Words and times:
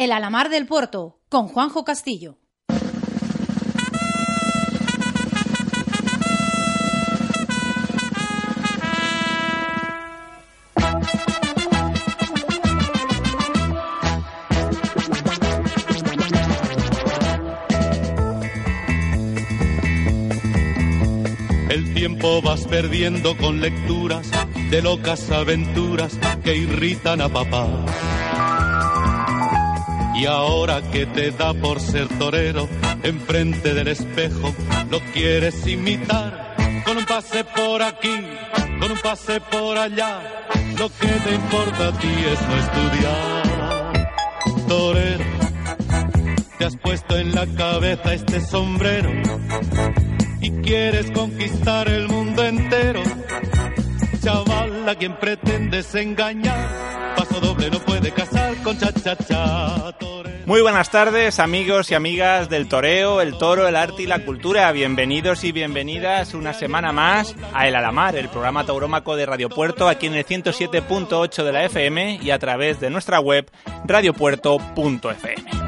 El 0.00 0.12
Alamar 0.12 0.48
del 0.48 0.66
Puerto, 0.66 1.20
con 1.28 1.46
Juanjo 1.46 1.84
Castillo. 1.84 2.38
El 21.68 21.92
tiempo 21.92 22.40
vas 22.40 22.66
perdiendo 22.66 23.36
con 23.36 23.60
lecturas 23.60 24.30
de 24.70 24.80
locas 24.80 25.30
aventuras 25.30 26.18
que 26.42 26.56
irritan 26.56 27.20
a 27.20 27.28
papá. 27.28 27.68
Y 30.16 30.26
ahora 30.26 30.82
que 30.90 31.06
te 31.06 31.30
da 31.30 31.54
por 31.54 31.80
ser 31.80 32.08
torero, 32.18 32.68
enfrente 33.02 33.74
del 33.74 33.88
espejo 33.88 34.54
lo 34.90 35.00
quieres 35.12 35.66
imitar. 35.66 36.56
Con 36.84 36.98
un 36.98 37.04
pase 37.04 37.44
por 37.44 37.82
aquí, 37.82 38.14
con 38.80 38.90
un 38.90 38.98
pase 38.98 39.40
por 39.40 39.78
allá, 39.78 40.20
lo 40.78 40.88
que 40.88 41.06
te 41.06 41.34
importa 41.34 41.88
a 41.88 41.92
ti 41.92 42.08
es 42.08 42.40
no 42.48 42.56
estudiar. 42.56 44.08
Torero, 44.68 45.24
te 46.58 46.64
has 46.64 46.76
puesto 46.76 47.16
en 47.18 47.34
la 47.34 47.46
cabeza 47.46 48.14
este 48.14 48.40
sombrero 48.40 49.10
y 50.40 50.50
quieres 50.62 51.10
conquistar 51.10 51.88
el 51.88 52.08
mundo 52.08 52.44
entero. 52.44 53.02
Chaval, 54.22 54.88
a 54.88 54.94
quien 54.94 55.16
pretendes 55.18 55.94
engañar, 55.94 56.68
Muy 60.46 60.62
buenas 60.62 60.90
tardes, 60.90 61.38
amigos 61.38 61.90
y 61.90 61.94
amigas 61.94 62.48
del 62.48 62.68
toreo, 62.68 63.20
el 63.20 63.38
toro, 63.38 63.68
el 63.68 63.76
arte 63.76 64.02
y 64.02 64.06
la 64.06 64.24
cultura. 64.24 64.72
Bienvenidos 64.72 65.44
y 65.44 65.52
bienvenidas 65.52 66.34
una 66.34 66.54
semana 66.54 66.92
más 66.92 67.36
a 67.54 67.68
El 67.68 67.76
Alamar, 67.76 68.16
el 68.16 68.28
programa 68.28 68.66
taurómaco 68.66 69.14
de 69.14 69.26
Radio 69.26 69.48
Puerto, 69.48 69.88
aquí 69.88 70.06
en 70.06 70.14
el 70.14 70.26
107.8 70.26 71.44
de 71.44 71.52
la 71.52 71.64
FM 71.66 72.18
y 72.20 72.30
a 72.30 72.38
través 72.40 72.80
de 72.80 72.90
nuestra 72.90 73.20
web 73.20 73.48
radiopuerto.fm. 73.84 75.59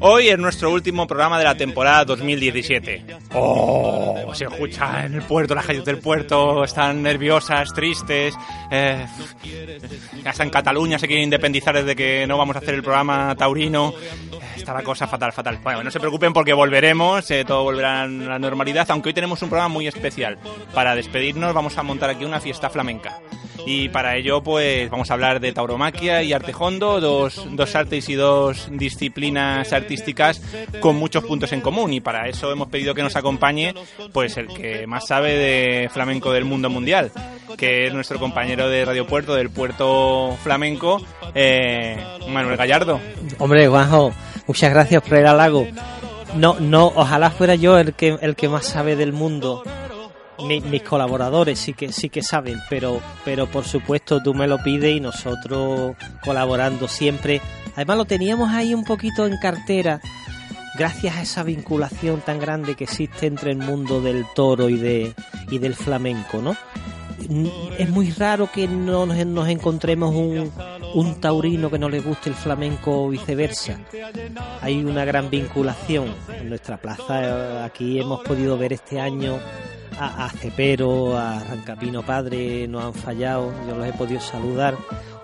Hoy 0.00 0.28
es 0.28 0.38
nuestro 0.38 0.70
último 0.70 1.06
programa 1.06 1.38
de 1.38 1.44
la 1.44 1.56
temporada 1.56 2.04
2017. 2.04 3.04
¡Oh! 3.34 4.32
Se 4.32 4.44
escucha 4.44 5.04
en 5.06 5.14
el 5.14 5.22
puerto, 5.22 5.54
las 5.54 5.66
calles 5.66 5.84
del 5.84 5.98
puerto 5.98 6.62
están 6.62 7.02
nerviosas, 7.02 7.72
tristes. 7.74 8.34
Eh, 8.70 9.04
hasta 10.24 10.42
en 10.44 10.50
Cataluña 10.50 10.98
se 10.98 11.08
quieren 11.08 11.24
independizar 11.24 11.74
desde 11.74 11.96
que 11.96 12.26
no 12.28 12.38
vamos 12.38 12.54
a 12.54 12.60
hacer 12.60 12.74
el 12.74 12.82
programa 12.82 13.34
taurino. 13.36 13.92
Está 14.56 14.72
la 14.72 14.82
cosa 14.82 15.08
fatal, 15.08 15.32
fatal. 15.32 15.58
Bueno, 15.62 15.82
no 15.82 15.90
se 15.90 15.98
preocupen 15.98 16.32
porque 16.32 16.52
volveremos, 16.52 17.28
eh, 17.32 17.44
todo 17.44 17.64
volverá 17.64 18.02
a 18.02 18.06
la 18.06 18.38
normalidad, 18.38 18.88
aunque 18.90 19.08
hoy 19.08 19.14
tenemos 19.14 19.42
un 19.42 19.48
programa 19.48 19.72
muy 19.72 19.88
especial. 19.88 20.38
Para 20.74 20.94
despedirnos 20.94 21.52
vamos 21.52 21.76
a 21.76 21.82
montar 21.82 22.10
aquí 22.10 22.24
una 22.24 22.40
fiesta 22.40 22.70
flamenca. 22.70 23.18
Y 23.66 23.88
para 23.88 24.16
ello, 24.16 24.42
pues 24.42 24.90
vamos 24.90 25.10
a 25.10 25.14
hablar 25.14 25.40
de 25.40 25.52
tauromaquia 25.52 26.22
y 26.22 26.32
artejondo, 26.32 27.00
dos, 27.00 27.46
dos 27.52 27.74
artes 27.74 28.08
y 28.08 28.14
dos 28.14 28.68
disciplinas 28.70 29.72
artísticas 29.72 30.40
con 30.80 30.96
muchos 30.96 31.24
puntos 31.24 31.52
en 31.52 31.60
común. 31.60 31.92
Y 31.92 32.00
para 32.00 32.28
eso 32.28 32.50
hemos 32.50 32.68
pedido 32.68 32.94
que 32.94 33.02
nos 33.02 33.16
acompañe, 33.16 33.74
pues 34.12 34.36
el 34.36 34.48
que 34.48 34.86
más 34.86 35.06
sabe 35.06 35.34
de 35.36 35.88
flamenco 35.90 36.32
del 36.32 36.44
mundo 36.44 36.70
mundial, 36.70 37.10
que 37.56 37.86
es 37.86 37.94
nuestro 37.94 38.18
compañero 38.18 38.68
de 38.68 38.84
Radio 38.84 39.06
Puerto, 39.06 39.34
del 39.34 39.50
Puerto 39.50 40.36
Flamenco, 40.42 41.00
eh, 41.34 41.96
Manuel 42.28 42.56
Gallardo. 42.56 43.00
Hombre, 43.38 43.66
Juanjo, 43.68 44.12
muchas 44.46 44.70
gracias 44.70 45.02
por 45.02 45.18
el 45.18 45.26
halago. 45.26 45.66
No, 46.34 46.56
no, 46.60 46.92
ojalá 46.94 47.30
fuera 47.30 47.54
yo 47.54 47.78
el 47.78 47.94
que, 47.94 48.18
el 48.20 48.36
que 48.36 48.48
más 48.48 48.66
sabe 48.66 48.96
del 48.96 49.12
mundo 49.12 49.62
mi, 50.46 50.60
mis 50.60 50.82
colaboradores 50.82 51.58
sí 51.58 51.74
que 51.74 51.92
sí 51.92 52.08
que 52.08 52.22
saben, 52.22 52.60
pero 52.68 53.00
pero 53.24 53.46
por 53.46 53.64
supuesto 53.64 54.22
tú 54.22 54.34
me 54.34 54.46
lo 54.46 54.58
pides 54.62 54.96
y 54.96 55.00
nosotros 55.00 55.96
colaborando 56.24 56.88
siempre. 56.88 57.40
Además 57.74 57.96
lo 57.96 58.04
teníamos 58.04 58.50
ahí 58.50 58.74
un 58.74 58.84
poquito 58.84 59.26
en 59.26 59.36
cartera 59.38 60.00
gracias 60.76 61.16
a 61.16 61.22
esa 61.22 61.42
vinculación 61.42 62.20
tan 62.20 62.38
grande 62.38 62.74
que 62.74 62.84
existe 62.84 63.26
entre 63.26 63.50
el 63.50 63.58
mundo 63.58 64.00
del 64.00 64.24
toro 64.34 64.68
y 64.68 64.76
de 64.76 65.14
y 65.50 65.58
del 65.58 65.74
flamenco, 65.74 66.40
¿no? 66.40 66.56
Es 67.78 67.90
muy 67.90 68.10
raro 68.12 68.50
que 68.50 68.68
no 68.68 69.04
nos, 69.04 69.26
nos 69.26 69.48
encontremos 69.48 70.14
un, 70.14 70.52
un 70.94 71.20
taurino 71.20 71.70
que 71.70 71.78
no 71.78 71.88
le 71.88 72.00
guste 72.00 72.30
el 72.30 72.36
flamenco 72.36 73.04
o 73.04 73.08
viceversa. 73.08 73.78
Hay 74.62 74.84
una 74.84 75.04
gran 75.04 75.28
vinculación. 75.28 76.14
En 76.32 76.48
nuestra 76.48 76.76
plaza 76.78 77.64
aquí 77.64 77.98
hemos 77.98 78.20
podido 78.20 78.56
ver 78.56 78.72
este 78.72 79.00
año 79.00 79.38
a, 79.98 80.24
a 80.24 80.30
Cepero, 80.30 81.16
a 81.16 81.42
Rancapino 81.44 82.02
Padre, 82.02 82.66
no 82.68 82.80
han 82.80 82.94
fallado, 82.94 83.52
yo 83.66 83.76
los 83.76 83.86
he 83.86 83.92
podido 83.92 84.20
saludar. 84.20 84.74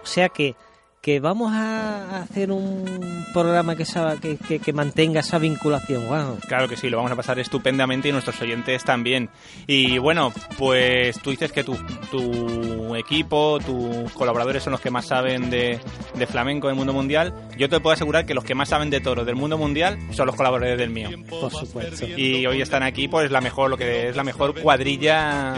O 0.03 0.07
sea 0.07 0.29
que, 0.29 0.55
que 1.05 1.21
vamos 1.21 1.53
a 1.53 2.23
hacer 2.23 2.51
un 2.51 3.27
programa 3.35 3.77
que, 3.77 3.85
que, 4.23 4.39
que, 4.39 4.59
que 4.59 4.73
mantenga 4.73 5.21
esa 5.21 5.39
vinculación. 5.39 6.09
Wow. 6.09 6.39
Claro 6.49 6.67
que 6.67 6.79
sí, 6.79 6.89
lo 6.89 6.97
vamos 6.97 7.13
a 7.13 7.17
pasar 7.17 7.39
estupendamente 7.39 8.09
y 8.09 8.13
nuestros 8.13 8.41
oyentes 8.41 8.83
también. 8.85 9.29
Y 9.67 9.99
bueno, 9.99 10.33
pues 10.57 11.21
tú 11.21 11.29
dices 11.29 11.53
que 11.53 11.63
tu, 11.63 11.77
tu 12.11 12.95
equipo, 12.97 13.59
tus 13.59 14.11
colaboradores 14.13 14.63
son 14.63 14.71
los 14.71 14.81
que 14.81 14.91
más 14.91 15.05
saben 15.05 15.51
de, 15.51 15.79
de 16.15 16.27
flamenco 16.27 16.69
del 16.69 16.77
mundo 16.77 16.95
mundial. 16.95 17.35
Yo 17.59 17.69
te 17.69 17.81
puedo 17.81 17.93
asegurar 17.93 18.25
que 18.25 18.33
los 18.33 18.45
que 18.45 18.55
más 18.55 18.71
saben 18.71 18.89
de 18.89 19.03
toro 19.03 19.27
del 19.27 19.37
mundo 19.37 19.59
mundial 19.59 19.99
son 20.13 20.27
los 20.27 20.37
colaboradores 20.37 20.79
del 20.79 20.89
mío. 20.89 21.11
Por 21.29 21.53
supuesto. 21.53 22.07
Y 22.07 22.47
hoy 22.47 22.63
están 22.63 22.83
aquí, 22.83 23.09
pues 23.09 23.31
la 23.31 23.43
mejor, 23.43 23.69
lo 23.69 23.77
que 23.77 24.09
es 24.09 24.17
la 24.17 24.25
mejor 24.25 24.59
cuadrilla 24.59 25.55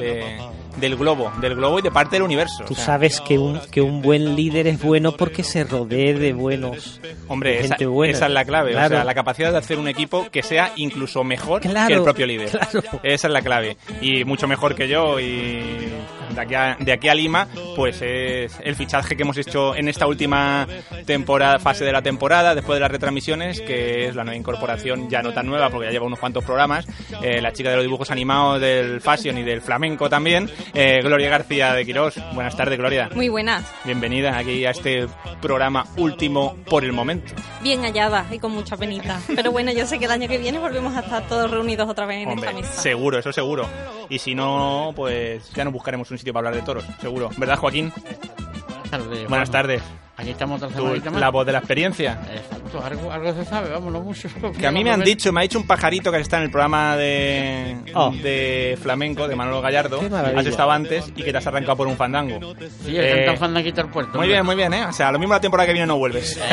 de, 0.00 0.40
del 0.76 0.96
globo, 0.96 1.30
del 1.40 1.54
globo 1.54 1.78
y 1.78 1.82
de 1.82 1.92
parte 1.92 2.16
del 2.16 2.22
universo. 2.22 2.64
Tú 2.66 2.72
o 2.72 2.76
sea, 2.76 2.86
sabes 2.86 3.20
que 3.20 3.38
un, 3.38 3.60
que 3.70 3.80
un 3.80 4.02
buen 4.02 4.34
líder 4.34 4.66
es 4.66 4.71
bueno 4.76 5.16
porque 5.16 5.42
se 5.42 5.64
rodee 5.64 6.14
de 6.14 6.32
buenos. 6.32 7.00
Hombre, 7.28 7.60
esa, 7.60 7.76
buena. 7.86 8.12
esa, 8.12 8.26
es 8.26 8.32
la 8.32 8.44
clave. 8.44 8.72
Claro. 8.72 8.94
O 8.94 8.98
sea, 8.98 9.04
la 9.04 9.14
capacidad 9.14 9.52
de 9.52 9.58
hacer 9.58 9.78
un 9.78 9.88
equipo 9.88 10.28
que 10.30 10.42
sea 10.42 10.72
incluso 10.76 11.24
mejor 11.24 11.60
claro, 11.62 11.88
que 11.88 11.94
el 11.94 12.02
propio 12.02 12.26
líder. 12.26 12.50
Claro. 12.50 13.00
Esa 13.02 13.26
es 13.26 13.32
la 13.32 13.42
clave. 13.42 13.76
Y 14.00 14.24
mucho 14.24 14.46
mejor 14.46 14.74
que 14.74 14.88
yo. 14.88 15.18
Y 15.20 15.90
de 16.34 16.40
aquí, 16.40 16.54
a, 16.54 16.76
de 16.78 16.92
aquí 16.92 17.08
a 17.08 17.14
Lima, 17.14 17.48
pues 17.76 18.00
es 18.02 18.58
el 18.62 18.74
fichaje 18.74 19.16
que 19.16 19.22
hemos 19.22 19.36
hecho 19.36 19.74
en 19.74 19.88
esta 19.88 20.06
última 20.06 20.66
temporada, 21.04 21.58
fase 21.58 21.84
de 21.84 21.92
la 21.92 22.02
temporada, 22.02 22.54
después 22.54 22.76
de 22.76 22.80
las 22.80 22.90
retransmisiones, 22.90 23.60
que 23.60 24.06
es 24.06 24.14
la 24.14 24.24
nueva 24.24 24.36
incorporación, 24.36 25.08
ya 25.08 25.22
no 25.22 25.32
tan 25.32 25.46
nueva, 25.46 25.70
porque 25.70 25.86
ya 25.86 25.92
lleva 25.92 26.06
unos 26.06 26.18
cuantos 26.18 26.44
programas, 26.44 26.86
eh, 27.22 27.40
la 27.40 27.52
chica 27.52 27.70
de 27.70 27.76
los 27.76 27.84
dibujos 27.84 28.10
animados 28.10 28.60
del 28.60 29.00
fashion 29.00 29.38
y 29.38 29.42
del 29.42 29.60
flamenco 29.60 30.08
también, 30.08 30.50
eh, 30.74 31.00
Gloria 31.02 31.28
García 31.28 31.74
de 31.74 31.84
Quirós. 31.84 32.14
Buenas 32.34 32.56
tardes, 32.56 32.78
Gloria. 32.78 33.10
Muy 33.14 33.28
buenas. 33.28 33.64
Bienvenida 33.84 34.36
aquí 34.38 34.61
a 34.66 34.70
este 34.70 35.06
programa 35.40 35.86
último 35.96 36.56
por 36.68 36.84
el 36.84 36.92
momento. 36.92 37.34
Bien 37.62 37.82
hallada 37.82 38.26
y 38.30 38.38
con 38.38 38.52
mucha 38.52 38.76
penita. 38.76 39.20
Pero 39.34 39.52
bueno, 39.52 39.72
yo 39.72 39.86
sé 39.86 39.98
que 39.98 40.06
el 40.06 40.10
año 40.10 40.28
que 40.28 40.38
viene 40.38 40.58
volvemos 40.58 40.96
a 40.96 41.00
estar 41.00 41.26
todos 41.28 41.50
reunidos 41.50 41.88
otra 41.88 42.06
vez 42.06 42.18
en 42.22 42.28
Hombre, 42.28 42.50
esta 42.50 42.60
mesa. 42.60 42.82
Seguro, 42.82 43.18
eso 43.18 43.32
seguro. 43.32 43.66
Y 44.08 44.18
si 44.18 44.34
no, 44.34 44.92
pues 44.94 45.50
ya 45.52 45.64
nos 45.64 45.72
buscaremos 45.72 46.10
un 46.10 46.18
sitio 46.18 46.32
para 46.32 46.48
hablar 46.48 46.60
de 46.60 46.66
toros, 46.66 46.84
seguro. 47.00 47.30
¿Verdad, 47.36 47.58
Joaquín? 47.58 47.92
Buenas 47.94 48.90
tardes. 48.90 49.28
Buenas 49.28 49.50
tardes. 49.50 49.82
Aquí 50.14 50.30
estamos 50.30 50.62
otra 50.62 50.76
Tú, 50.76 50.82
semanita 50.84 51.10
más. 51.10 51.20
la 51.20 51.30
voz 51.30 51.46
de 51.46 51.52
la 51.52 51.58
experiencia. 51.58 52.20
Exacto, 52.32 52.84
algo, 52.84 53.10
algo 53.10 53.32
se 53.32 53.44
sabe, 53.46 53.70
vamos, 53.70 53.92
no 53.92 54.00
mucho. 54.02 54.28
Que 54.58 54.66
a 54.66 54.70
mí 54.70 54.84
me 54.84 54.90
han 54.90 55.00
dicho, 55.02 55.32
me 55.32 55.40
ha 55.40 55.42
dicho 55.42 55.58
un 55.58 55.66
pajarito 55.66 56.12
que 56.12 56.18
está 56.18 56.36
en 56.36 56.44
el 56.44 56.50
programa 56.50 56.96
de, 56.96 57.76
Oh. 57.94 58.10
de 58.10 58.78
flamenco 58.80 59.26
de 59.26 59.34
Manolo 59.34 59.62
Gallardo. 59.62 60.00
Has 60.36 60.46
estado 60.46 60.70
antes 60.70 61.10
y 61.16 61.22
que 61.22 61.32
te 61.32 61.38
has 61.38 61.46
arrancado 61.46 61.76
por 61.78 61.86
un 61.86 61.96
fandango. 61.96 62.54
Sí, 62.84 62.96
el 62.96 63.30
Eh, 63.30 63.36
fandanguito 63.38 63.80
al 63.80 63.88
puerto. 63.90 64.18
Muy 64.18 64.28
bien, 64.28 64.44
muy 64.44 64.54
bien, 64.54 64.72
¿eh? 64.74 64.84
O 64.84 64.92
sea, 64.92 65.10
lo 65.10 65.18
mismo 65.18 65.32
la 65.34 65.40
temporada 65.40 65.66
que 65.66 65.72
viene 65.72 65.86
no 65.86 65.96
vuelves. 65.96 66.38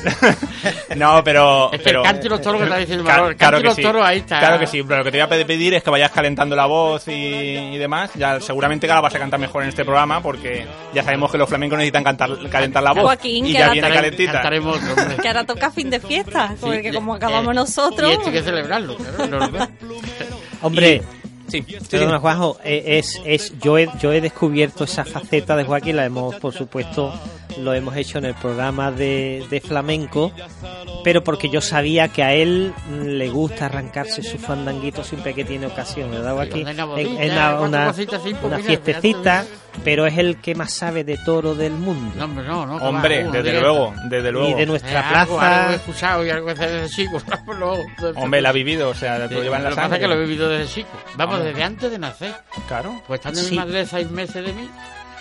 No, 0.96 1.22
pero... 1.24 1.70
Es 1.72 1.78
que 1.78 1.84
pero 1.84 2.04
el 2.04 2.28
los 2.28 2.40
toros 2.42 2.58
que 2.60 2.64
está 2.64 2.76
diciendo 2.78 3.04
Manolo, 3.04 3.36
claro 3.36 3.58
que 3.58 3.64
los 3.64 3.76
sí. 3.76 3.82
toros 3.82 4.04
ahí 4.04 4.18
está. 4.18 4.38
Claro 4.40 4.58
que 4.58 4.66
sí, 4.66 4.82
pero 4.82 4.98
lo 4.98 5.04
que 5.04 5.12
te 5.12 5.22
voy 5.24 5.40
a 5.42 5.46
pedir 5.46 5.72
es 5.74 5.82
que 5.82 5.90
vayas 5.90 6.10
calentando 6.10 6.54
la 6.56 6.66
voz 6.66 7.06
y, 7.08 7.12
y 7.12 7.78
demás. 7.78 8.10
Ya 8.14 8.40
seguramente 8.40 8.86
que 8.86 8.92
la 8.92 9.00
vas 9.00 9.14
a 9.14 9.18
cantar 9.18 9.38
mejor 9.40 9.62
en 9.62 9.68
este 9.70 9.84
programa 9.84 10.20
porque 10.20 10.66
ya 10.92 11.02
sabemos 11.02 11.30
que 11.30 11.38
los 11.38 11.48
flamencos 11.48 11.78
necesitan 11.78 11.99
cantar, 12.04 12.48
calentar 12.50 12.82
la 12.82 12.92
voz. 12.92 13.02
Joaquín, 13.04 13.46
y 13.46 13.52
que 13.52 13.54
ya 13.54 13.68
ahora 13.68 13.72
viene 13.72 13.94
calentita. 13.94 14.32
Cantaremos. 14.32 14.78
Que 15.20 15.28
ahora 15.28 15.44
toca 15.44 15.70
fin 15.70 15.90
de 15.90 16.00
fiesta, 16.00 16.54
porque 16.60 16.90
Sí, 16.90 16.94
como 16.94 17.14
acabamos 17.14 17.52
eh, 17.52 17.54
nosotros... 17.54 18.10
Y 18.10 18.12
esto 18.14 18.26
hay 18.26 18.32
que 18.32 18.42
celebrarlo, 18.42 18.96
claro. 18.96 19.26
normal. 19.26 19.70
Hombre, 20.62 21.02
Sí, 21.48 21.64
sí, 21.66 21.76
sí. 21.80 21.86
perdona, 21.90 22.20
Juanjo, 22.20 22.58
eh, 22.62 22.98
es, 22.98 23.20
es, 23.24 23.58
yo, 23.58 23.76
he, 23.76 23.88
yo 24.00 24.12
he 24.12 24.20
descubierto 24.20 24.84
esa 24.84 25.04
faceta 25.04 25.56
de 25.56 25.64
Joaquín, 25.64 25.96
la 25.96 26.04
hemos, 26.04 26.36
por 26.36 26.54
supuesto, 26.54 27.12
lo 27.58 27.72
hemos 27.74 27.96
hecho 27.96 28.18
en 28.18 28.24
el 28.26 28.34
programa 28.34 28.90
de, 28.90 29.44
de 29.50 29.60
flamenco, 29.60 30.32
pero 31.04 31.22
porque 31.24 31.48
yo 31.48 31.60
sabía 31.60 32.08
que 32.08 32.22
a 32.22 32.32
él 32.34 32.72
le 33.04 33.28
gusta 33.28 33.66
arrancarse 33.66 34.22
su 34.22 34.38
fandanguito 34.38 35.02
siempre 35.04 35.34
que 35.34 35.44
tiene 35.44 35.66
ocasión, 35.66 36.10
¿verdad? 36.10 36.34
Sí, 36.36 36.40
Aquí 36.50 36.62
una 36.62 36.70
en, 36.70 37.30
una, 37.32 37.56
cuatro 37.58 38.46
una, 38.48 38.58
fiestecita, 38.58 39.44
pero 39.84 40.06
es 40.06 40.18
el 40.18 40.36
que 40.40 40.54
más 40.54 40.72
sabe 40.72 41.04
de 41.04 41.16
toro 41.24 41.54
del 41.54 41.72
mundo. 41.72 42.12
No, 42.16 42.24
hombre, 42.24 42.44
no, 42.46 42.66
no. 42.66 42.78
que 42.78 42.84
Hombre, 42.84 43.22
va, 43.24 43.28
uno 43.30 43.42
desde 43.42 43.60
luego, 43.60 43.94
desde 44.08 44.32
luego. 44.32 44.48
y 44.48 44.54
de 44.54 44.62
Eh, 44.62 44.66
nuestra 44.66 45.00
algo, 45.20 45.40
algo 45.40 45.54
he 45.54 45.58
plaza. 45.66 45.74
escuchado 45.74 46.26
y 46.26 46.30
algo 46.30 46.46
que 46.46 46.52
hacer 46.52 46.70
desde 46.70 46.88
chico. 46.94 47.22
luego- 47.58 47.78
Hombre, 48.16 48.40
la 48.40 48.48
ha 48.50 48.52
vivido, 48.52 48.88
o 48.90 48.94
sea, 48.94 49.28
Sí, 49.28 49.34
lo 49.34 49.42
lleva 49.42 49.56
en 49.58 49.62
la 49.64 49.70
lo 49.70 49.76
que 49.76 49.80
pasa 49.80 49.88
sangre. 49.88 49.96
es 49.96 50.02
que 50.02 50.08
lo 50.08 50.14
he 50.14 50.26
vivido 50.26 50.48
desde 50.48 50.72
chico. 50.74 50.88
Vamos, 51.16 51.36
Hombre. 51.36 51.50
desde 51.50 51.62
antes 51.64 51.90
de 51.90 51.98
nacer. 51.98 52.34
Claro. 52.68 53.02
Pues 53.06 53.20
estando 53.20 53.40
Sí. 53.40 53.50
mi 53.52 53.56
madre 53.58 53.86
seis 53.86 54.10
meses 54.10 54.44
de 54.44 54.52
mí, 54.52 54.68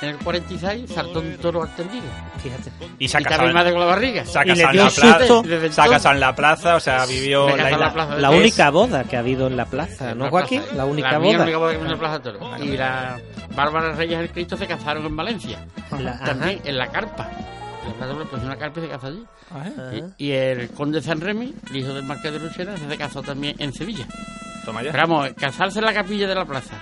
en 0.01 0.10
el 0.10 0.18
46 0.18 0.90
saltó 0.94 1.19
un 1.19 1.38
toro 1.38 1.63
al 1.63 1.75
tendido. 1.75 2.04
Fíjate. 2.42 2.72
Y 3.00 3.07
se 3.07 3.18
ha 3.18 3.22
Y 3.22 3.24
casado, 3.25 3.51
madre 3.54 3.72
con 3.72 3.80
la 3.81 3.86
barriga. 3.88 4.25
se 4.25 4.40
ha 4.40 4.44
Y 4.46 4.50
le 4.50 4.54
casado 4.63 4.69
en 4.69 4.74
dio 4.74 4.84
la 4.84 4.90
plaza. 4.90 5.01
Se 5.01 5.07
ha 5.07 5.22
entonces- 5.25 5.75
casado 5.75 6.13
en 6.16 6.19
la 6.22 6.36
plaza, 6.36 6.75
o 6.75 6.80
sea, 6.80 7.06
vivió 7.06 7.50
la, 7.56 7.69
la 7.69 7.78
la- 7.78 7.94
plaza. 7.94 8.16
La 8.16 8.30
única 8.31 8.69
boda 8.69 9.04
que 9.04 9.16
ha 9.16 9.19
habido 9.19 9.48
en 9.48 9.57
la 9.57 9.66
plaza, 9.66 10.13
¿no, 10.16 10.25
la 10.25 10.30
Joaquín? 10.31 10.62
plaza, 10.62 10.75
La 10.75 10.86
única 10.86 11.12
la 11.12 11.18
boda. 11.19 11.34
la 11.38 11.44
única 11.44 11.57
boda 11.57 11.72
que 11.74 11.78
en 11.80 11.88
la 11.92 11.98
Plaza 11.98 12.19
Toro. 12.22 12.57
Y 12.63 12.78
la 12.78 13.19
Bárbara 13.56 13.92
Reyes 13.94 14.19
del 14.19 14.31
Cristo 14.31 14.56
se 14.57 14.68
casaron 14.68 15.06
en 15.06 15.16
Valencia. 15.16 15.66
La- 16.00 16.12
ajá. 16.12 16.25
También 16.25 16.62
en 16.63 16.78
la 16.78 16.88
carpa. 16.88 17.30
La 17.88 17.94
Plaza 17.96 18.13
Toro, 18.13 18.25
pues 18.30 18.44
una 18.44 18.56
carpa 18.57 18.80
y 18.80 18.84
se 18.84 18.90
casa 18.90 19.07
allí. 19.07 19.24
Y, 20.18 20.28
y 20.28 20.31
el 20.31 20.69
conde 20.69 21.01
San 21.01 21.19
Remy, 21.19 21.54
el 21.72 21.75
hijo 21.75 21.94
del 21.94 22.04
marqués 22.04 22.31
de 22.31 22.40
Luchera, 22.40 22.78
se 22.78 22.98
casó 22.98 23.22
también 23.22 23.56
en 23.60 23.74
Sevilla. 23.74 24.06
Toma 24.63 24.84
ya. 24.84 24.92
Pero 24.92 25.07
vamos, 25.07 25.30
casarse 25.38 25.80
en 25.80 25.86
la 25.86 25.94
capilla 25.94 26.28
de 26.28 26.36
la 26.36 26.46
plaza 26.46 26.75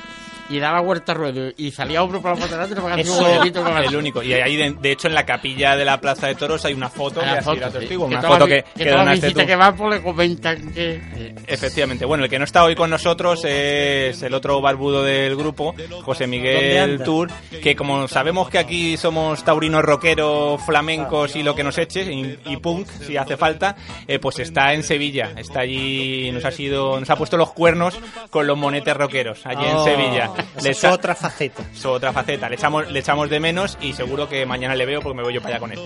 y 0.50 0.60
daba 0.60 0.80
vuelta 0.82 1.12
a 1.12 1.16
ruedo 1.16 1.52
y 1.58 1.72
salía 1.72 2.02
hombro 2.04 2.22
por 2.22 2.34
la 2.36 2.42
patarata 2.42 2.72
y 2.72 2.76
le 2.76 2.82
pagaba 2.82 3.02
Eso- 3.02 3.64
con 3.64 3.78
El 3.78 3.96
único. 3.96 4.24
Y 4.24 4.34
ahí, 4.34 4.56
de, 4.56 4.72
de 4.80 4.92
hecho, 4.92 5.08
en 5.08 5.14
la 5.16 5.26
capilla 5.26 5.76
de 5.76 5.86
la 5.86 6.00
Plaza 6.00 6.28
de 6.28 6.36
Toros 6.36 6.64
hay 6.66 6.74
una 6.74 6.90
foto 6.90 7.20
que 7.20 7.26
la 7.26 7.34
ha 7.34 7.42
sido 7.42 7.56
foto, 7.56 7.80
sí. 7.82 7.88
Que 7.88 7.98
foto 7.98 8.46
que, 8.48 8.64
que 8.64 8.84
que 8.84 8.90
todas 8.90 9.06
las 9.06 9.06
donaste 9.06 9.28
visitas 9.28 9.44
tú. 9.44 9.48
que 9.48 9.56
van 9.56 9.76
pues 9.78 9.96
le 9.98 10.02
comentan 10.04 10.74
que... 10.74 11.34
Efectivamente. 11.48 12.06
Bueno, 12.06 12.24
el 12.24 12.30
que 12.30 12.40
no 12.40 12.46
está 12.46 12.64
hoy 12.64 12.76
con 12.76 12.90
nosotros 12.90 13.44
es 13.46 14.22
el 14.22 14.34
otro 14.34 14.62
barbudo 14.62 15.04
del 15.04 15.36
grupo, 15.36 15.74
José 16.04 16.24
¿Dónde 16.26 16.38
Miguel? 16.38 17.02
Tour, 17.04 17.30
que 17.62 17.76
como 17.76 18.08
sabemos 18.08 18.50
que 18.50 18.58
aquí 18.58 18.98
somos 18.98 19.44
taurinos 19.44 19.84
rockeros, 19.84 20.62
flamencos 20.64 21.36
y 21.36 21.44
lo 21.44 21.56
que 21.56 21.64
nos 21.64 21.78
eche, 21.78 22.04
y, 22.12 22.40
y 22.46 22.58
punk, 22.58 22.88
si 23.06 23.18
hace 23.18 23.38
falta, 23.38 23.76
eh, 24.08 24.20
pues 24.20 24.40
está 24.40 24.74
en 24.74 24.84
Sevilla. 24.84 25.32
Está 25.36 25.62
allí, 25.62 26.32
nos 26.32 26.46
ha 26.46 26.52
sido, 26.52 27.00
nos 27.00 27.10
ha 27.10 27.16
puesto 27.16 27.38
los 27.38 27.52
cuernos 27.54 27.98
con 28.30 28.48
los 28.48 28.58
monetes 28.58 28.96
rockeros, 28.96 29.46
allí 29.46 29.66
en 29.66 29.76
Oh, 29.76 29.84
Sevilla. 29.84 30.30
Le 30.64 30.72
es 30.72 30.84
otra 30.84 31.16
faceta. 31.16 31.64
es 31.74 31.86
otra 31.86 32.14
faceta. 32.14 32.50
Le 32.50 32.56
echamos, 32.56 32.92
le 32.92 33.00
echamos 33.00 33.30
de 33.30 33.40
menos 33.40 33.78
y 33.82 33.94
seguro 33.94 34.28
que 34.28 34.46
mañana 34.46 34.76
le 34.76 34.86
veo 34.86 35.02
porque 35.02 35.18
me 35.18 35.24
voy 35.24 35.34
yo 35.34 35.42
para 35.42 35.56
allá 35.56 35.60
con 35.60 35.72
él. 35.72 35.80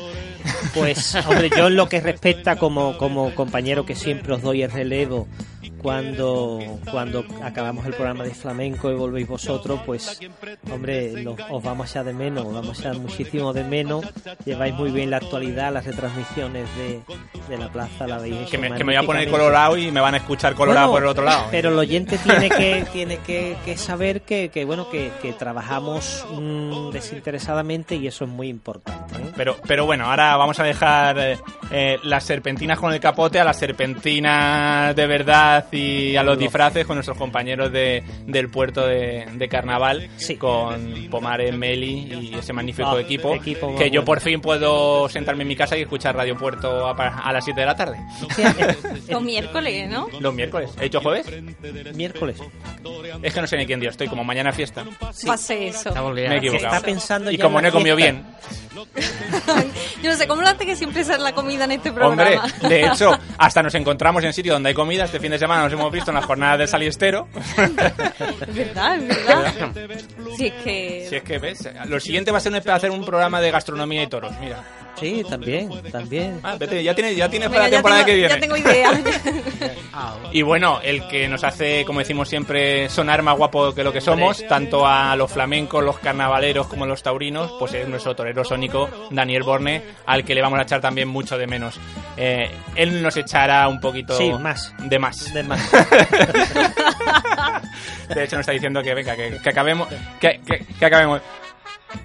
Pues, 0.73 1.15
hombre, 1.27 1.49
yo 1.55 1.67
en 1.67 1.75
lo 1.75 1.89
que 1.89 1.99
respecta 1.99 2.57
como, 2.57 2.97
como 2.97 3.33
compañero 3.35 3.85
que 3.85 3.95
siempre 3.95 4.33
os 4.33 4.41
doy 4.41 4.63
el 4.63 4.71
relevo 4.71 5.27
cuando, 5.81 6.59
cuando 6.89 7.25
acabamos 7.43 7.85
el 7.85 7.93
programa 7.93 8.23
de 8.23 8.33
flamenco 8.33 8.91
y 8.91 8.95
volvéis 8.95 9.27
vosotros, 9.27 9.81
pues, 9.85 10.19
hombre, 10.71 11.25
os 11.49 11.63
vamos 11.63 11.87
a 11.87 11.89
echar 11.89 12.05
de 12.05 12.13
menos, 12.13 12.45
os 12.45 12.53
vamos 12.53 12.77
a 12.77 12.81
echar 12.81 12.97
muchísimo 12.97 13.53
de 13.53 13.63
menos. 13.63 14.05
Lleváis 14.45 14.73
muy 14.73 14.91
bien 14.91 15.09
la 15.09 15.17
actualidad, 15.17 15.73
las 15.73 15.85
retransmisiones 15.85 16.67
de, 16.75 17.01
de 17.49 17.57
la 17.57 17.69
plaza, 17.69 18.07
la 18.07 18.25
hecho 18.25 18.51
Que 18.51 18.57
me, 18.57 18.71
que 18.71 18.83
me 18.83 18.93
voy 18.93 19.03
a 19.03 19.05
poner 19.05 19.29
colorado 19.29 19.77
y 19.77 19.91
me 19.91 20.01
van 20.01 20.13
a 20.13 20.17
escuchar 20.17 20.53
colorado 20.55 20.91
Bueno, 20.91 20.93
por 20.93 21.03
el 21.03 21.09
otro 21.09 21.23
lado. 21.23 21.47
Pero 21.51 21.69
el 21.69 21.77
oyente 21.77 22.17
tiene 22.17 22.49
que 22.49 22.85
tiene 22.91 23.17
que, 23.17 23.57
que 23.65 23.77
saber 23.77 24.21
que, 24.21 24.49
que 24.49 24.65
bueno 24.65 24.89
que, 24.89 25.11
que 25.21 25.33
trabajamos 25.33 26.25
mm, 26.31 26.91
desinteresadamente 26.91 27.95
y 27.95 28.07
eso 28.07 28.25
es 28.25 28.31
muy 28.31 28.47
importante. 28.47 29.15
¿eh? 29.15 29.31
Pero, 29.35 29.57
pero 29.67 29.85
bueno, 29.85 30.05
ahora 30.05 30.35
vamos 30.37 30.59
a 30.59 30.63
dejar 30.63 31.17
eh, 31.19 31.37
eh, 31.71 31.97
las 32.03 32.23
serpentinas 32.23 32.79
con 32.79 32.93
el 32.93 32.99
capote 32.99 33.39
a 33.39 33.43
las 33.43 33.57
serpentinas 33.57 34.95
de 34.95 35.07
verdad 35.07 35.50
y 35.71 36.15
a 36.15 36.23
los 36.23 36.37
disfraces 36.37 36.85
con 36.85 36.95
nuestros 36.95 37.17
compañeros 37.17 37.71
de, 37.71 38.03
del 38.25 38.49
puerto 38.49 38.85
de, 38.85 39.25
de 39.33 39.47
carnaval 39.47 40.09
Sí. 40.17 40.35
con 40.35 41.07
Pomares, 41.09 41.55
Meli 41.55 42.31
y 42.31 42.35
ese 42.35 42.53
magnífico 42.53 42.89
Ah, 42.91 42.99
equipo, 43.01 43.37
que 43.77 43.89
yo 43.91 44.03
por 44.05 44.19
fin 44.21 44.41
puedo 44.41 45.07
sentarme 45.09 45.43
en 45.43 45.47
mi 45.49 45.55
casa 45.55 45.77
y 45.77 45.81
escuchar 45.81 46.15
Radio 46.15 46.37
Puerto 46.37 46.87
a, 46.87 47.31
las 47.33 47.43
7 47.43 47.59
de 47.59 47.65
la 47.65 47.75
tarde. 47.75 47.97
Los 49.09 49.21
miércoles, 49.21 49.89
¿no? 49.89 50.07
Los 50.19 50.33
miércoles. 50.33 50.71
¿He 50.79 50.83
dicho 50.85 50.99
jueves? 51.01 51.25
Miércoles. 51.95 52.37
Es 53.21 53.33
que 53.33 53.41
no 53.41 53.47
sé 53.47 53.57
ni 53.57 53.65
quién 53.65 53.79
día 53.79 53.89
estoy, 53.89 54.07
como 54.07 54.23
mañana 54.23 54.49
es 54.51 54.55
fiesta. 54.55 54.85
Pase 55.25 55.67
eso. 55.67 55.93
Me 56.13 56.21
he 56.27 56.37
equivocado. 56.37 56.75
está 56.75 56.81
pensando 56.85 57.31
y 57.31 57.37
como 57.37 57.61
no 57.61 57.67
he 57.67 57.71
comido 57.71 57.95
fiesta. 57.95 58.21
bien. 58.21 58.31
Yo 60.01 60.09
no 60.11 60.15
sé, 60.17 60.27
¿cómo 60.27 60.41
lo 60.41 60.47
hace 60.47 60.65
que 60.65 60.75
siempre 60.75 61.03
sea 61.03 61.17
la 61.17 61.33
comida 61.33 61.65
en 61.65 61.73
este 61.73 61.89
Hombre, 61.89 62.37
programa? 62.37 62.47
de 62.67 62.85
hecho, 62.85 63.17
hasta 63.37 63.61
nos 63.63 63.75
encontramos 63.75 64.23
en 64.23 64.33
sitio 64.33 64.53
donde 64.53 64.69
hay 64.69 64.75
comida. 64.75 65.05
Este 65.05 65.19
fin 65.19 65.31
de 65.31 65.39
semana 65.41 65.63
nos 65.63 65.73
hemos 65.73 65.91
visto 65.91 66.11
en 66.11 66.15
las 66.15 66.25
jornadas 66.25 66.57
del 66.59 66.67
Saliestero. 66.69 67.27
Es 67.35 67.75
verdad, 68.55 68.95
es 68.97 69.07
verdad. 69.07 69.53
Si 70.37 70.45
es 70.47 70.53
que... 70.63 71.05
Si 71.09 71.15
es 71.17 71.23
que 71.23 71.37
ves, 71.37 71.69
lo 71.87 71.99
siguiente 71.99 72.31
va 72.31 72.37
a 72.37 72.41
ser 72.41 72.53
un- 72.53 72.69
hacer 72.69 72.91
un 72.91 73.03
programa 73.05 73.41
de 73.41 73.51
gastronomía 73.51 74.03
y 74.03 74.07
toros. 74.07 74.31
Mira, 74.39 74.63
Sí, 75.01 75.23
también, 75.29 75.69
también. 75.91 76.39
ah, 76.43 76.55
vete, 76.57 76.81
ya 76.83 76.95
tienes, 76.95 77.17
ya 77.17 77.27
tienes 77.29 77.49
Venga, 77.49 77.59
para 77.59 77.69
la 77.69 77.75
temporada 77.75 78.05
tengo, 78.05 78.07
que 78.07 78.15
viene. 78.15 78.33
ya 78.33 78.39
tengo 78.39 78.55
idea. 78.57 78.91
Y 80.33 80.43
bueno, 80.43 80.79
el 80.81 81.05
que 81.09 81.27
nos 81.27 81.43
hace, 81.43 81.83
como 81.85 81.99
decimos 81.99 82.29
siempre, 82.29 82.87
sonar 82.87 83.21
más 83.21 83.35
guapo 83.37 83.73
que 83.75 83.83
lo 83.83 83.91
que 83.91 83.99
somos, 83.99 84.47
tanto 84.47 84.87
a 84.87 85.13
los 85.17 85.29
flamencos, 85.29 85.83
los 85.83 85.99
carnavaleros 85.99 86.67
como 86.67 86.85
los 86.85 87.03
taurinos, 87.03 87.51
pues 87.59 87.73
es 87.73 87.85
nuestro 87.87 88.15
torero 88.15 88.45
sónico, 88.45 88.89
Daniel 89.09 89.43
Borne, 89.43 89.81
al 90.05 90.23
que 90.23 90.33
le 90.33 90.41
vamos 90.41 90.57
a 90.59 90.61
echar 90.63 90.79
también 90.79 91.09
mucho 91.09 91.37
de 91.37 91.47
menos. 91.47 91.77
Eh, 92.15 92.49
él 92.75 93.01
nos 93.03 93.17
echará 93.17 93.67
un 93.67 93.81
poquito 93.81 94.15
Sí, 94.17 94.31
más. 94.31 94.73
de 94.79 94.99
más. 94.99 95.33
De 95.33 95.43
más. 95.43 95.69
De 98.13 98.23
hecho, 98.23 98.35
nos 98.35 98.41
está 98.41 98.51
diciendo 98.51 98.81
que 98.83 98.93
venga, 98.93 99.15
que, 99.15 99.37
que 99.41 99.49
acabemos. 99.49 99.87
Que, 100.19 100.41
que- 100.45 100.65
que 100.79 100.85
acabemos. 100.85 101.21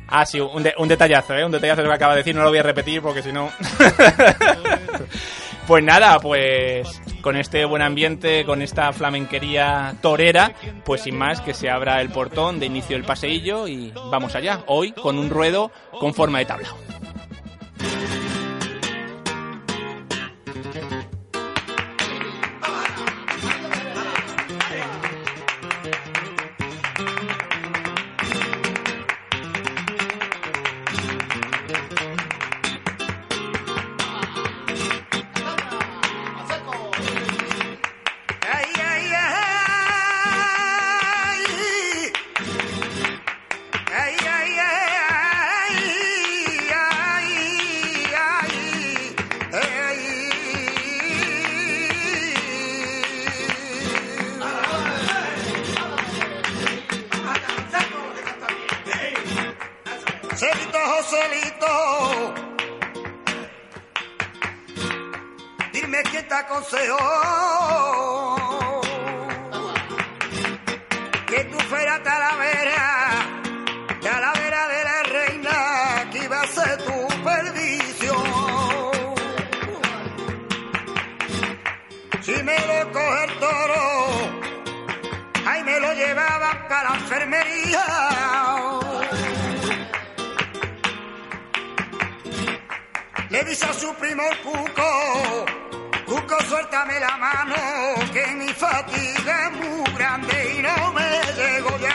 Ah, 0.09 0.25
sí, 0.25 0.41
un, 0.41 0.67
un 0.79 0.89
detallazo, 0.89 1.35
¿eh? 1.35 1.45
Un 1.45 1.53
detallazo 1.53 1.83
que 1.83 1.93
acaba 1.93 2.13
de 2.13 2.19
decir, 2.19 2.35
no 2.35 2.43
lo 2.43 2.51
voy 2.51 2.59
a 2.59 2.63
repetir 2.63 3.03
porque 3.03 3.23
si 3.23 3.33
no. 3.33 3.51
pues 5.67 5.85
nada, 5.85 6.19
pues 6.21 7.01
con 7.21 7.37
este 7.37 7.65
buen 7.65 7.83
ambiente, 7.83 8.45
con 8.45 8.63
esta 8.63 8.93
flamenquería 8.93 9.97
torera, 10.01 10.53
pues 10.85 11.03
sin 11.03 11.17
más 11.17 11.41
que 11.41 11.55
se 11.55 11.69
abra 11.69 12.01
el 12.01 12.11
portón 12.11 12.61
de 12.61 12.67
inicio 12.67 12.97
del 12.97 13.05
paseillo 13.05 13.67
y 13.67 13.93
vamos 14.11 14.35
allá. 14.35 14.61
Hoy 14.67 14.93
con 14.93 15.19
un 15.19 15.29
ruedo 15.29 15.73
con 15.99 16.15
forma 16.15 16.39
de 16.39 16.45
tabla. 16.45 16.69
La 86.83 86.95
enfermería. 86.95 87.85
Le 93.31 93.45
dice 93.45 93.67
a 93.67 93.73
su 93.73 93.95
primo 93.97 94.23
Cuco, 94.43 95.45
Cuco, 96.07 96.37
suéltame 96.49 97.01
la 97.01 97.17
mano, 97.17 97.55
que 98.13 98.27
mi 98.35 98.49
fatiga 98.49 99.47
es 99.47 99.53
muy 99.53 99.93
grande 99.97 100.55
y 100.57 100.63
no 100.63 100.93
me 100.93 101.11
llego 101.37 101.79
ya 101.79 101.86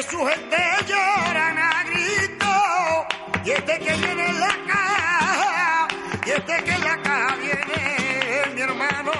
es 0.00 0.06
su 0.06 0.18
gente 0.18 0.56
lloran 0.88 1.58
a 1.58 1.84
grito, 1.84 3.44
y 3.44 3.50
este 3.50 3.78
que 3.78 3.92
viene 3.96 4.26
en 4.28 4.40
la 4.40 4.54
caja, 4.66 5.88
y 6.26 6.30
este 6.30 6.64
que 6.64 6.70
en 6.72 6.80
la 6.80 7.02
caja 7.02 7.36
viene 7.36 8.54
mi 8.54 8.60
hermano 8.62 9.12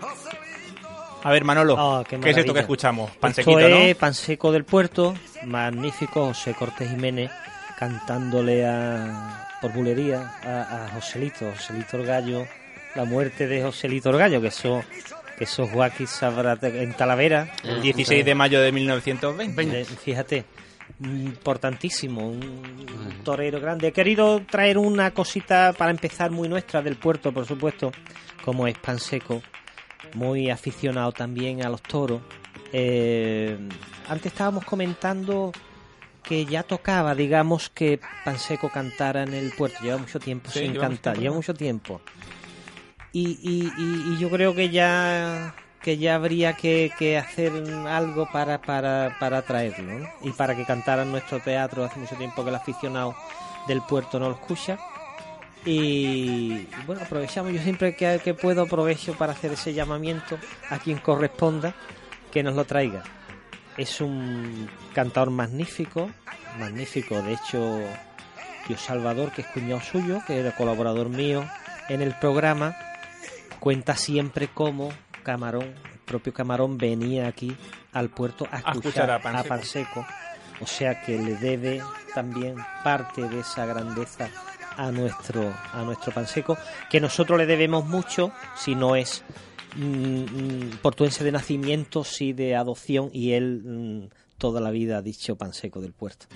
Joselito. 0.00 1.20
A 1.22 1.30
ver, 1.30 1.44
Manolo, 1.44 1.76
Ah, 1.78 2.04
qué 2.08 2.18
¿qué 2.18 2.30
es 2.30 2.36
esto 2.38 2.52
que 2.52 2.60
escuchamos? 2.60 3.10
Pan 3.12 3.30
Esto 3.36 3.50
¿no? 3.52 3.58
es 3.58 3.94
Pan 3.96 4.14
Seco 4.14 4.50
del 4.50 4.64
Puerto, 4.64 5.14
magnífico 5.44 6.26
José 6.26 6.54
Cortés 6.54 6.90
Jiménez 6.90 7.30
cantándole 7.78 8.66
a, 8.66 9.46
por 9.60 9.72
bulería 9.72 10.32
a, 10.42 10.86
a 10.86 10.88
Joselito, 10.94 11.50
Joselito 11.52 11.98
el 11.98 12.06
Gallo, 12.06 12.46
la 12.96 13.04
muerte 13.04 13.46
de 13.46 13.62
Joselito 13.62 14.10
el 14.10 14.16
Gallo, 14.18 14.40
que 14.40 14.48
eso, 14.48 14.82
que 15.36 15.44
eso 15.44 15.66
Joaquín 15.66 16.06
sabrá 16.06 16.56
te- 16.56 16.82
en 16.82 16.92
Talavera. 16.94 17.52
El 17.62 17.82
16 17.82 18.24
de 18.24 18.34
mayo 18.34 18.60
de 18.60 18.72
1920. 18.72 19.80
Eh, 19.80 19.84
Fíjate, 19.84 20.44
importantísimo, 21.00 22.28
un 22.28 23.20
torero 23.24 23.60
grande. 23.60 23.88
He 23.88 23.92
querido 23.92 24.40
traer 24.48 24.78
una 24.78 25.10
cosita 25.12 25.72
para 25.76 25.90
empezar 25.90 26.30
muy 26.30 26.48
nuestra 26.48 26.82
del 26.82 26.96
puerto, 26.96 27.32
por 27.32 27.46
supuesto, 27.46 27.92
como 28.44 28.66
es 28.66 28.78
Pan 28.78 28.98
Seco, 28.98 29.42
muy 30.14 30.50
aficionado 30.50 31.12
también 31.12 31.64
a 31.64 31.68
los 31.68 31.82
toros. 31.82 32.20
Eh, 32.72 33.56
antes 34.08 34.32
estábamos 34.32 34.64
comentando 34.64 35.52
que 36.22 36.44
ya 36.44 36.62
tocaba, 36.64 37.14
digamos, 37.14 37.68
que 37.70 38.00
Pan 38.24 38.38
Seco 38.38 38.68
cantara 38.68 39.22
en 39.22 39.34
el 39.34 39.50
puerto. 39.52 39.78
Lleva 39.82 39.98
mucho 39.98 40.18
tiempo 40.18 40.50
Sí, 40.50 40.60
sin 40.60 40.72
lleva 40.72 40.86
mucho 40.88 40.94
cantar, 40.96 41.12
tiempo, 41.14 41.22
lleva 41.22 41.34
mucho 41.36 41.54
tiempo. 41.54 42.00
Y, 43.12 43.38
y- 43.42 43.72
y- 43.78 44.14
y 44.14 44.18
yo 44.18 44.28
creo 44.30 44.54
que 44.54 44.70
ya 44.70 45.54
que 45.82 45.98
ya 45.98 46.16
habría 46.16 46.54
que, 46.54 46.90
que 46.98 47.16
hacer 47.16 47.52
algo 47.86 48.28
para, 48.32 48.60
para, 48.60 49.16
para 49.20 49.42
traerlo 49.42 50.04
y 50.20 50.30
para 50.32 50.56
que 50.56 50.64
cantara 50.64 51.02
en 51.02 51.12
nuestro 51.12 51.38
teatro. 51.38 51.84
Hace 51.84 52.00
mucho 52.00 52.16
tiempo 52.16 52.42
que 52.42 52.50
el 52.50 52.56
aficionado 52.56 53.14
del 53.68 53.82
puerto 53.82 54.18
no 54.18 54.28
lo 54.28 54.34
escucha. 54.34 54.78
Y 55.64 56.66
bueno 56.86 57.02
aprovechamos. 57.02 57.52
Yo 57.52 57.60
siempre 57.62 57.94
que, 57.94 58.20
que 58.22 58.34
puedo 58.34 58.62
aprovecho 58.62 59.14
para 59.14 59.32
hacer 59.32 59.52
ese 59.52 59.74
llamamiento 59.74 60.38
a 60.70 60.78
quien 60.78 60.98
corresponda 60.98 61.72
que 62.32 62.42
nos 62.42 62.54
lo 62.54 62.64
traiga. 62.64 63.02
Es 63.76 64.00
un 64.00 64.68
cantador 64.94 65.30
magnífico 65.30 66.10
magnífico 66.58 67.20
de 67.20 67.34
hecho 67.34 67.80
Tío 68.66 68.78
Salvador 68.78 69.30
que 69.30 69.42
es 69.42 69.46
cuñado 69.48 69.80
suyo 69.82 70.20
que 70.26 70.38
era 70.40 70.52
colaborador 70.56 71.10
mío 71.10 71.44
en 71.90 72.00
el 72.00 72.14
programa 72.18 72.74
cuenta 73.58 73.96
siempre 73.96 74.48
cómo 74.52 74.90
Camarón, 75.22 75.64
el 75.64 75.98
propio 76.04 76.32
Camarón 76.32 76.78
venía 76.78 77.26
aquí 77.26 77.56
al 77.92 78.10
puerto 78.10 78.46
a 78.50 78.58
escuchar, 78.58 78.76
escuchar 78.76 79.10
a 79.10 79.14
a, 79.16 79.20
Panseco. 79.20 79.48
Panseco. 79.48 80.06
O 80.60 80.66
sea 80.66 81.02
que 81.02 81.18
le 81.18 81.36
debe 81.36 81.82
también 82.14 82.56
parte 82.82 83.28
de 83.28 83.40
esa 83.40 83.66
grandeza 83.66 84.30
a 84.76 84.90
nuestro 84.90 85.52
a 85.72 85.82
nuestro 85.82 86.12
Panseco, 86.12 86.56
que 86.90 87.00
nosotros 87.00 87.38
le 87.38 87.46
debemos 87.46 87.86
mucho, 87.86 88.32
si 88.56 88.74
no 88.74 88.96
es 88.96 89.24
mm, 89.74 89.80
mm, 89.82 90.70
portuense 90.82 91.24
de 91.24 91.32
nacimiento, 91.32 92.04
sí 92.04 92.32
de 92.32 92.54
adopción, 92.56 93.10
y 93.12 93.32
él 93.32 93.62
mm, 93.64 94.08
toda 94.38 94.60
la 94.60 94.70
vida 94.70 94.98
ha 94.98 95.02
dicho 95.02 95.36
Panseco 95.36 95.80
del 95.80 95.92
puerto. 95.92 96.26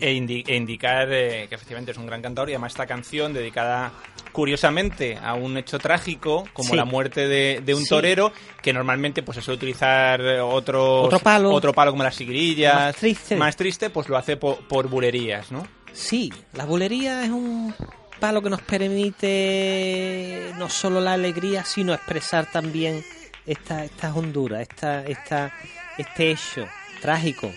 E, 0.00 0.12
indi- 0.12 0.44
e 0.46 0.56
indicar 0.56 1.08
eh, 1.10 1.46
que 1.48 1.54
efectivamente 1.54 1.92
es 1.92 1.98
un 1.98 2.06
gran 2.06 2.20
cantador 2.22 2.50
y 2.50 2.52
además 2.52 2.72
esta 2.72 2.86
canción 2.86 3.32
dedicada 3.32 3.92
curiosamente 4.32 5.16
a 5.22 5.34
un 5.34 5.56
hecho 5.56 5.78
trágico 5.78 6.44
como 6.52 6.70
Sí. 6.70 6.76
la 6.76 6.84
muerte 6.84 7.28
de, 7.28 7.62
de 7.64 7.74
un 7.74 7.82
Sí. 7.84 7.88
torero 7.88 8.32
que 8.62 8.72
normalmente 8.72 9.22
pues 9.22 9.36
se 9.36 9.42
suele 9.42 9.56
utilizar 9.58 10.20
eh, 10.20 10.40
otros- 10.40 11.06
Otro 11.06 11.18
palo. 11.20 11.52
otro 11.52 11.72
palo 11.72 11.92
como 11.92 12.02
las 12.02 12.14
sigrillas 12.16 12.74
Más 12.74 12.96
triste. 12.96 13.36
más 13.36 13.56
triste, 13.56 13.90
pues 13.90 14.08
lo 14.08 14.16
hace 14.16 14.36
po- 14.36 14.58
por 14.68 14.88
bulerías 14.88 15.52
¿no? 15.52 15.66
Sí, 15.92 16.32
la 16.54 16.64
bulería 16.64 17.22
es 17.24 17.30
un 17.30 17.72
palo 18.18 18.42
que 18.42 18.50
nos 18.50 18.60
permite 18.62 20.50
no 20.56 20.68
solo 20.68 21.00
la 21.00 21.12
alegría, 21.14 21.64
sino 21.64 21.92
expresar 21.94 22.50
también 22.50 23.04
esta, 23.46 23.84
esta 23.84 24.12
hondura, 24.14 24.62
esta, 24.62 25.04
esta, 25.06 25.52
este 25.98 26.30
hecho 26.32 26.66
trágico. 27.00 27.50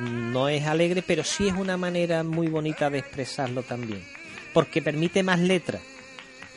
No 0.00 0.48
es 0.48 0.66
alegre, 0.66 1.02
pero 1.06 1.22
sí 1.24 1.48
es 1.48 1.54
una 1.54 1.76
manera 1.76 2.22
muy 2.22 2.48
bonita 2.48 2.88
de 2.88 2.98
expresarlo 2.98 3.62
también. 3.62 4.02
Porque 4.54 4.80
permite 4.80 5.22
más 5.22 5.38
letra. 5.38 5.78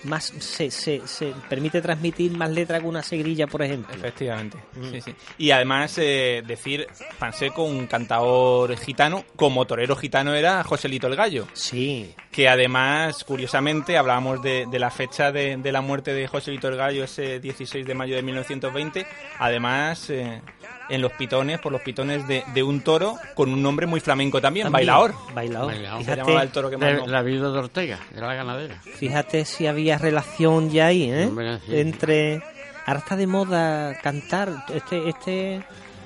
Más, 0.05 0.33
se, 0.39 0.69
se, 0.69 1.01
se 1.07 1.33
permite 1.49 1.81
transmitir 1.81 2.31
más 2.31 2.51
letra 2.51 2.79
que 2.79 2.85
una 2.85 3.01
segrilla, 3.01 3.47
por 3.47 3.61
ejemplo. 3.61 3.95
Efectivamente. 3.95 4.57
Mm. 4.75 4.91
Sí, 4.91 5.01
sí. 5.01 5.15
Y 5.37 5.51
además 5.51 5.97
eh, 5.97 6.43
decir 6.45 6.87
Panseco, 7.19 7.63
un 7.63 7.87
cantador 7.87 8.75
gitano, 8.77 9.23
como 9.37 9.65
torero 9.65 9.95
gitano 9.95 10.33
era 10.33 10.61
Joselito 10.63 11.07
el 11.07 11.15
Gallo. 11.15 11.47
Sí, 11.53 12.13
que 12.31 12.49
además, 12.49 13.23
curiosamente, 13.23 13.97
hablábamos 13.97 14.41
de, 14.41 14.65
de 14.69 14.79
la 14.79 14.89
fecha 14.89 15.31
de, 15.31 15.55
de 15.55 15.71
la 15.71 15.79
muerte 15.79 16.13
de 16.13 16.27
Joselito 16.27 16.67
el 16.67 16.75
Gallo, 16.75 17.05
ese 17.05 17.39
16 17.39 17.85
de 17.85 17.93
mayo 17.93 18.15
de 18.15 18.23
1920, 18.23 19.05
además 19.39 20.09
eh, 20.09 20.41
en 20.89 21.01
los 21.01 21.11
pitones, 21.13 21.59
por 21.59 21.71
los 21.71 21.81
pitones 21.81 22.27
de, 22.27 22.43
de 22.53 22.63
un 22.63 22.81
toro 22.81 23.17
con 23.35 23.51
un 23.51 23.61
nombre 23.61 23.85
muy 23.87 23.99
flamenco 23.99 24.41
también, 24.41 24.65
también. 24.65 24.87
bailador. 24.87 25.13
Bailaor. 25.33 25.67
Bailaor. 25.67 25.97
Se 25.99 26.03
Fíjate, 26.03 26.21
llamaba 26.21 26.43
el 26.43 26.49
toro 26.49 26.69
que 26.69 26.77
la 26.77 27.21
vida 27.21 27.51
de 27.51 27.59
Ortega, 27.59 27.99
de 28.13 28.21
la 28.21 28.33
ganadera. 28.33 28.81
Fíjate 28.81 29.45
si 29.45 29.67
había 29.67 29.97
relación 29.97 30.69
ya 30.71 30.87
ahí, 30.87 31.09
¿eh? 31.11 31.25
Hombre, 31.25 31.59
sí. 31.65 31.79
Entre... 31.79 32.43
Ahora 32.85 32.99
está 32.99 33.15
de 33.15 33.27
moda 33.27 33.97
cantar. 34.01 34.65
Este, 34.73 35.07
este, 35.07 35.61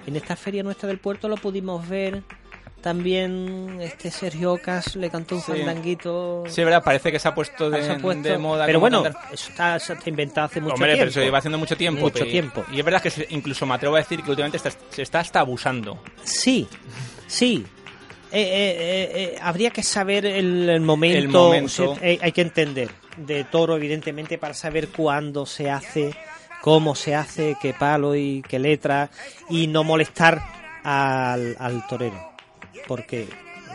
en 0.05 0.15
esta 0.15 0.35
feria 0.35 0.61
nuestra 0.61 0.87
del 0.87 0.99
puerto 0.99 1.27
lo 1.27 1.37
pudimos 1.37 1.87
ver. 1.89 2.21
También 2.87 3.79
este 3.81 4.09
Sergio 4.09 4.53
Ocas 4.53 4.95
le 4.95 5.09
cantó 5.09 5.35
un 5.35 5.41
Sí. 5.41 5.51
fandanguito. 5.51 6.45
Sí, 6.47 6.63
verdad, 6.63 6.81
parece 6.81 7.11
que 7.11 7.19
se 7.19 7.27
ha 7.27 7.35
puesto 7.35 7.69
de, 7.69 7.83
se 7.83 7.91
ha 7.91 7.97
puesto- 7.97 8.29
de 8.29 8.37
moda. 8.37 8.65
Pero 8.65 8.79
bueno, 8.79 9.03
cantar. 9.03 9.23
eso 9.33 9.49
está, 9.49 9.75
eso 9.75 9.91
está 9.91 10.09
inventado 10.09 10.45
hace 10.45 10.61
mucho 10.61 10.75
Hombre, 10.75 10.91
tiempo. 10.93 11.01
pero 11.01 11.11
se 11.11 11.19
lleva 11.25 11.37
haciendo 11.39 11.57
mucho 11.57 11.75
tiempo. 11.75 11.99
Mucho 11.99 12.23
y- 12.25 12.29
tiempo. 12.31 12.63
Y 12.71 12.79
es 12.79 12.85
verdad 12.85 13.01
que 13.01 13.09
se- 13.09 13.27
incluso 13.31 13.65
me 13.65 13.73
atrevo 13.75 13.95
a 13.95 13.99
decir 13.99 14.23
que 14.23 14.29
últimamente 14.29 14.55
está- 14.55 14.71
se 14.89 15.01
está 15.01 15.19
hasta 15.19 15.41
abusando. 15.41 16.01
Sí, 16.23 16.65
sí. 17.27 17.65
Eh, 18.31 18.39
eh, 18.41 18.47
eh, 18.79 19.11
eh, 19.35 19.37
habría 19.41 19.69
que 19.71 19.83
saber 19.83 20.25
el, 20.25 20.69
el 20.69 20.79
momento, 20.79 21.17
El 21.17 21.27
momento. 21.27 21.91
o 21.91 21.95
sea, 21.97 22.07
eh, 22.09 22.19
hay 22.21 22.31
que 22.31 22.41
entender 22.41 22.89
de 23.17 23.43
toro 23.43 23.75
evidentemente 23.75 24.37
para 24.37 24.53
saber 24.53 24.87
cuándo 24.87 25.45
se 25.45 25.69
hace, 25.69 26.15
cómo 26.61 26.95
se 26.95 27.15
hace, 27.15 27.57
qué 27.61 27.73
palo 27.73 28.15
y 28.15 28.41
qué 28.47 28.59
letra 28.59 29.09
y 29.49 29.67
no 29.67 29.83
molestar 29.83 30.41
al, 30.85 31.57
al 31.59 31.85
torero, 31.87 32.31
porque 32.87 33.27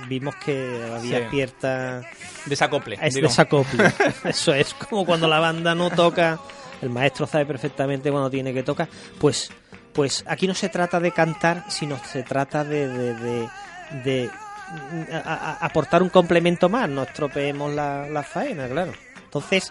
vimos 0.08 0.34
que 0.36 0.82
había 0.96 1.18
Sí. 1.20 1.24
cierta 1.30 2.02
Desacople. 2.46 2.98
es 3.00 3.14
digo. 3.14 3.28
desacople. 3.28 3.92
Eso 4.24 4.52
es 4.54 4.74
como 4.74 5.04
cuando 5.06 5.28
la 5.28 5.38
banda 5.38 5.74
no 5.74 5.90
toca, 5.90 6.38
el 6.80 6.90
maestro 6.90 7.26
sabe 7.26 7.46
perfectamente 7.46 8.10
cuando 8.10 8.30
tiene 8.30 8.52
que 8.52 8.62
tocar. 8.62 8.88
Pues, 9.20 9.50
pues 9.92 10.24
aquí 10.26 10.46
no 10.48 10.54
se 10.54 10.68
trata 10.68 10.98
de 10.98 11.12
cantar, 11.12 11.64
sino 11.68 11.98
se 12.04 12.22
trata 12.22 12.64
de, 12.64 12.88
de, 12.88 13.14
de- 13.14 13.48
de, 14.04 14.30
a- 15.12 15.18
a- 15.60 15.66
aportar 15.66 16.02
un 16.02 16.08
complemento 16.08 16.68
más, 16.68 16.88
no 16.88 17.02
estropeemos 17.02 17.72
la, 17.74 18.08
la 18.08 18.22
faena, 18.22 18.66
claro. 18.68 18.92
Entonces, 19.24 19.70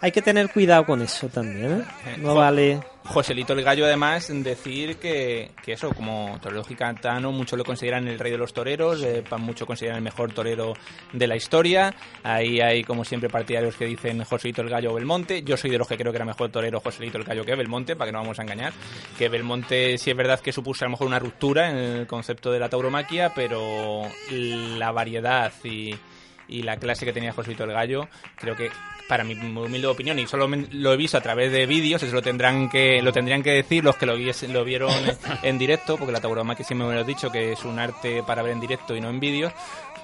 hay 0.00 0.12
que 0.12 0.22
tener 0.22 0.48
cuidado 0.50 0.86
con 0.86 1.02
eso 1.02 1.28
también, 1.28 1.80
¿eh? 2.06 2.16
No 2.18 2.34
vale... 2.36 2.80
Joselito 3.04 3.52
el 3.52 3.62
Gallo, 3.62 3.84
además, 3.84 4.30
decir 4.32 4.96
que, 4.96 5.50
que 5.64 5.72
eso, 5.72 5.90
como 5.92 6.38
torero 6.40 6.64
gitano, 6.64 7.32
muchos 7.32 7.58
lo 7.58 7.64
consideran 7.64 8.06
el 8.08 8.18
rey 8.18 8.32
de 8.32 8.38
los 8.38 8.52
toreros, 8.52 9.02
eh, 9.02 9.24
muchos 9.38 9.66
consideran 9.66 9.98
el 9.98 10.02
mejor 10.02 10.32
torero 10.32 10.74
de 11.12 11.26
la 11.26 11.36
historia. 11.36 11.94
Ahí 12.22 12.60
hay, 12.60 12.84
como 12.84 13.04
siempre, 13.04 13.28
partidarios 13.28 13.76
que 13.76 13.86
dicen 13.86 14.22
Joselito 14.24 14.62
el 14.62 14.70
Gallo 14.70 14.92
o 14.92 14.94
Belmonte. 14.94 15.42
Yo 15.42 15.56
soy 15.56 15.70
de 15.70 15.78
los 15.78 15.88
que 15.88 15.96
creo 15.96 16.12
que 16.12 16.16
era 16.16 16.24
mejor 16.24 16.50
torero 16.50 16.80
Joselito 16.80 17.18
el 17.18 17.24
Gallo 17.24 17.44
que 17.44 17.56
Belmonte, 17.56 17.96
para 17.96 18.08
que 18.08 18.12
no 18.12 18.20
vamos 18.20 18.38
a 18.38 18.42
engañar. 18.42 18.72
Que 19.18 19.28
Belmonte 19.28 19.98
sí 19.98 20.10
es 20.10 20.16
verdad 20.16 20.40
que 20.40 20.52
supuso 20.52 20.84
a 20.84 20.88
lo 20.88 20.92
mejor 20.92 21.06
una 21.06 21.18
ruptura 21.18 21.70
en 21.70 21.76
el 21.76 22.06
concepto 22.06 22.52
de 22.52 22.60
la 22.60 22.68
tauromaquia, 22.68 23.32
pero 23.34 24.02
la 24.30 24.92
variedad 24.92 25.52
y, 25.64 25.94
y 26.48 26.62
la 26.62 26.76
clase 26.76 27.04
que 27.04 27.12
tenía 27.12 27.32
Joselito 27.32 27.64
el 27.64 27.72
Gallo, 27.72 28.08
creo 28.36 28.56
que 28.56 28.70
para 29.08 29.24
mi 29.24 29.34
humilde 29.34 29.86
opinión 29.88 30.18
y 30.18 30.26
solo 30.26 30.48
lo 30.48 30.92
he 30.92 30.96
visto 30.96 31.18
a 31.18 31.20
través 31.20 31.52
de 31.52 31.66
vídeos, 31.66 32.02
eso 32.02 32.14
lo 32.14 32.22
tendrán 32.22 32.70
que 32.70 33.02
lo 33.02 33.12
tendrían 33.12 33.42
que 33.42 33.50
decir 33.50 33.84
los 33.84 33.96
que 33.96 34.06
lo, 34.06 34.16
viesen- 34.16 34.52
lo 34.52 34.64
vieron 34.64 34.92
en 35.42 35.58
directo, 35.58 35.96
porque 35.98 36.12
la 36.12 36.20
tauromaquia 36.20 36.64
siempre 36.64 36.86
me 36.88 36.94
lo 36.94 37.00
he 37.00 37.04
dicho 37.04 37.30
que 37.30 37.52
es 37.52 37.64
un 37.64 37.78
arte 37.78 38.22
para 38.22 38.42
ver 38.42 38.52
en 38.52 38.60
directo 38.60 38.96
y 38.96 39.00
no 39.00 39.10
en 39.10 39.20
vídeos, 39.20 39.52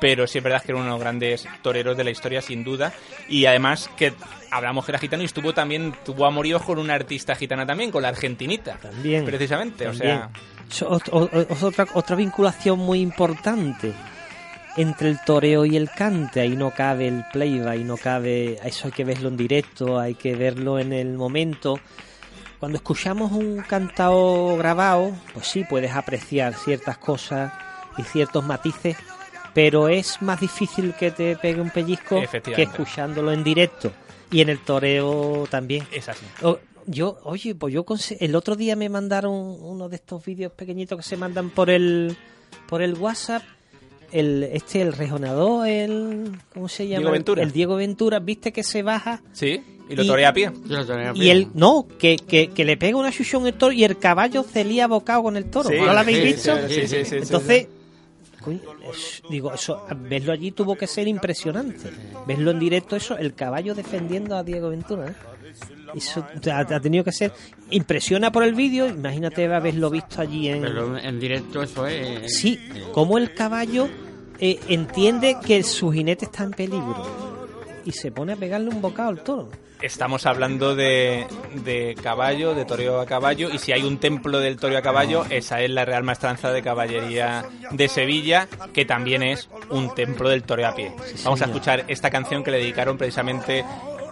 pero 0.00 0.26
sí 0.26 0.38
es 0.38 0.44
verdad 0.44 0.62
que 0.62 0.72
era 0.72 0.76
uno 0.76 0.84
de 0.86 0.90
los 0.92 1.00
grandes 1.00 1.48
toreros 1.62 1.96
de 1.96 2.04
la 2.04 2.10
historia 2.10 2.42
sin 2.42 2.62
duda 2.64 2.92
y 3.28 3.46
además 3.46 3.88
que 3.96 4.12
hablamos 4.50 4.84
que 4.84 4.92
era 4.92 4.98
gitano 4.98 5.22
y 5.22 5.26
estuvo 5.26 5.52
también 5.54 5.94
tuvo 6.04 6.26
amoríos 6.26 6.62
con 6.62 6.78
una 6.78 6.94
artista 6.94 7.34
gitana 7.34 7.64
también, 7.66 7.90
con 7.90 8.02
la 8.02 8.08
argentinita, 8.08 8.76
También. 8.76 9.24
precisamente, 9.24 9.86
o 9.88 9.92
También. 9.92 10.20
sea, 10.68 10.88
o- 10.88 11.00
o- 11.12 11.66
otra, 11.66 11.86
otra 11.94 12.14
vinculación 12.16 12.78
muy 12.78 13.00
importante 13.00 13.92
entre 14.78 15.10
el 15.10 15.18
toreo 15.24 15.64
y 15.66 15.76
el 15.76 15.90
cante. 15.90 16.40
Ahí 16.40 16.56
no 16.56 16.70
cabe 16.70 17.08
el 17.08 17.24
playback, 17.32 17.78
no 17.80 17.96
cabe. 17.96 18.58
Eso 18.64 18.86
hay 18.86 18.92
que 18.92 19.04
verlo 19.04 19.28
en 19.28 19.36
directo, 19.36 19.98
hay 19.98 20.14
que 20.14 20.34
verlo 20.34 20.78
en 20.78 20.92
el 20.92 21.14
momento. 21.16 21.78
cuando 22.58 22.76
escuchamos 22.78 23.30
un 23.32 23.58
cantao 23.62 24.56
grabado, 24.56 25.12
pues 25.34 25.46
sí 25.46 25.64
puedes 25.68 25.92
apreciar 25.92 26.54
ciertas 26.54 26.98
cosas 26.98 27.52
y 27.96 28.02
ciertos 28.02 28.44
matices, 28.44 28.96
pero 29.54 29.88
es 29.88 30.20
más 30.22 30.40
difícil 30.40 30.92
que 30.94 31.10
te 31.12 31.36
pegue 31.36 31.60
un 31.60 31.70
pellizco 31.70 32.16
que 32.56 32.62
escuchándolo 32.62 33.30
en 33.32 33.44
directo 33.44 33.92
y 34.32 34.40
en 34.40 34.48
el 34.48 34.58
toreo 34.58 35.46
también. 35.50 35.86
Es 35.92 36.08
así. 36.08 36.24
O- 36.42 36.58
yo, 36.90 37.18
oye, 37.24 37.54
pues 37.54 37.72
yo 37.74 37.84
el 38.18 38.34
otro 38.34 38.56
día 38.56 38.74
me 38.74 38.88
mandaron 38.88 39.34
uno 39.34 39.88
de 39.90 39.96
estos 39.96 40.24
vídeos 40.24 40.50
pequeñitos 40.52 40.96
que 40.98 41.02
se 41.04 41.16
mandan 41.18 41.50
por 41.50 41.68
el 41.70 42.16
por 42.66 42.80
el 42.82 42.94
WhatsApp. 42.94 43.42
El, 44.12 44.42
este, 44.44 44.80
el 44.80 44.92
rejonador, 44.94 45.66
el. 45.68 46.30
¿Cómo 46.54 46.68
se 46.68 46.86
llama? 46.88 47.00
Diego 47.00 47.12
Ventura. 47.12 47.42
El 47.42 47.52
Diego 47.52 47.76
Ventura, 47.76 48.18
viste 48.20 48.52
que 48.52 48.62
se 48.62 48.82
baja 48.82 49.22
Sí, 49.32 49.62
y 49.88 49.94
lo 49.96 50.06
torea 50.06 50.30
a 50.30 50.32
pie. 50.32 50.50
Y 51.14 51.28
él, 51.28 51.48
no, 51.54 51.86
que, 51.98 52.16
que, 52.16 52.48
que 52.50 52.64
le 52.64 52.76
pega 52.76 52.96
una 52.96 53.12
chuchón 53.12 53.44
al 53.46 53.54
toro 53.54 53.72
y 53.72 53.84
el 53.84 53.98
caballo 53.98 54.44
se 54.50 54.64
lía 54.64 54.86
bocado 54.86 55.24
con 55.24 55.36
el 55.36 55.46
toro. 55.50 55.68
Sí, 55.68 55.76
¿No 55.76 55.92
lo 55.92 55.98
habéis 55.98 56.18
sí, 56.18 56.24
visto? 56.24 56.56
sí, 56.68 56.74
sí, 56.74 56.86
sí, 56.88 57.04
sí, 57.04 57.16
Entonces, 57.16 57.66
coño, 58.42 58.60
es- 58.90 59.22
digo, 59.28 59.52
eso, 59.52 59.84
verlo 60.08 60.32
allí 60.32 60.52
tuvo 60.52 60.74
que 60.76 60.86
ser 60.86 61.06
impresionante. 61.06 61.90
Verlo 62.26 62.50
en 62.52 62.58
directo, 62.58 62.96
eso, 62.96 63.16
el 63.18 63.34
caballo 63.34 63.74
defendiendo 63.74 64.36
a 64.36 64.42
Diego 64.42 64.70
Ventura. 64.70 65.08
¿eh? 65.10 65.14
Eso 65.94 66.26
ha, 66.50 66.58
ha 66.58 66.80
tenido 66.80 67.04
que 67.04 67.12
ser. 67.12 67.32
Impresiona 67.70 68.32
por 68.32 68.44
el 68.44 68.54
vídeo, 68.54 68.86
imagínate 68.86 69.52
haberlo 69.52 69.90
visto 69.90 70.20
allí 70.20 70.48
en. 70.48 70.62
Pero 70.62 70.98
en 70.98 71.20
directo 71.20 71.62
eso 71.62 71.86
es... 71.86 72.38
Sí, 72.38 72.58
como 72.92 73.18
el 73.18 73.34
caballo 73.34 73.88
eh, 74.38 74.58
entiende 74.68 75.36
que 75.44 75.62
su 75.62 75.90
jinete 75.90 76.26
está 76.26 76.44
en 76.44 76.52
peligro 76.52 77.04
y 77.84 77.92
se 77.92 78.12
pone 78.12 78.34
a 78.34 78.36
pegarle 78.36 78.70
un 78.70 78.80
bocado 78.80 79.08
al 79.10 79.22
toro. 79.22 79.50
Estamos 79.80 80.26
hablando 80.26 80.74
de, 80.74 81.24
de 81.64 81.96
caballo, 82.02 82.52
de 82.52 82.64
toreo 82.64 83.00
a 83.00 83.06
caballo, 83.06 83.48
y 83.48 83.58
si 83.58 83.70
hay 83.70 83.82
un 83.82 83.98
templo 83.98 84.40
del 84.40 84.56
toreo 84.56 84.78
a 84.78 84.82
caballo, 84.82 85.24
esa 85.30 85.62
es 85.62 85.70
la 85.70 85.84
Real 85.84 86.02
Maestranza 86.02 86.50
de 86.50 86.62
Caballería 86.62 87.44
de 87.70 87.86
Sevilla, 87.86 88.48
que 88.72 88.84
también 88.84 89.22
es 89.22 89.48
un 89.70 89.94
templo 89.94 90.30
del 90.30 90.42
toreo 90.42 90.66
a 90.66 90.74
pie. 90.74 90.90
Vamos 91.24 91.40
a 91.40 91.44
señor. 91.44 91.56
escuchar 91.56 91.84
esta 91.86 92.10
canción 92.10 92.42
que 92.42 92.50
le 92.50 92.58
dedicaron 92.58 92.98
precisamente 92.98 93.64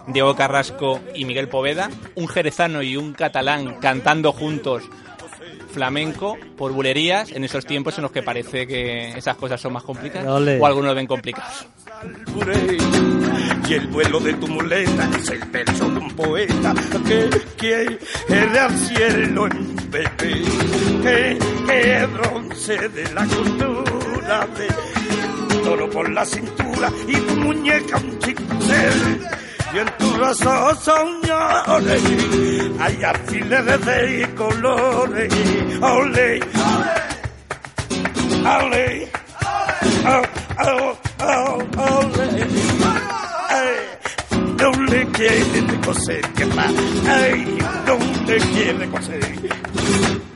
Diego 0.07 0.35
Carrasco 0.35 0.99
y 1.13 1.25
Miguel 1.25 1.49
Poveda, 1.49 1.89
un 2.15 2.27
jerezano 2.27 2.81
y 2.81 2.97
un 2.97 3.13
catalán 3.13 3.75
cantando 3.79 4.31
juntos 4.31 4.83
flamenco 5.77 6.37
por 6.57 6.71
bulerías 6.71 7.31
en 7.31 7.43
esos 7.43 7.65
tiempos 7.65 7.97
en 7.97 8.01
los 8.01 8.11
que 8.11 8.23
parece 8.23 8.65
que 8.65 9.09
esas 9.09 9.37
cosas 9.37 9.61
son 9.61 9.73
más 9.73 9.83
complicadas 9.83 10.27
Ole. 10.27 10.59
o 10.59 10.65
algunos 10.65 10.89
lo 10.89 10.95
ven 10.95 11.05
complicados. 11.05 11.67
Burey, 12.33 12.77
y 13.67 13.73
el 13.73 13.87
vuelo 13.87 14.19
de 14.19 14.33
tu 14.33 14.47
muleta 14.47 15.09
es 15.17 15.29
el 15.29 15.45
verso 15.45 15.89
de 15.89 15.97
un 15.97 16.11
poeta 16.15 16.73
que 17.05 17.29
quiere 17.57 17.99
al 18.59 18.75
cielo 18.77 19.47
en 19.47 19.75
bebé 19.91 20.11
que, 21.03 21.37
que 21.67 22.05
bronce 22.07 22.89
de 22.89 23.13
la 23.13 23.25
cultura 23.25 24.47
de 24.57 25.63
toro 25.63 25.89
por 25.89 26.09
la 26.09 26.25
cintura 26.25 26.91
y 27.07 27.13
tu 27.13 27.35
muñeca 27.35 27.97
un 27.97 28.19
chincel 28.19 29.27
en 29.79 29.87
tu 29.97 30.11
brazo 30.13 30.75
soñores 30.81 32.03
hay 32.79 33.03
alfileres 33.03 33.85
de 33.85 34.29
colores 34.35 35.33
ole 35.81 36.39
ole 38.45 39.11
Oh, 40.09 40.21
oh, 40.59 40.97
oh, 41.19 41.57
oh, 41.77 42.01
no 44.59 44.71
le 44.83 45.05
quiere 45.07 45.79
coser, 45.85 46.21
que 46.35 46.45
más, 46.45 46.73
ay, 47.07 47.57
no 47.85 47.97
le 48.25 48.37
quiere 48.37 48.89
coser. 48.89 50.26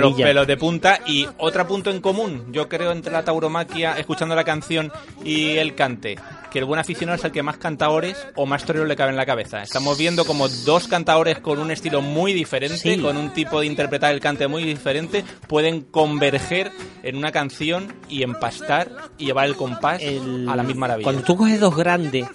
Ponen 0.00 0.10
los 0.18 0.20
pelos 0.28 0.46
de 0.46 0.56
punta 0.56 1.00
y 1.06 1.26
otro 1.38 1.66
punto 1.66 1.90
en 1.90 2.00
común, 2.00 2.46
yo 2.52 2.68
creo, 2.68 2.92
entre 2.92 3.12
la 3.12 3.24
tauromaquia, 3.24 3.98
escuchando 3.98 4.34
la 4.34 4.44
canción 4.44 4.92
y 5.24 5.56
el 5.56 5.74
cante, 5.74 6.16
que 6.50 6.58
el 6.58 6.64
buen 6.64 6.80
aficionado 6.80 7.16
es 7.18 7.24
el 7.24 7.32
que 7.32 7.42
más 7.42 7.56
cantadores 7.58 8.16
o 8.36 8.46
más 8.46 8.64
toreros 8.64 8.88
le 8.88 8.96
cabe 8.96 9.10
en 9.10 9.16
la 9.16 9.26
cabeza. 9.26 9.62
Estamos 9.62 9.98
viendo 9.98 10.24
como 10.24 10.48
dos 10.48 10.88
cantadores 10.88 11.38
con 11.40 11.58
un 11.58 11.70
estilo 11.70 12.00
muy 12.02 12.32
diferente, 12.32 12.76
Sí. 12.78 12.98
con 12.98 13.16
un 13.16 13.32
tipo 13.32 13.60
de 13.60 13.66
interpretar 13.66 14.12
el 14.14 14.20
cante 14.20 14.46
muy 14.48 14.64
diferente, 14.64 15.24
pueden 15.48 15.82
converger 15.82 16.70
en 17.02 17.16
una 17.16 17.32
canción 17.32 17.92
y 18.08 18.22
empastar 18.22 18.90
y 19.18 19.26
llevar 19.26 19.46
el 19.46 19.56
compás 19.56 20.02
El- 20.02 20.48
a 20.48 20.56
la 20.56 20.62
misma 20.62 20.82
maravilla. 20.82 21.04
Cuando 21.04 21.22
tú 21.22 21.36
coges 21.36 21.60
dos 21.60 21.76
grandes, 21.76 22.26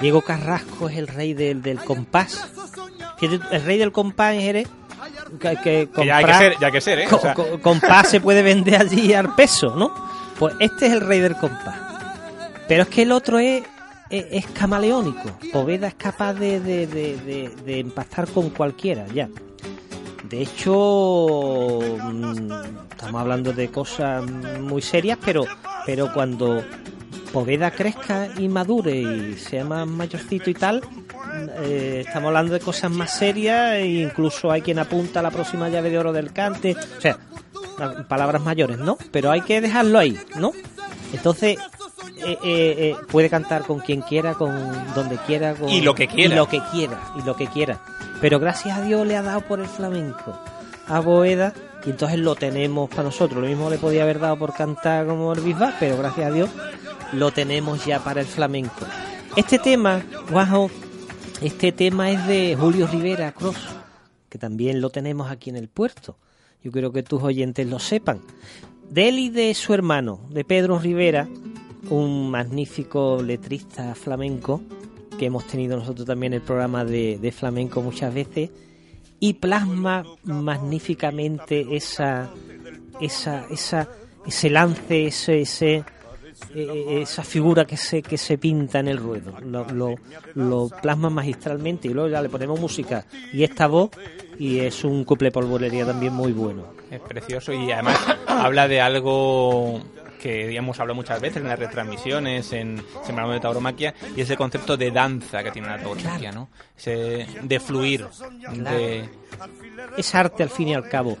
Diego 0.00 0.20
Carrasco 0.22 0.88
es 0.88 0.96
el 0.98 1.06
rey 1.08 1.32
del, 1.34 1.62
del 1.62 1.78
compás. 1.78 2.48
El 3.20 3.40
rey 3.64 3.78
del 3.78 3.92
compás 3.92 4.34
en 4.34 4.40
Que, 5.40 5.88
Que 5.88 6.06
ya 6.06 6.16
hay 6.18 6.24
que 6.24 6.30
comprar- 6.30 6.38
ser, 6.38 6.54
ya 6.60 6.66
hay 6.68 6.72
que 6.72 6.80
ser, 6.80 6.98
¿eh? 7.00 7.06
O 7.10 7.18
sea, 7.18 7.34
compás 7.62 8.08
se 8.10 8.20
puede 8.20 8.42
vender 8.42 8.80
allí 8.80 9.12
al 9.14 9.34
peso, 9.34 9.74
¿no? 9.76 9.92
Pues 10.38 10.54
este 10.60 10.86
es 10.86 10.92
el 10.92 11.00
rey 11.00 11.20
del 11.20 11.36
compás. 11.36 11.74
Pero 12.68 12.82
es 12.84 12.88
que 12.88 13.02
el 13.02 13.12
otro 13.12 13.38
es, 13.38 13.62
es, 14.10 14.24
es 14.30 14.46
camaleónico. 14.46 15.30
Poveda 15.52 15.88
es 15.88 15.94
capaz 15.94 16.34
de, 16.34 16.60
de, 16.60 16.86
de, 16.86 17.16
de- 17.16 17.54
de 17.64 17.80
empastar 17.80 18.26
con 18.28 18.50
cualquiera, 18.50 19.06
ya. 19.14 19.28
De 20.28 20.42
hecho, 20.42 21.78
mm, 22.02 22.52
estamos 22.90 23.20
hablando 23.20 23.52
de 23.52 23.68
cosas 23.68 24.24
muy 24.60 24.82
serias, 24.82 25.18
pero, 25.24 25.44
pero 25.84 26.12
cuando 26.12 26.64
Poveda 27.32 27.70
crezca 27.70 28.28
y 28.36 28.48
madure 28.48 28.96
y 28.96 29.34
sea 29.34 29.64
más 29.64 29.86
mayorcito 29.86 30.50
y 30.50 30.54
tal, 30.54 30.82
eh, 31.62 32.02
estamos 32.06 32.28
hablando 32.28 32.54
de 32.54 32.60
cosas 32.60 32.90
más 32.90 33.16
serias 33.16 33.74
e 33.74 33.86
incluso 33.86 34.50
hay 34.50 34.62
quien 34.62 34.78
apunta 34.78 35.20
a 35.20 35.22
la 35.22 35.30
próxima 35.30 35.68
llave 35.68 35.90
de 35.90 35.98
oro 35.98 36.12
del 36.12 36.32
cante, 36.32 36.74
o 36.74 37.00
sea, 37.00 37.18
palabras 38.08 38.42
mayores, 38.42 38.78
¿no? 38.78 38.96
Pero 39.12 39.30
hay 39.30 39.42
que 39.42 39.60
dejarlo 39.60 39.98
ahí, 39.98 40.18
¿no? 40.38 40.52
Entonces, 41.12 41.58
eh, 42.18 42.32
eh, 42.32 42.38
eh, 42.42 42.96
puede 43.10 43.28
cantar 43.28 43.64
con 43.64 43.80
quien 43.80 44.00
quiera, 44.02 44.34
con 44.34 44.52
donde 44.94 45.16
quiera, 45.18 45.54
con, 45.54 45.68
Y 45.68 45.80
lo 45.80 45.94
que 45.94 46.08
quiera. 46.08 46.34
y 46.34 46.36
lo 46.36 46.48
que 46.48 46.60
quiera, 46.72 47.00
y 47.16 47.22
lo 47.22 47.36
que 47.36 47.46
quiera. 47.46 47.80
Pero 48.20 48.40
gracias 48.40 48.78
a 48.78 48.82
Dios 48.82 49.06
le 49.06 49.16
ha 49.16 49.22
dado 49.22 49.42
por 49.42 49.60
el 49.60 49.66
flamenco 49.66 50.38
a 50.86 51.00
Boeda 51.00 51.52
y 51.84 51.90
entonces 51.90 52.18
lo 52.18 52.34
tenemos 52.34 52.88
para 52.88 53.04
nosotros. 53.04 53.40
Lo 53.42 53.48
mismo 53.48 53.70
le 53.70 53.78
podía 53.78 54.02
haber 54.02 54.18
dado 54.18 54.38
por 54.38 54.54
cantar 54.54 55.06
como 55.06 55.32
el 55.32 55.40
Bisbal, 55.40 55.74
pero 55.78 55.96
gracias 55.96 56.26
a 56.26 56.32
Dios 56.32 56.50
lo 57.12 57.30
tenemos 57.30 57.84
ya 57.84 58.02
para 58.02 58.20
el 58.20 58.26
flamenco. 58.26 58.86
Este 59.36 59.58
tema, 59.58 60.02
Guajo, 60.30 60.70
este 61.42 61.70
tema 61.72 62.10
es 62.10 62.26
de 62.26 62.56
Julio 62.58 62.86
Rivera 62.86 63.32
Cross, 63.32 63.58
que 64.28 64.38
también 64.38 64.80
lo 64.80 64.90
tenemos 64.90 65.30
aquí 65.30 65.50
en 65.50 65.56
el 65.56 65.68
puerto. 65.68 66.16
Yo 66.64 66.72
creo 66.72 66.90
que 66.92 67.02
tus 67.02 67.22
oyentes 67.22 67.66
lo 67.66 67.78
sepan. 67.78 68.20
De 68.90 69.08
él 69.08 69.18
y 69.18 69.28
de 69.28 69.52
su 69.54 69.74
hermano, 69.74 70.20
de 70.30 70.44
Pedro 70.44 70.78
Rivera, 70.78 71.28
un 71.90 72.30
magnífico 72.30 73.22
letrista 73.22 73.94
flamenco, 73.94 74.62
que 75.18 75.26
hemos 75.26 75.46
tenido 75.46 75.76
nosotros 75.76 76.06
también 76.06 76.34
el 76.34 76.42
programa 76.42 76.84
de, 76.84 77.18
de 77.18 77.32
flamenco 77.32 77.82
muchas 77.82 78.12
veces, 78.12 78.50
y 79.18 79.34
plasma 79.34 80.04
magníficamente 80.24 81.74
esa, 81.74 82.30
esa, 83.00 83.46
esa, 83.50 83.88
ese 84.26 84.50
lance, 84.50 85.06
ese, 85.06 85.40
ese, 85.40 85.84
eh, 86.54 87.00
esa 87.02 87.22
figura 87.22 87.64
que 87.64 87.76
se, 87.76 88.02
que 88.02 88.18
se 88.18 88.36
pinta 88.36 88.80
en 88.80 88.88
el 88.88 88.98
ruedo. 88.98 89.40
Lo, 89.40 89.64
lo, 89.68 89.94
lo 90.34 90.68
plasma 90.82 91.08
magistralmente 91.08 91.88
y 91.88 91.94
luego 91.94 92.10
ya 92.10 92.20
le 92.20 92.28
ponemos 92.28 92.60
música 92.60 93.06
y 93.32 93.42
esta 93.42 93.66
voz 93.66 93.90
y 94.38 94.58
es 94.58 94.84
un 94.84 95.04
couple 95.04 95.30
polvorería 95.30 95.86
también 95.86 96.12
muy 96.12 96.32
bueno. 96.32 96.64
Es 96.90 97.00
precioso 97.00 97.52
y 97.52 97.72
además 97.72 97.98
habla 98.26 98.68
de 98.68 98.80
algo 98.80 99.80
que 100.16 100.56
hemos 100.56 100.78
hablado 100.80 100.94
muchas 100.94 101.20
veces 101.20 101.38
en 101.38 101.48
las 101.48 101.58
retransmisiones, 101.58 102.52
en 102.52 102.82
Sembramos 103.04 103.34
de 103.34 103.40
Tauromaquia, 103.40 103.94
y 104.16 104.20
ese 104.20 104.36
concepto 104.36 104.76
de 104.76 104.90
danza 104.90 105.42
que 105.42 105.50
tiene 105.50 105.68
la 105.68 105.78
tauromaquia, 105.78 106.32
¿no? 106.32 106.48
Ese 106.76 107.26
de 107.42 107.60
fluir, 107.60 108.06
de... 108.52 109.08
Es 109.96 110.14
arte 110.14 110.42
al 110.42 110.50
fin 110.50 110.68
y 110.68 110.74
al 110.74 110.88
cabo. 110.88 111.18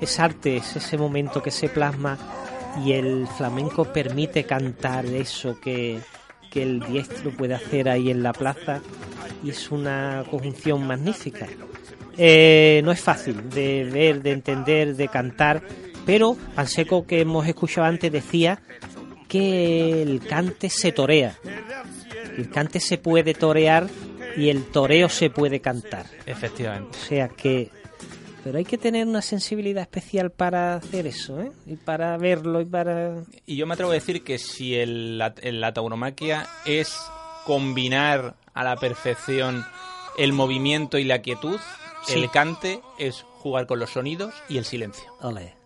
Es 0.00 0.18
arte, 0.18 0.56
es 0.56 0.76
ese 0.76 0.96
momento 0.96 1.42
que 1.42 1.50
se 1.50 1.68
plasma 1.68 2.18
y 2.84 2.92
el 2.92 3.26
flamenco 3.36 3.84
permite 3.84 4.44
cantar 4.44 5.04
eso 5.06 5.58
que, 5.60 6.00
que 6.50 6.62
el 6.62 6.80
diestro 6.80 7.30
puede 7.30 7.54
hacer 7.54 7.88
ahí 7.88 8.10
en 8.10 8.22
la 8.22 8.32
plaza 8.32 8.80
y 9.42 9.50
es 9.50 9.70
una 9.70 10.24
conjunción 10.30 10.86
magnífica. 10.86 11.46
Eh, 12.16 12.82
no 12.84 12.92
es 12.92 13.00
fácil 13.00 13.48
de 13.50 13.88
ver, 13.90 14.22
de 14.22 14.32
entender, 14.32 14.96
de 14.96 15.08
cantar, 15.08 15.62
pero 16.06 16.36
Panseco 16.54 17.06
que 17.06 17.20
hemos 17.20 17.46
escuchado 17.46 17.86
antes 17.86 18.10
decía 18.12 18.62
que 19.28 20.02
el 20.02 20.20
cante 20.26 20.68
se 20.70 20.92
torea. 20.92 21.36
El 22.36 22.50
cante 22.50 22.80
se 22.80 22.98
puede 22.98 23.34
torear 23.34 23.88
y 24.36 24.48
el 24.48 24.64
toreo 24.64 25.08
se 25.08 25.30
puede 25.30 25.60
cantar. 25.60 26.06
Efectivamente. 26.26 26.96
O 26.98 27.06
sea 27.06 27.28
que 27.28 27.70
pero 28.42 28.56
hay 28.56 28.64
que 28.64 28.78
tener 28.78 29.06
una 29.06 29.20
sensibilidad 29.20 29.82
especial 29.82 30.30
para 30.30 30.76
hacer 30.76 31.06
eso, 31.06 31.42
¿eh? 31.42 31.52
Y 31.66 31.76
para 31.76 32.16
verlo 32.16 32.62
y 32.62 32.64
para... 32.64 33.22
Y 33.44 33.56
yo 33.56 33.66
me 33.66 33.74
atrevo 33.74 33.90
a 33.90 33.94
decir 33.94 34.24
que 34.24 34.38
si 34.38 34.74
el, 34.76 35.18
la, 35.18 35.34
la 35.42 35.74
tauromaquia 35.74 36.48
es 36.64 36.96
combinar 37.44 38.36
a 38.54 38.64
la 38.64 38.76
perfección 38.76 39.66
el 40.16 40.32
movimiento 40.32 40.96
y 40.96 41.04
la 41.04 41.20
quietud, 41.20 41.60
Sí. 42.06 42.14
el 42.14 42.30
cante 42.30 42.80
es 42.98 43.26
jugar 43.40 43.66
con 43.66 43.78
los 43.78 43.90
sonidos 43.90 44.32
y 44.48 44.56
el 44.56 44.64
silencio. 44.64 45.04
Ole. 45.20 45.54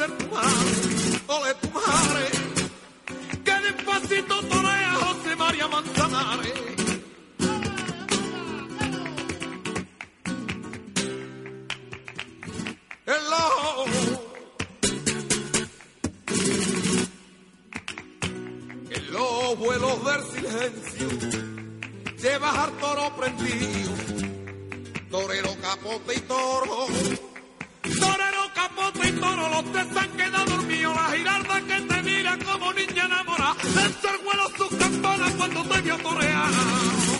ser 0.00 0.16
tu 0.16 0.26
madre, 0.34 0.72
ole 1.28 1.54
tu 1.60 1.68
madre, 1.78 2.24
que 3.44 3.54
despacito 3.66 4.34
torea 4.52 4.92
José 5.02 5.36
María 5.36 5.68
Manzanares. 5.68 6.60
Hello. 13.10 13.46
En 18.96 19.12
los 19.12 19.58
vuelos 19.58 19.96
del 20.08 20.22
silencio 20.32 21.08
llevas 22.22 22.56
al 22.56 22.72
toro 22.78 23.16
prendido, 23.18 23.92
torero 25.10 25.54
capote 25.60 26.14
y 26.14 26.20
toro. 26.20 26.86
Y 28.94 29.12
toro, 29.12 29.48
los 29.48 29.72
tres 29.72 29.96
han 29.96 30.10
quedado 30.10 30.44
dormidos. 30.44 30.94
La 30.94 31.16
giralda 31.16 31.60
que 31.62 31.80
te 31.80 32.02
mira 32.02 32.38
como 32.38 32.72
niña 32.72 33.04
enamorada. 33.04 33.56
El 33.62 34.24
vuelo 34.24 34.50
sus 34.56 34.78
campanas 34.78 35.32
cuando 35.34 35.62
te 35.64 35.80
vio 35.82 35.96
torear. 35.98 37.19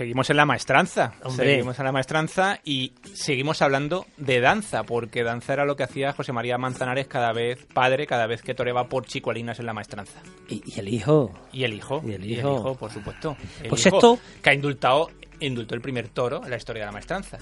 Seguimos 0.00 0.30
en 0.30 0.38
la 0.38 0.46
maestranza. 0.46 1.12
Hombre. 1.24 1.50
Seguimos 1.50 1.78
en 1.78 1.84
la 1.84 1.92
maestranza 1.92 2.58
y 2.64 2.94
seguimos 3.12 3.60
hablando 3.60 4.06
de 4.16 4.40
danza, 4.40 4.82
porque 4.82 5.22
danza 5.22 5.52
era 5.52 5.66
lo 5.66 5.76
que 5.76 5.82
hacía 5.82 6.14
José 6.14 6.32
María 6.32 6.56
Manzanares 6.56 7.06
cada 7.06 7.34
vez 7.34 7.66
padre, 7.74 8.06
cada 8.06 8.26
vez 8.26 8.40
que 8.40 8.54
toreaba 8.54 8.88
por 8.88 9.04
chicuelinas 9.04 9.60
en 9.60 9.66
la 9.66 9.74
maestranza. 9.74 10.22
Y, 10.48 10.62
y 10.64 10.80
el 10.80 10.88
hijo. 10.88 11.32
Y 11.52 11.64
el 11.64 11.74
hijo. 11.74 12.02
Y 12.02 12.12
el 12.14 12.24
hijo. 12.30 12.74
por 12.76 12.90
supuesto. 12.90 13.36
El 13.62 13.68
Pues 13.68 13.84
hijo 13.84 13.96
esto- 13.96 14.18
Que 14.42 14.48
ha 14.48 14.54
indultado, 14.54 15.10
indultó 15.38 15.74
el 15.74 15.82
primer 15.82 16.08
toro 16.08 16.42
en 16.42 16.48
la 16.48 16.56
historia 16.56 16.80
de 16.84 16.86
la 16.86 16.92
maestranza. 16.92 17.36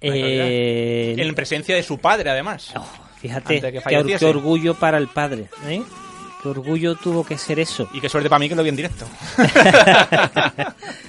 Eh. 0.00 1.14
En 1.18 1.34
presencia 1.34 1.76
de 1.76 1.82
su 1.82 1.98
padre, 1.98 2.30
además. 2.30 2.72
oh, 2.74 2.86
fíjate, 3.20 3.60
que 3.60 3.82
qué, 4.18 4.24
orgullo 4.24 4.72
para 4.76 4.96
el 4.96 5.08
padre. 5.08 5.48
¿eh? 5.66 5.82
Qué 6.42 6.48
orgullo 6.48 6.94
tuvo 6.94 7.22
que 7.22 7.36
ser 7.36 7.58
eso. 7.60 7.86
Y 7.92 8.00
qué 8.00 8.08
suerte 8.08 8.30
para 8.30 8.38
mí 8.38 8.48
que 8.48 8.54
lo 8.54 8.62
vi 8.62 8.70
en 8.70 8.76
directo. 8.76 9.06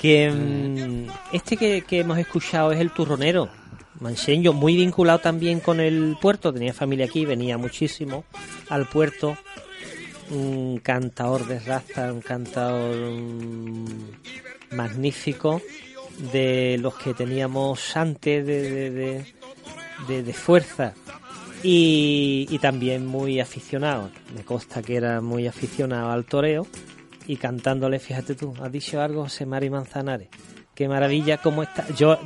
que 0.00 0.30
mm, 0.30 1.06
este 1.34 1.56
que, 1.56 1.82
que 1.82 2.00
hemos 2.00 2.18
escuchado 2.18 2.72
es 2.72 2.80
el 2.80 2.90
turronero 2.92 3.48
manseño, 4.00 4.52
muy 4.52 4.76
vinculado 4.76 5.18
también 5.18 5.58
con 5.60 5.80
el 5.80 6.16
puerto, 6.20 6.52
tenía 6.52 6.72
familia 6.72 7.06
aquí, 7.06 7.24
venía 7.24 7.58
muchísimo 7.58 8.24
al 8.68 8.86
puerto, 8.86 9.36
un 10.30 10.78
cantador 10.78 11.46
de 11.48 11.58
raza, 11.58 12.12
un 12.12 12.20
cantador 12.20 12.96
mm, 13.10 13.86
magnífico 14.76 15.60
de 16.32 16.78
los 16.80 16.94
que 16.96 17.12
teníamos 17.14 17.96
antes 17.96 18.46
de, 18.46 18.70
de, 18.70 18.90
de- 18.90 19.26
de- 20.06 20.22
de 20.22 20.32
fuerza 20.32 20.94
y, 21.64 22.46
y 22.50 22.58
también 22.60 23.04
muy 23.04 23.40
aficionado, 23.40 24.10
me 24.34 24.44
consta 24.44 24.80
que 24.80 24.94
era 24.94 25.20
muy 25.20 25.48
aficionado 25.48 26.10
al 26.12 26.24
toreo 26.24 26.68
y 27.28 27.36
cantándole, 27.36 28.00
fíjate 28.00 28.34
tú, 28.34 28.52
has 28.60 28.72
dicho 28.72 29.00
algo 29.00 29.22
José 29.22 29.46
Mari 29.46 29.70
Manzanares. 29.70 30.28
Qué 30.74 30.88
maravilla 30.88 31.38
cómo 31.38 31.62
está. 31.64 31.84
Yo 31.96 32.18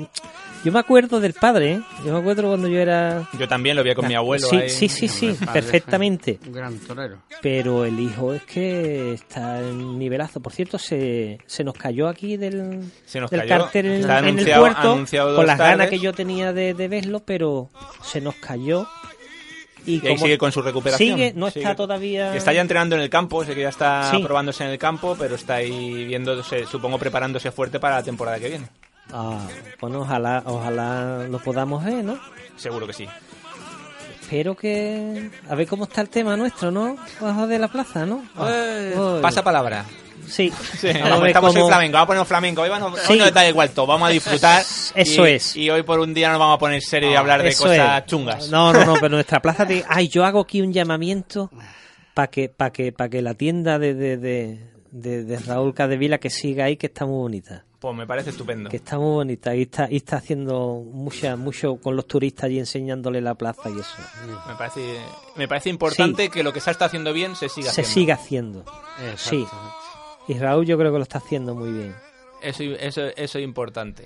yo 0.63 0.71
me 0.71 0.79
acuerdo 0.79 1.19
del 1.21 1.33
padre, 1.33 1.73
¿eh? 1.73 1.83
Yo 2.05 2.13
me 2.13 2.19
acuerdo 2.21 2.43
cuando 2.49 2.69
yo 2.69 2.79
era 2.79 3.27
Yo 3.39 3.49
también 3.49 3.75
lo 3.77 3.83
vi 3.83 3.95
con 3.95 4.07
mi 4.07 4.15
abuelo. 4.15 4.47
Sí, 4.47 4.57
ahí. 4.57 4.69
sí, 4.69 4.89
sí, 4.91 5.09
sí, 5.09 5.35
perfectamente. 5.53 6.39
Un 6.47 6.53
gran 6.53 6.79
torero. 6.79 7.19
Pero 7.41 7.85
el 7.87 7.99
hijo 7.99 8.35
es 8.35 8.43
que 8.45 9.15
está 9.15 9.59
en 9.61 9.99
nivelazo. 9.99 10.41
Por 10.41 10.53
cierto, 10.53 10.79
se, 10.79 11.39
se 11.47 11.65
nos 11.65 11.75
cayó 11.75 12.09
aquí 12.09 12.37
del, 12.37 12.83
Se 13.07 13.21
nos 13.21 13.31
del 13.31 13.41
cayó. 13.41 13.63
cartel 13.65 13.87
en, 13.87 13.93
el 14.05 14.11
anunciado- 14.11 14.61
puerto 14.61 15.35
con 15.35 15.47
las 15.47 15.59
ganas 15.59 15.89
que 15.89 15.99
yo 15.99 16.13
tenía 16.13 16.53
de, 16.53 16.75
de 16.75 16.89
verlo, 16.89 17.21
pero 17.25 17.71
se 18.03 18.21
nos 18.21 18.35
cayó. 18.35 18.87
Y, 19.87 20.05
Y 20.05 20.09
ahí 20.09 20.19
sigue 20.19 20.39
con 20.39 20.53
su 20.53 20.63
recuperación. 20.63 21.17
Sigue, 21.17 21.33
no 21.35 21.49
Sigue. 21.51 21.61
está 21.63 21.75
todavía. 21.75 22.35
Está 22.37 22.53
ya 22.53 22.61
entrenando 22.61 22.95
en 22.97 23.03
el 23.03 23.11
campo, 23.11 23.45
sé 23.45 23.55
que 23.55 23.63
ya 23.63 23.69
está 23.71 24.11
Sí. 24.11 24.19
probándose 24.23 24.65
en 24.65 24.71
el 24.71 24.79
campo, 24.79 25.17
pero 25.19 25.35
está 25.35 25.55
ahí 25.57 26.05
viéndose, 26.05 26.67
supongo, 26.67 26.99
preparándose 26.99 27.51
fuerte 27.51 27.81
para 27.81 27.97
la 27.97 28.03
temporada 28.03 28.39
que 28.39 28.49
viene. 28.49 28.69
Ah, 29.13 29.39
bueno, 29.81 30.01
ojalá, 30.03 30.43
ojalá 30.47 31.27
lo 31.29 31.39
podamos 31.41 31.85
ver, 31.85 32.05
¿no? 32.05 32.19
Seguro 32.57 32.87
que 32.87 32.93
sí. 32.93 33.07
Espero 34.21 34.55
que... 34.57 35.31
A 35.51 35.55
ver 35.55 35.67
cómo 35.67 35.85
está 35.85 36.01
el 36.01 36.09
tema 36.09 36.37
nuestro, 36.37 36.71
¿no? 36.71 36.97
Bajo 37.21 37.47
de 37.47 37.59
la 37.59 37.69
plaza, 37.69 38.07
¿no? 38.07 38.25
Eh, 38.49 38.95
Uy. 38.97 39.21
pasa 39.21 39.43
palabra. 39.43 39.85
Sí. 40.29 40.53
Sí, 40.79 40.89
Vamos 40.89 41.03
a 41.03 41.11
como 41.11 41.21
ver 41.21 41.31
estamos 41.31 41.53
cómo- 41.53 41.61
en 41.65 41.69
flamenco, 41.69 41.93
vamos 41.95 42.05
a 42.05 42.07
poner 42.07 42.27
flamenco. 42.27 42.63
Hoy, 42.63 42.69
vamos, 42.69 43.01
Sí. 43.01 43.13
hoy 43.13 43.19
nos 43.19 43.33
da 43.35 43.49
igual 43.49 43.71
todo, 43.71 43.87
vamos 43.87 44.09
a 44.09 44.13
disfrutar. 44.13 44.63
Eso 44.95 45.27
y- 45.27 45.31
es. 45.33 45.57
Y 45.57 45.71
hoy 45.71 45.83
por 45.83 46.01
un 46.01 46.15
día 46.15 46.31
nos 46.31 46.39
vamos 46.39 46.57
a 46.57 46.59
poner 46.59 46.81
serio 46.83 47.11
y 47.11 47.15
hablar 47.15 47.43
de 47.43 47.55
cosas 47.55 48.01
es. 48.03 48.07
chungas. 48.07 48.49
No, 48.51 48.73
no, 48.73 48.85
no, 48.85 48.95
pero 49.01 49.11
nuestra 49.11 49.41
plaza 49.41 49.65
de... 49.65 49.85
Ay, 49.89 50.09
yo 50.09 50.25
hago 50.25 50.41
aquí 50.41 50.61
un 50.63 50.73
llamamiento 50.73 51.51
para 52.15 52.29
que, 52.29 52.49
para 52.49 52.71
que, 52.73 52.93
para 52.93 53.09
que 53.11 53.23
la 53.23 53.35
tienda 53.35 53.79
de, 53.79 53.95
de, 53.95 54.17
de, 54.17 54.71
de- 54.91 55.25
de 55.25 55.39
Raúl 55.39 55.75
Cadevila 55.75 56.19
que 56.19 56.31
siga 56.31 56.67
ahí, 56.67 56.77
que 56.77 56.87
está 56.87 57.05
muy 57.07 57.17
bonita. 57.19 57.65
Pues 57.79 57.97
me 57.97 58.07
parece 58.07 58.31
estupendo. 58.31 58.71
Que 58.71 58.77
está 58.77 58.97
muy 58.97 59.11
bonita 59.11 59.57
y 59.57 59.63
está, 59.63 59.89
y 59.91 59.97
está 59.97 60.17
haciendo 60.19 60.85
mucha, 60.87 61.35
mucho 61.35 61.79
con 61.83 61.97
los 61.97 62.07
turistas 62.07 62.49
y 62.49 62.61
enseñándole 62.61 63.21
la 63.21 63.35
plaza 63.35 63.69
y 63.71 63.73
eso. 63.81 63.97
Me 64.47 64.55
parece, 64.55 65.01
me 65.35 65.49
parece 65.49 65.69
importante 65.71 66.29
que 66.29 66.45
lo 66.45 66.53
que 66.53 66.61
se 66.61 66.71
está 66.71 66.85
haciendo 66.85 67.13
bien 67.13 67.35
se 67.35 67.49
siga 67.49 67.73
Se 67.73 67.81
haciendo. 67.81 67.93
siga 67.93 68.15
haciendo. 68.15 68.65
Sí. 69.17 69.45
Y 70.29 70.35
Raúl 70.35 70.67
yo 70.67 70.79
creo 70.79 70.93
que 70.93 70.99
lo 70.99 71.03
está 71.03 71.19
haciendo 71.19 71.55
muy 71.55 71.71
bien. 71.73 71.95
Eso, 72.43 72.63
eso, 72.65 73.03
eso 73.17 73.39
es 73.39 73.45
importante. 73.45 74.05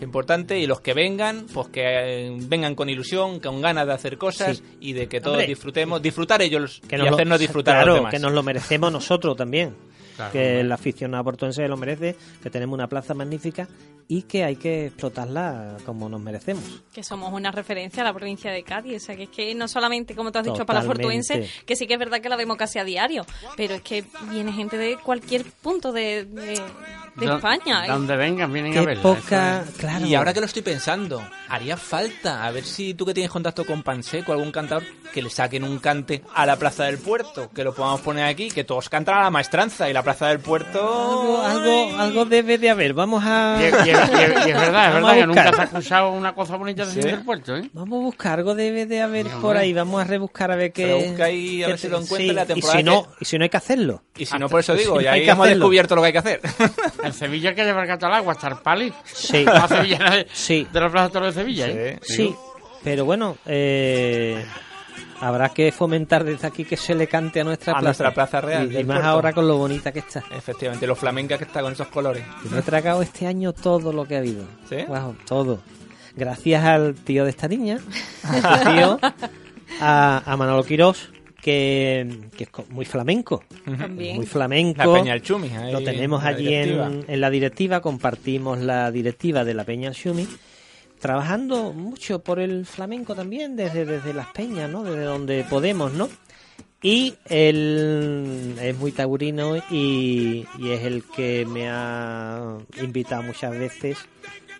Importante 0.00 0.58
y 0.58 0.66
los 0.66 0.80
que 0.80 0.94
vengan, 0.94 1.46
pues 1.52 1.68
que 1.68 1.82
eh, 1.84 2.36
vengan 2.42 2.74
con 2.76 2.88
ilusión, 2.88 3.40
con 3.40 3.60
ganas 3.60 3.86
de 3.86 3.92
hacer 3.94 4.16
cosas 4.16 4.58
Sí. 4.58 4.64
y 4.80 4.92
de 4.92 5.08
que 5.08 5.20
todos 5.20 5.34
Hombre. 5.38 5.48
disfrutemos, 5.48 6.00
disfrutar 6.00 6.40
ellos 6.40 6.80
Que 6.88 6.96
y 6.96 6.98
lo- 7.00 7.14
hacernos 7.14 7.40
disfrutar 7.40 7.78
a 7.78 7.84
los 7.84 7.96
demás. 7.96 8.12
que 8.12 8.20
nos 8.20 8.32
lo 8.32 8.42
merecemos 8.44 8.92
nosotros 8.92 9.36
también. 9.36 9.74
Claro, 10.18 10.32
que 10.32 10.38
hombre. 10.38 10.60
el 10.62 10.72
aficionado 10.72 11.22
portuense 11.22 11.68
lo 11.68 11.76
merece, 11.76 12.16
que 12.42 12.50
tenemos 12.50 12.74
una 12.74 12.88
plaza 12.88 13.14
magnífica 13.14 13.68
y 14.08 14.22
que 14.22 14.42
hay 14.42 14.56
que 14.56 14.86
explotarla 14.86 15.76
como 15.86 16.08
nos 16.08 16.20
merecemos. 16.20 16.64
Que 16.92 17.04
somos 17.04 17.32
una 17.32 17.52
referencia 17.52 18.02
a 18.02 18.06
la 18.06 18.12
provincia 18.12 18.50
de 18.50 18.64
Cádiz. 18.64 18.96
O 19.02 19.06
sea, 19.06 19.14
que 19.14 19.24
es 19.24 19.28
que 19.28 19.54
no 19.54 19.68
solamente, 19.68 20.16
como 20.16 20.32
tú 20.32 20.38
has 20.38 20.46
dicho, 20.46 20.66
para 20.66 20.80
la 20.80 20.86
fortuense, 20.86 21.48
que 21.64 21.76
sí 21.76 21.86
que 21.86 21.92
es 21.92 21.98
verdad 22.00 22.20
que 22.20 22.28
la 22.28 22.36
vemos 22.36 22.56
casi 22.56 22.80
a 22.80 22.84
diario, 22.84 23.24
pero 23.56 23.74
es 23.74 23.82
que 23.82 24.04
viene 24.30 24.52
gente 24.52 24.76
de 24.76 24.96
cualquier 24.96 25.44
punto 25.44 25.92
de, 25.92 26.24
de, 26.24 26.60
de 27.18 27.26
Do- 27.26 27.36
España. 27.36 27.84
¿eh? 27.86 27.88
Donde 27.88 28.16
vengan, 28.16 28.52
vienen 28.52 28.72
a 28.72 28.80
Qué 28.80 28.86
verla. 28.86 29.02
poca, 29.02 29.62
es. 29.68 29.74
claro. 29.76 30.06
Y 30.06 30.14
ahora 30.14 30.32
que 30.34 30.40
lo 30.40 30.46
estoy 30.46 30.62
pensando, 30.62 31.22
haría 31.48 31.76
falta, 31.76 32.44
a 32.46 32.50
ver 32.50 32.64
si 32.64 32.94
tú 32.94 33.04
que 33.06 33.14
tienes 33.14 33.30
contacto 33.30 33.64
con 33.64 33.82
Panseco, 33.82 34.32
algún 34.32 34.52
cantador, 34.52 34.84
que 35.12 35.22
le 35.22 35.30
saquen 35.30 35.64
un 35.64 35.78
cante 35.78 36.22
a 36.34 36.44
la 36.44 36.56
Plaza 36.56 36.84
del 36.84 36.98
Puerto, 36.98 37.50
que 37.54 37.64
lo 37.64 37.74
podamos 37.74 38.00
poner 38.02 38.24
aquí, 38.24 38.50
que 38.50 38.62
todos 38.64 38.88
cantan 38.90 39.16
a 39.18 39.22
la 39.22 39.30
maestranza 39.30 39.88
y 39.88 39.92
la 39.94 40.02
Plaza 40.02 40.28
del 40.28 40.38
Puerto... 40.40 41.42
algo, 41.44 41.44
algo, 41.88 41.98
algo 41.98 42.24
debe 42.26 42.58
de 42.58 42.68
haber. 42.70 42.92
Vamos 42.94 43.22
a 43.26 43.56
Y, 43.60 43.64
es- 43.64 43.74
y 43.86 43.90
es- 43.90 43.96
y 44.10 44.22
es- 44.22 44.46
y 44.46 44.50
es 44.50 44.60
verdad, 44.60 44.88
es 44.88 44.90
a 44.90 44.94
verdad 44.94 45.14
que 45.14 45.26
nunca 45.26 45.52
se 45.54 45.60
ha 45.60 45.64
escuchado 45.64 46.10
una 46.12 46.34
cosa 46.34 46.56
bonita 46.56 46.84
de 46.84 46.92
Sí. 46.92 47.00
del 47.00 47.24
puerto, 47.24 47.56
¿eh? 47.56 47.70
Vamos 47.72 48.00
a 48.00 48.02
buscar, 48.04 48.38
algo 48.38 48.54
debe 48.54 48.84
de 48.86 49.00
haber 49.00 49.26
por 49.28 49.56
ahí. 49.56 49.72
Vamos 49.72 50.00
a 50.00 50.04
rebuscar 50.04 50.50
a 50.50 50.56
ver 50.56 50.72
qué. 50.72 50.86
Rebusca 50.86 51.24
ahí, 51.24 51.62
a 51.62 51.66
qué 51.66 51.72
ver 51.72 51.78
si 51.80 51.88
lo 51.88 52.00
encuentra 52.00 52.44
sí, 52.46 52.52
la 52.52 52.56
Y 52.58 52.62
si 52.62 52.82
no, 52.82 53.04
que- 53.04 53.08
y 53.20 53.24
si 53.24 53.38
no 53.38 53.44
hay 53.44 53.48
que 53.50 53.56
hacerlo. 53.56 54.02
Y 54.16 54.26
si 54.26 54.38
no, 54.38 54.48
por 54.48 54.60
eso 54.60 54.74
digo, 54.74 54.98
Si 54.98 55.04
ya 55.04 55.10
no 55.10 55.14
hay 55.14 55.20
ahí 55.20 55.26
que 55.26 55.30
hemos 55.32 55.48
descubierto 55.48 55.94
lo 55.96 56.02
que 56.02 56.06
hay 56.08 56.12
que 56.12 56.18
hacer. 56.18 56.40
En 57.08 57.12
Sevilla 57.14 57.50
hay 57.50 57.56
que 57.56 57.64
llevar 57.64 57.86
gato 57.86 58.06
al 58.06 58.14
agua, 58.14 58.32
estar 58.34 58.62
pali. 58.62 58.92
Sí. 59.04 59.44
Sevillana 59.68 60.16
de, 60.16 60.26
Sí. 60.32 60.66
de 60.72 60.80
la 60.80 60.88
Plaza 60.90 61.06
de 61.08 61.12
Toros 61.12 61.34
de 61.34 61.40
Sevilla, 61.42 61.66
¿eh? 61.68 61.98
Sí, 62.02 62.34
pero 62.84 63.04
bueno, 63.04 63.36
eh, 63.46 64.44
habrá 65.20 65.48
que 65.50 65.72
fomentar 65.72 66.24
desde 66.24 66.46
aquí 66.46 66.64
que 66.64 66.76
se 66.76 66.94
le 66.94 67.06
cante 67.08 67.40
a 67.40 67.44
nuestra 67.44 67.72
A 67.72 67.76
plaza. 67.80 67.84
nuestra 68.04 68.14
plaza 68.14 68.40
real 68.40 68.70
Y, 68.72 68.76
más 68.84 68.96
puerto. 68.98 69.04
ahora 69.08 69.32
con 69.32 69.48
lo 69.48 69.56
bonita 69.56 69.90
que 69.92 69.98
está. 70.00 70.22
Efectivamente, 70.36 70.86
lo 70.86 70.94
flamenca 70.96 71.36
que 71.38 71.44
está 71.44 71.60
con 71.60 71.72
esos 71.72 71.88
colores. 71.88 72.22
Y 72.44 72.48
me 72.48 72.60
he 72.60 72.62
tragado 72.62 73.02
este 73.02 73.26
año 73.26 73.52
todo 73.52 73.92
lo 73.92 74.06
que 74.06 74.14
ha 74.16 74.18
habido. 74.18 74.44
¿Sí? 74.68 74.76
Wow, 74.86 75.16
todo. 75.26 75.60
Gracias 76.16 76.64
al 76.64 76.94
tío 76.94 77.24
de 77.24 77.30
esta 77.30 77.46
niña, 77.48 77.78
a 78.24 78.58
su 78.64 78.70
tío, 78.70 78.98
a, 79.80 80.22
a 80.26 80.36
Manolo 80.36 80.64
Quirós, 80.64 81.10
que, 81.40 82.06
que 82.36 82.44
es 82.44 82.50
muy 82.70 82.84
flamenco. 82.84 83.44
También. 83.64 84.16
Muy 84.16 84.26
flamenco. 84.26 84.84
La 84.84 84.92
Peña 84.92 85.14
El 85.14 85.22
Chumi. 85.22 85.48
ahí 85.48 85.72
Lo 85.72 85.82
tenemos 85.82 86.24
allí 86.24 86.54
en, 86.54 87.04
en 87.06 87.20
la 87.20 87.30
directiva, 87.30 87.80
compartimos 87.80 88.58
la 88.58 88.90
directiva 88.90 89.44
de 89.44 89.54
la 89.54 89.64
Peña 89.64 89.88
El 89.88 89.94
Shumi, 89.94 90.26
trabajando 91.00 91.72
mucho 91.72 92.20
por 92.22 92.40
el 92.40 92.66
flamenco 92.66 93.14
también, 93.14 93.56
desde, 93.56 93.84
desde 93.84 94.12
las 94.14 94.28
peñas, 94.28 94.70
¿no? 94.70 94.82
Desde 94.82 95.04
donde 95.04 95.44
podemos, 95.48 95.92
¿no? 95.92 96.08
Y 96.80 97.14
él 97.28 98.54
es 98.60 98.78
muy 98.78 98.92
taurino 98.92 99.56
y, 99.70 100.46
y 100.60 100.70
es 100.70 100.84
el 100.84 101.02
que 101.02 101.44
me 101.44 101.68
ha 101.68 102.56
invitado 102.80 103.24
muchas 103.24 103.50
veces 103.58 103.98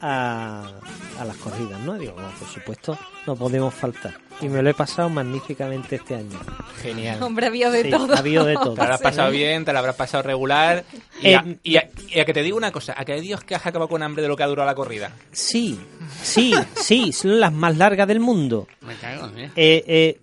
a, 0.01 0.71
a 1.19 1.25
las 1.25 1.37
corridas, 1.37 1.81
¿no? 1.81 1.95
Digo, 1.99 2.15
no, 2.21 2.29
por 2.39 2.49
supuesto, 2.49 2.99
no 3.27 3.37
podemos 3.37 3.75
faltar. 3.75 4.15
Y 4.41 4.49
me 4.49 4.63
lo 4.63 4.71
he 4.71 4.75
pasado 4.75 5.09
magníficamente 5.09 5.97
este 5.97 6.15
año. 6.15 6.39
Genial. 6.81 7.21
Hombre, 7.23 7.47
había 7.49 7.71
de 7.71 7.83
Sí, 7.83 7.91
todo. 7.91 8.15
ha 8.15 8.19
habido 8.19 8.45
de 8.45 8.55
todo. 8.55 8.75
Te 8.75 8.79
la 8.79 8.85
habrás 8.85 9.01
pasado 9.01 9.31
bien, 9.33 9.65
te 9.65 9.73
la 9.73 9.81
habrás 9.81 9.97
pasado 9.97 10.23
regular. 10.23 10.85
Y, 11.21 11.27
Eh, 11.29 11.37
a, 11.37 11.45
y 11.65 11.77
a- 11.77 11.89
y 12.09 12.21
a 12.21 12.25
que 12.25 12.33
te 12.33 12.43
digo 12.45 12.57
una 12.57 12.71
cosa, 12.71 12.95
a 12.97 13.05
que 13.05 13.15
hay 13.15 13.21
Dios 13.21 13.43
que 13.43 13.57
has 13.57 13.67
acabado 13.67 13.89
con 13.89 14.01
hambre 14.03 14.23
de 14.23 14.29
lo 14.29 14.37
que 14.37 14.45
ha 14.45 14.47
durado 14.47 14.67
la 14.67 14.77
corrida. 14.77 15.11
Sí, 15.33 15.81
sí, 16.23 16.55
sí, 16.77 17.13
son 17.13 17.41
las 17.41 17.53
más 17.53 17.77
largas 17.77 18.07
del 18.07 18.21
mundo. 18.21 18.69
Me 18.83 18.95
cago, 18.95 19.27
¿eh? 19.37 19.51
Eh, 19.57 19.85
eh, 19.89 20.21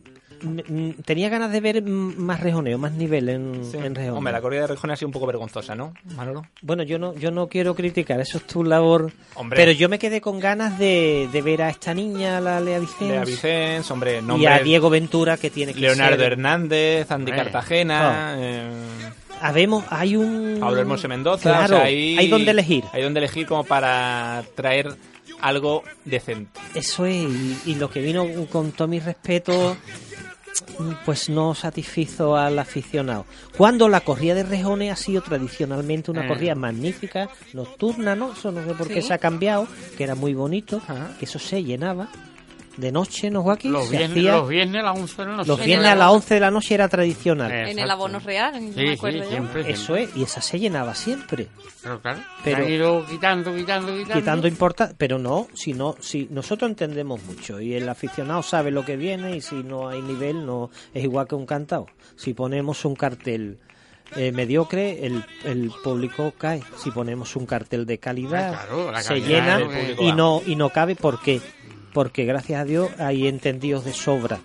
tenía 1.06 1.30
ganas 1.30 1.52
de 1.52 1.60
ver 1.60 1.82
mm, 1.82 2.18
más 2.18 2.40
rejoneo, 2.40 2.78
más 2.78 2.92
nivel 2.94 3.30
en, 3.30 3.66
Sí. 3.66 3.78
en 3.78 3.96
rejoneo. 3.96 4.18
Hombre, 4.18 4.34
la 4.34 4.42
corrida 4.42 4.62
de 4.62 4.68
Rejón 4.68 4.92
ha 4.92 4.96
sido 4.96 5.08
un 5.08 5.14
poco 5.14 5.26
vergonzosa, 5.28 5.76
¿no, 5.76 5.94
Manolo? 6.16 6.46
Bueno, 6.62 6.84
yo 6.84 7.00
no, 7.00 7.14
yo 7.16 7.32
no 7.32 7.48
quiero 7.48 7.76
criticar, 7.76 8.20
eso 8.20 8.38
es 8.38 8.46
tu 8.48 8.64
labor. 8.64 9.12
Hombre. 9.36 9.58
Pero 9.58 9.72
yo 9.72 9.90
me 9.90 10.00
quedé 10.00 10.22
con 10.22 10.40
ganas 10.40 10.78
de, 10.80 11.30
de 11.32 11.42
ver 11.42 11.62
a 11.62 11.70
esta 11.70 11.94
niña, 11.94 12.40
la 12.42 12.60
Lea 12.60 12.80
Vicens, 12.80 13.10
Lea 13.12 13.26
Vicens, 13.26 13.90
hombre, 13.92 14.22
y 14.38 14.46
a 14.46 14.60
Diego 14.60 14.90
Ventura, 14.90 15.38
que 15.38 15.50
tiene 15.50 15.74
que 15.74 15.82
Leonardo 15.82 16.18
ser... 16.18 16.32
Hernández, 16.34 17.12
Andy. 17.12 17.32
Cartagena, 17.32 18.36
eh, 18.38 18.70
Habemos, 19.42 19.84
hay 19.90 20.16
un... 20.16 20.58
Pablo 20.62 20.80
Hermoso 20.80 21.08
Mendoza. 21.10 21.44
Claro, 21.50 21.76
o 21.76 21.80
sea, 21.80 21.88
ahí- 21.88 22.18
hay 22.18 22.28
donde 22.30 22.52
elegir. 22.52 22.86
Hay 22.94 23.04
donde 23.04 23.20
elegir 23.20 23.46
como 23.46 23.64
para 23.66 24.44
traer 24.56 24.96
algo 25.42 25.84
decente. 26.06 26.60
Eso 26.74 27.06
es, 27.06 27.16
y, 27.16 27.58
y 27.66 27.76
lo 27.76 27.90
que 27.90 28.00
vino 28.02 28.26
con 28.50 28.72
todo 28.72 28.88
mi 28.88 29.00
respeto, 29.00 29.76
pues 31.06 31.30
no 31.30 31.54
satisfizo 31.54 32.36
al 32.36 32.58
aficionado. 32.60 33.26
Cuando 33.58 33.90
la 33.90 34.02
corrida 34.02 34.34
de 34.36 34.44
rejones 34.44 34.92
ha 34.92 34.96
sido 34.96 35.22
tradicionalmente 35.22 36.12
una 36.12 36.26
Eh. 36.26 36.28
corrida 36.28 36.56
magnífica, 36.56 37.30
nocturna, 37.54 38.16
¿no? 38.16 38.32
Eso 38.34 38.52
no 38.52 38.64
sé 38.66 38.74
por 38.74 38.88
qué 38.88 39.02
Sí. 39.02 39.08
se 39.10 39.14
ha 39.14 39.18
cambiado, 39.18 39.68
que 39.98 40.04
era 40.04 40.16
muy 40.16 40.34
bonito, 40.34 40.78
Ajá. 40.88 41.12
que 41.20 41.26
eso 41.26 41.40
se 41.40 41.64
llenaba 41.64 42.08
de 42.78 42.92
noche, 42.92 43.30
¿no, 43.30 43.42
Joaquín? 43.44 43.72
Los 43.72 43.90
viernes, 43.90 44.12
hacía- 44.12 44.32
los 44.38 44.50
viernes 44.50 44.82
a 44.82 44.84
las 44.86 44.98
11 45.00 45.22
de 45.22 45.28
la 45.30 45.36
noche. 45.38 45.48
los 45.48 45.66
viernes 45.66 45.88
a 45.88 45.96
las 45.96 46.04
abono. 46.06 46.16
11 46.18 46.34
de 46.34 46.40
la 46.40 46.52
noche 46.52 46.74
era 46.76 46.90
tradicional. 46.90 47.52
En 47.52 47.80
el 47.80 47.90
abono 47.92 48.20
real, 48.20 48.54
Sí, 48.56 48.60
me 48.62 48.74
sí, 48.74 48.88
acuerdo 48.94 49.20
yo. 49.24 49.30
siempre. 49.30 49.72
Eso 49.72 49.96
es, 49.96 50.16
y 50.16 50.24
esa 50.24 50.42
se 50.42 50.60
llenaba 50.60 50.94
siempre. 50.96 51.48
Pero 51.82 52.02
claro, 52.02 52.20
Pero- 52.44 52.58
se 52.58 52.64
han 52.64 52.72
ido 52.72 53.06
quitando, 53.06 53.56
quitando, 53.56 53.94
quitando. 53.96 54.14
quitando 54.16 54.48
importancia, 54.48 54.96
pero 54.98 55.18
no, 55.20 55.48
si 55.54 55.74
no, 55.74 55.96
si 56.00 56.28
nosotros 56.32 56.70
entendemos 56.70 57.24
mucho 57.24 57.62
y 57.62 57.74
el 57.76 57.88
aficionado 57.88 58.44
sabe 58.44 58.72
lo 58.72 58.84
que 58.84 58.98
viene 58.98 59.38
y 59.38 59.42
si 59.42 59.56
no 59.64 59.88
hay 59.90 60.02
nivel 60.02 60.46
no 60.46 60.70
es 60.94 61.04
igual 61.04 61.28
que 61.28 61.36
un 61.36 61.46
cantado. 61.46 61.88
Si 62.16 62.34
ponemos 62.34 62.84
un 62.86 62.96
cartel 62.96 63.60
eh, 64.16 64.32
mediocre, 64.32 65.06
el, 65.06 65.26
el 65.46 65.72
público 65.84 66.32
cae. 66.38 66.62
Si 66.78 66.92
ponemos 66.92 67.36
un 67.36 67.46
cartel 67.48 67.88
de 67.88 67.98
calidad, 67.98 68.54
Ah, 68.54 68.66
claro, 68.68 69.02
se 69.02 69.20
llena 69.20 69.60
y 70.00 70.12
no 70.12 70.42
y 70.46 70.56
no 70.56 70.70
cabe. 70.70 70.96
¿Por 70.96 71.20
qué? 71.22 71.42
Porque 71.96 72.26
gracias 72.26 72.62
a 72.62 72.66
Dios 72.66 72.90
hay 73.00 73.28
entendidos 73.28 73.86
de 73.86 73.94
sobra 73.94 74.40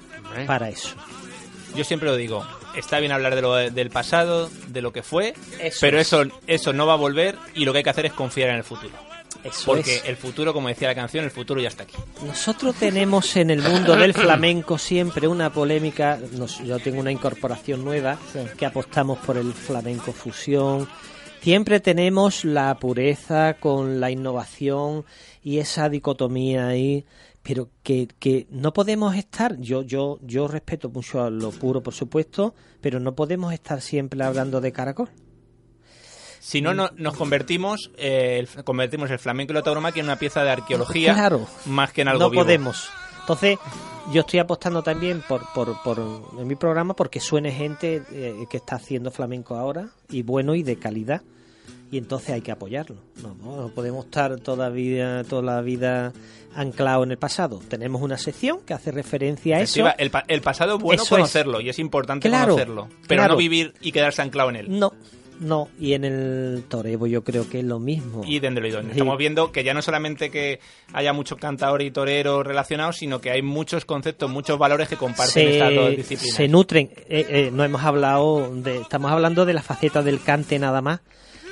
para 0.46 0.70
eso. 0.70 0.94
Yo 1.76 1.84
siempre 1.84 2.08
lo 2.08 2.16
digo, 2.16 2.46
está 2.74 2.98
bien 3.00 3.12
hablar 3.12 3.34
de 3.34 3.42
lo 3.42 3.54
del 3.56 3.90
pasado, 3.90 4.48
de 4.68 4.80
lo 4.80 4.92
que 4.92 5.02
fue, 5.02 5.34
Eso 5.60 5.78
pero 5.82 5.98
es. 6.00 6.06
eso 6.06 6.22
eso 6.46 6.72
no 6.72 6.86
va 6.86 6.94
a 6.94 6.96
volver 6.96 7.36
y 7.54 7.64
lo 7.64 7.72
que 7.72 7.78
hay 7.78 7.84
que 7.84 7.90
hacer 7.90 8.06
es 8.06 8.12
confiar 8.12 8.50
en 8.50 8.56
el 8.56 8.64
futuro. 8.64 8.94
Eso 9.44 9.66
Porque 9.66 9.96
es. 9.96 10.04
el 10.04 10.16
futuro, 10.16 10.52
como 10.52 10.68
decía 10.68 10.88
la 10.88 10.94
canción, 10.94 11.24
el 11.24 11.30
futuro 11.30 11.60
ya 11.60 11.68
está 11.68 11.82
aquí. 11.84 11.96
Nosotros 12.24 12.74
tenemos 12.76 13.34
en 13.36 13.50
el 13.50 13.62
mundo 13.62 13.96
del 13.96 14.14
flamenco 14.14 14.78
siempre 14.78 15.26
una 15.28 15.50
polémica. 15.52 16.18
nos- 16.32 16.58
yo 16.64 16.78
tengo 16.78 17.00
una 17.00 17.10
incorporación 17.10 17.84
nueva 17.84 18.16
que 18.56 18.66
apostamos 18.66 19.18
por 19.18 19.36
el 19.36 19.52
flamenco 19.52 20.12
fusión. 20.12 20.88
Siempre 21.40 21.80
tenemos 21.80 22.44
la 22.44 22.74
pureza 22.78 23.54
con 23.54 23.98
la 23.98 24.10
innovación 24.10 25.04
y 25.42 25.58
esa 25.58 25.88
dicotomía 25.88 26.66
ahí, 26.68 27.06
pero 27.42 27.70
que, 27.82 28.08
que 28.18 28.46
no 28.50 28.72
podemos 28.72 29.14
estar. 29.16 29.58
Yo 29.58 29.82
yo 29.82 30.18
yo 30.22 30.46
respeto 30.48 30.88
mucho 30.90 31.22
a 31.22 31.30
lo 31.30 31.50
puro, 31.50 31.82
por 31.82 31.94
supuesto, 31.94 32.54
pero 32.80 33.00
no 33.00 33.14
podemos 33.14 33.52
estar 33.52 33.80
siempre 33.80 34.22
hablando 34.22 34.60
de 34.60 34.72
caracol. 34.72 35.08
Si 36.40 36.62
no, 36.62 36.72
no- 36.74 36.90
nos 36.96 37.16
convertimos, 37.16 37.90
eh, 37.98 38.38
el- 38.56 38.64
convertimos 38.64 39.10
el 39.10 39.18
flamenco 39.18 39.52
y 39.52 39.54
la 39.56 39.62
tauromaquia 39.62 40.00
en 40.00 40.06
una 40.06 40.18
pieza 40.18 40.42
de 40.42 40.50
arqueología 40.50 41.12
Claro. 41.14 41.46
más 41.66 41.92
que 41.92 42.02
en 42.02 42.08
algo 42.08 42.24
no 42.24 42.30
vivo. 42.30 42.42
podemos. 42.42 42.88
Entonces, 43.20 43.58
yo 44.12 44.22
estoy 44.22 44.40
apostando 44.40 44.82
también 44.82 45.22
por, 45.28 45.42
por, 45.54 45.80
por 45.82 45.98
en 46.38 46.46
mi 46.48 46.56
programa 46.56 46.96
porque 46.96 47.20
suene 47.20 47.52
gente 47.52 48.02
eh, 48.10 48.46
que 48.50 48.56
está 48.56 48.76
haciendo 48.76 49.10
flamenco 49.10 49.54
ahora 49.56 49.90
y 50.08 50.22
bueno 50.22 50.54
y 50.54 50.62
de 50.62 50.76
calidad. 50.76 51.20
Y 51.90 51.98
entonces 51.98 52.30
hay 52.30 52.40
que 52.40 52.52
apoyarlo. 52.52 52.96
No, 53.22 53.34
no, 53.34 53.68
podemos 53.68 54.04
estar 54.06 54.38
todavía 54.40 55.24
toda 55.28 55.42
la 55.42 55.60
vida 55.60 56.12
anclado 56.54 57.04
en 57.04 57.10
el 57.12 57.18
pasado. 57.18 57.60
Tenemos 57.68 58.02
una 58.02 58.18
sección 58.18 58.60
que 58.66 58.74
hace 58.74 58.90
referencia 58.92 59.56
a 59.56 59.60
eso. 59.60 59.84
El, 59.98 60.10
pa- 60.10 60.24
el 60.28 60.40
pasado 60.40 60.76
es 60.76 60.82
bueno 60.82 61.02
Eso 61.02 61.14
es. 61.16 61.20
conocerlo 61.20 61.60
y 61.60 61.68
es 61.68 61.78
importante 61.78 62.28
Claro, 62.28 62.52
conocerlo, 62.52 62.88
pero 63.08 63.20
claro. 63.20 63.34
no 63.34 63.38
vivir 63.38 63.74
y 63.80 63.92
quedarse 63.92 64.22
anclado 64.22 64.50
en 64.50 64.56
él. 64.56 64.66
No, 64.78 64.92
no. 65.40 65.68
Y 65.80 65.94
en 65.94 66.04
el 66.04 66.64
toreo 66.68 67.06
yo 67.06 67.22
creo 67.24 67.48
que 67.48 67.60
es 67.60 67.64
lo 67.64 67.78
mismo. 67.78 68.22
Y 68.26 68.40
dentro. 68.40 68.68
Sí. 68.68 68.76
Estamos 68.90 69.16
viendo 69.16 69.52
que 69.52 69.64
ya 69.64 69.74
no 69.74 69.80
solamente 69.80 70.30
que 70.30 70.60
haya 70.92 71.12
muchos 71.12 71.38
cantadores 71.38 71.86
y 71.88 71.90
toreros 71.92 72.46
relacionados, 72.46 72.96
sino 72.96 73.20
que 73.20 73.30
hay 73.30 73.42
muchos 73.42 73.84
conceptos, 73.84 74.28
muchos 74.30 74.58
valores 74.58 74.88
que 74.88 74.96
comparten 74.96 75.48
estas 75.48 75.74
dos 75.74 75.90
se, 75.90 75.96
disciplinas. 75.96 76.36
se 76.36 76.48
nutren. 76.48 76.90
Eh, 77.08 77.26
eh, 77.28 77.50
no 77.52 77.64
hemos 77.64 77.82
hablado 77.82 78.50
de, 78.54 78.78
estamos 78.78 79.10
hablando 79.12 79.46
de 79.46 79.54
la 79.54 79.62
faceta 79.62 80.02
del 80.02 80.20
cante 80.20 80.58
nada 80.58 80.82
más, 80.82 81.00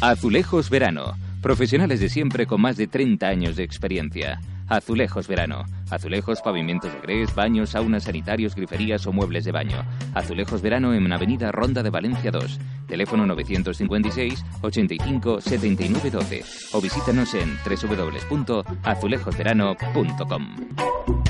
Azulejos 0.00 0.70
Verano. 0.70 1.12
Profesionales 1.42 2.00
de 2.00 2.08
siempre 2.08 2.46
con 2.46 2.60
más 2.60 2.76
de 2.76 2.86
30 2.86 3.26
años 3.26 3.56
de 3.56 3.64
experiencia. 3.64 4.38
Azulejos 4.72 5.28
Verano. 5.28 5.64
Azulejos, 5.90 6.40
pavimentos 6.40 6.90
de 6.90 6.98
grés, 7.00 7.34
baños, 7.34 7.68
saunas, 7.70 8.04
sanitarios, 8.04 8.54
griferías 8.54 9.06
o 9.06 9.12
muebles 9.12 9.44
de 9.44 9.52
baño. 9.52 9.84
Azulejos 10.14 10.62
Verano 10.62 10.94
en 10.94 11.12
Avenida 11.12 11.52
Ronda 11.52 11.82
de 11.82 11.90
Valencia 11.90 12.30
2. 12.30 12.58
Teléfono 12.88 13.26
956 13.26 14.42
85 14.62 15.42
79 15.42 16.10
12. 16.10 16.42
O 16.72 16.80
visítanos 16.80 17.34
en 17.34 17.58
www.azulejosverano.com. 17.66 20.56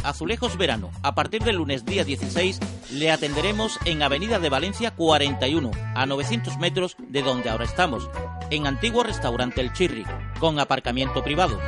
Azulejos 0.04 0.56
Verano. 0.56 0.92
A 1.02 1.16
partir 1.16 1.42
del 1.42 1.56
lunes 1.56 1.84
día 1.84 2.04
16 2.04 2.60
le 2.92 3.10
atenderemos 3.10 3.76
en 3.86 4.04
Avenida 4.04 4.38
de 4.38 4.50
Valencia 4.50 4.92
41, 4.92 5.72
a 5.96 6.06
900 6.06 6.58
metros 6.58 6.96
de 7.08 7.22
donde 7.22 7.50
ahora 7.50 7.64
estamos, 7.64 8.08
en 8.50 8.68
antiguo 8.68 9.02
restaurante 9.02 9.60
El 9.60 9.72
Chirri, 9.72 10.04
con 10.38 10.60
aparcamiento 10.60 11.24
privado. 11.24 11.58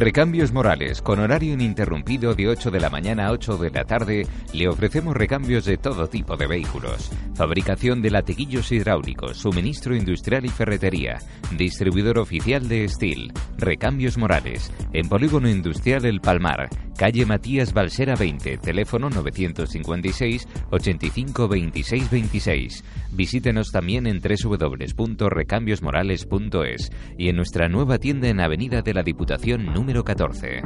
Recambios 0.00 0.52
Morales, 0.52 1.02
con 1.02 1.18
horario 1.18 1.54
ininterrumpido 1.54 2.32
de 2.32 2.46
8 2.46 2.70
de 2.70 2.78
la 2.78 2.88
mañana 2.88 3.26
a 3.26 3.32
8 3.32 3.58
de 3.58 3.70
la 3.70 3.82
tarde, 3.82 4.28
le 4.52 4.68
ofrecemos 4.68 5.16
recambios 5.16 5.64
de 5.64 5.76
todo 5.76 6.06
tipo 6.06 6.36
de 6.36 6.46
vehículos. 6.46 7.10
Fabricación 7.34 8.00
de 8.00 8.12
latiguillos 8.12 8.70
hidráulicos, 8.70 9.38
suministro 9.38 9.96
industrial 9.96 10.44
y 10.44 10.50
ferretería. 10.50 11.18
Distribuidor 11.56 12.20
oficial 12.20 12.68
de 12.68 12.88
Steel. 12.88 13.32
Recambios 13.56 14.18
Morales, 14.18 14.72
en 14.92 15.08
Polígono 15.08 15.48
Industrial 15.48 16.04
El 16.04 16.20
Palmar, 16.20 16.68
calle 16.96 17.26
Matías 17.26 17.72
Balsera 17.72 18.14
20, 18.14 18.58
teléfono 18.58 19.10
956 19.10 20.46
85 20.70 21.48
26 21.48 22.10
26. 22.10 22.84
Visítenos 23.14 23.72
también 23.72 24.06
en 24.06 24.20
www.recambiosmorales.es 24.20 26.92
y 27.18 27.30
en 27.30 27.36
nuestra 27.36 27.68
nueva 27.68 27.98
tienda 27.98 28.28
en 28.28 28.38
Avenida 28.40 28.82
de 28.82 28.94
la 28.94 29.02
Diputación 29.02 29.66
número 29.66 29.87
14. 29.88 30.62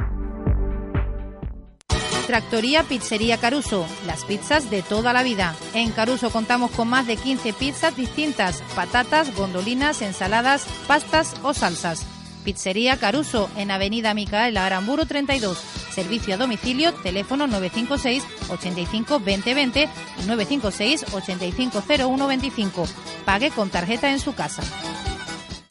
Tractoría 2.27 2.83
Pizzería 2.83 3.37
Caruso, 3.37 3.85
las 4.05 4.25
pizzas 4.25 4.69
de 4.69 4.81
toda 4.81 5.13
la 5.13 5.23
vida. 5.23 5.55
En 5.73 5.91
Caruso 5.91 6.29
contamos 6.29 6.71
con 6.71 6.89
más 6.89 7.07
de 7.07 7.15
15 7.15 7.53
pizzas 7.53 7.95
distintas, 7.95 8.61
patatas, 8.75 9.33
gondolinas, 9.35 10.01
ensaladas, 10.01 10.65
pastas 10.87 11.35
o 11.41 11.53
salsas. 11.53 12.05
Pizzería 12.43 12.97
Caruso, 12.97 13.49
en 13.55 13.71
Avenida 13.71 14.13
Micaela 14.13 14.65
Aramburu 14.65 15.05
32. 15.05 15.57
Servicio 15.57 16.33
a 16.33 16.37
domicilio, 16.37 16.93
teléfono 16.93 17.47
956 17.47 18.25
85 18.49 19.19
2020 19.19 19.83
y 19.83 20.27
956 20.27 21.13
850125. 21.13 22.85
Pague 23.25 23.51
con 23.51 23.69
tarjeta 23.69 24.11
en 24.11 24.19
su 24.19 24.35
casa. 24.35 24.63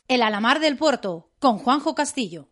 El 0.08 0.22
Alamar 0.22 0.60
del 0.60 0.78
Puerto, 0.78 1.28
con 1.38 1.58
Juanjo 1.58 1.94
Castillo. 1.94 2.51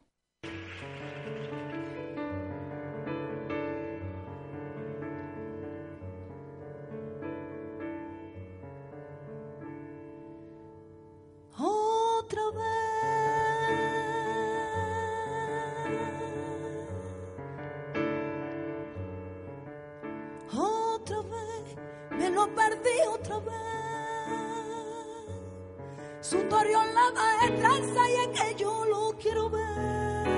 Su 26.60 26.66
torreolada 26.66 27.44
es 27.46 27.58
tranza 27.58 28.10
y 28.10 28.14
es 28.16 28.28
que 28.38 28.54
yo 28.56 28.84
lo 28.84 29.16
quiero 29.16 29.48
ver. 29.48 30.28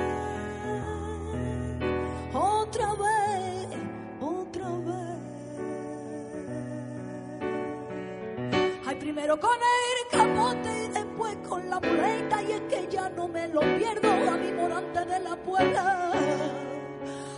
Otra 2.33 2.95
vez, 2.95 3.67
otra 4.21 4.69
vez. 4.69 5.19
Ay, 8.87 8.97
primero 9.01 9.41
con 9.41 9.51
el 9.51 10.17
capote 10.17 10.85
y 10.85 10.89
después 10.91 11.37
con 11.49 11.69
la 11.69 11.81
muleta 11.81 12.43
y 12.43 12.53
es 12.53 12.61
que 12.69 12.87
ya 12.89 13.09
no 13.09 13.27
me 13.27 13.49
lo 13.49 13.61
pierdo 13.61 14.13
a 14.13 14.37
mi 14.37 14.53
morante 14.53 15.05
de 15.05 15.19
la 15.19 15.37
puerta. 15.37 16.13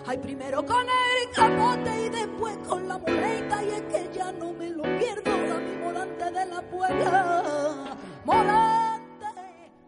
Ay, 0.07 0.19
primero 0.19 0.67
con 0.67 0.85
el 0.85 1.31
capote 1.33 2.05
y 2.05 2.09
después 2.11 2.59
con 2.69 2.87
la 2.87 2.99
muleta 2.99 3.65
y 3.65 3.69
es 3.71 3.83
que 3.83 4.11
ya 4.13 4.31
no 4.33 4.53
me 4.53 4.69
lo 4.69 4.83
pierdo 4.83 5.33
a 5.33 5.59
mi 5.59 5.77
morante 5.77 6.31
de 6.31 6.47
la 6.47 6.61
puerta. 6.61 7.64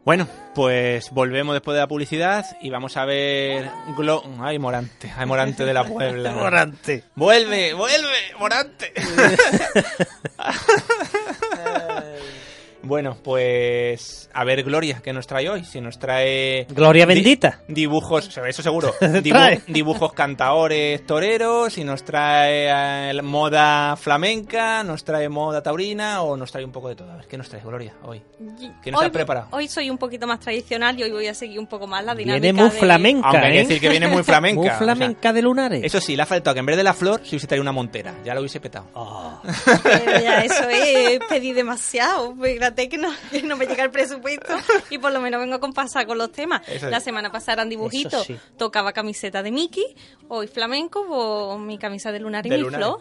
Bueno, 0.06 0.28
pues 0.54 1.10
volvemos 1.10 1.52
después 1.52 1.74
de 1.74 1.80
la 1.80 1.88
publicidad 1.88 2.46
y 2.62 2.70
vamos 2.70 2.96
a 2.96 3.04
ver... 3.04 3.68
Glo 3.96 4.22
Ay, 4.38 4.56
Morante, 4.56 5.12
ay, 5.16 5.26
Morante 5.26 5.64
de 5.64 5.74
la 5.74 5.82
Puebla. 5.82 6.30
Morante. 6.36 7.02
Vuelve, 7.16 7.74
vuelve, 7.74 8.16
Morante. 8.38 8.92
Bueno, 12.86 13.16
pues 13.22 14.30
a 14.32 14.44
ver 14.44 14.62
Gloria, 14.62 15.00
¿qué 15.02 15.12
nos 15.12 15.26
trae 15.26 15.48
hoy? 15.48 15.64
Si 15.64 15.80
nos 15.80 15.98
trae... 15.98 16.66
Gloria 16.70 17.06
di- 17.06 17.14
bendita. 17.14 17.60
dibujos, 17.68 18.36
eso 18.36 18.62
seguro. 18.62 18.94
Dibu- 19.00 19.62
dibujos 19.66 20.12
cantaores 20.12 21.04
toreros, 21.06 21.72
si 21.72 21.84
nos 21.84 22.04
trae 22.04 23.10
eh, 23.10 23.22
moda 23.22 23.96
flamenca, 23.96 24.82
nos 24.84 25.04
trae 25.04 25.28
moda 25.28 25.62
taurina 25.62 26.22
o 26.22 26.36
nos 26.36 26.52
trae 26.52 26.64
un 26.64 26.72
poco 26.72 26.88
de 26.88 26.96
todo. 26.96 27.10
A 27.12 27.16
ver, 27.16 27.26
¿qué 27.26 27.36
nos 27.38 27.48
trae 27.48 27.62
Gloria 27.62 27.94
hoy? 28.04 28.22
¿Qué 28.82 28.90
nos 28.90 29.00
hoy, 29.00 29.06
has 29.06 29.12
preparado? 29.12 29.48
hoy 29.52 29.68
soy 29.68 29.90
un 29.90 29.98
poquito 29.98 30.26
más 30.26 30.40
tradicional 30.40 30.98
y 30.98 31.02
hoy 31.04 31.10
voy 31.12 31.26
a 31.26 31.34
seguir 31.34 31.58
un 31.58 31.66
poco 31.66 31.86
más 31.86 32.04
la 32.04 32.14
dinámica 32.14 32.40
Viene 32.42 32.52
muy 32.60 32.70
de- 32.70 32.78
flamenca, 32.78 33.28
Aunque 33.28 33.46
hay 33.46 33.52
que 33.52 33.58
¿eh? 33.58 33.62
decir 33.62 33.80
que 33.80 33.88
viene 33.88 34.08
muy 34.08 34.22
flamenca. 34.24 34.56
Muy 34.60 34.66
o 34.68 34.70
sea, 34.70 34.78
flamenca 34.78 35.32
de 35.32 35.42
lunares. 35.42 35.82
Eso 35.84 36.00
sí, 36.00 36.14
le 36.16 36.22
ha 36.22 36.26
faltado 36.26 36.54
que 36.54 36.60
en 36.60 36.66
vez 36.66 36.76
de 36.76 36.82
la 36.84 36.94
flor 36.94 37.20
se 37.24 37.30
hubiese 37.30 37.46
traído 37.46 37.62
una 37.62 37.72
montera. 37.72 38.14
Ya 38.24 38.34
lo 38.34 38.40
hubiese 38.40 38.60
petado. 38.60 38.86
Pero 39.82 40.20
ya 40.20 40.40
eso 40.40 40.68
es 40.68 41.18
pedir 41.28 41.54
demasiado. 41.54 42.34
Fíjate 42.36 42.75
que 42.75 42.75
no, 42.98 43.10
que 43.30 43.42
no 43.42 43.56
me 43.56 43.66
llega 43.66 43.84
el 43.84 43.90
presupuesto 43.90 44.54
y 44.90 44.98
por 44.98 45.12
lo 45.12 45.20
menos 45.20 45.40
vengo 45.40 45.54
a 45.56 45.60
compasar 45.60 46.06
con 46.06 46.18
los 46.18 46.30
temas. 46.32 46.62
Eso 46.68 46.88
La 46.90 47.00
semana 47.00 47.32
pasada 47.32 47.54
eran 47.54 47.68
dibujitos, 47.68 48.26
sí. 48.26 48.38
tocaba 48.56 48.92
camiseta 48.92 49.42
de 49.42 49.50
Mickey, 49.50 49.96
hoy 50.28 50.46
flamenco, 50.46 51.04
pues 51.06 51.60
mi 51.60 51.78
camisa 51.78 52.12
de 52.12 52.20
lunar 52.20 52.46
y 52.46 52.50
De 52.50 52.56
mi 52.58 52.62
lunar. 52.62 52.80
flor. 52.80 53.00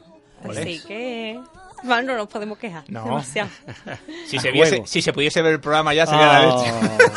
Así 0.50 0.80
que... 0.88 1.40
Bueno, 1.84 2.14
no 2.14 2.18
nos 2.18 2.28
podemos 2.30 2.58
quejar. 2.58 2.84
No. 2.88 3.04
Demasiado. 3.04 3.50
Si 4.28 4.40
se, 4.40 4.50
A 4.50 4.52
viese, 4.52 4.82
si 4.86 5.02
se 5.04 5.14
pudiese 5.14 5.42
ver 5.44 5.54
el 5.54 5.60
programa 5.60 5.94
ya 5.94 6.06
sería 6.08 6.26
la 6.26 6.48
Oh. 6.50 6.64
leche. 6.64 6.74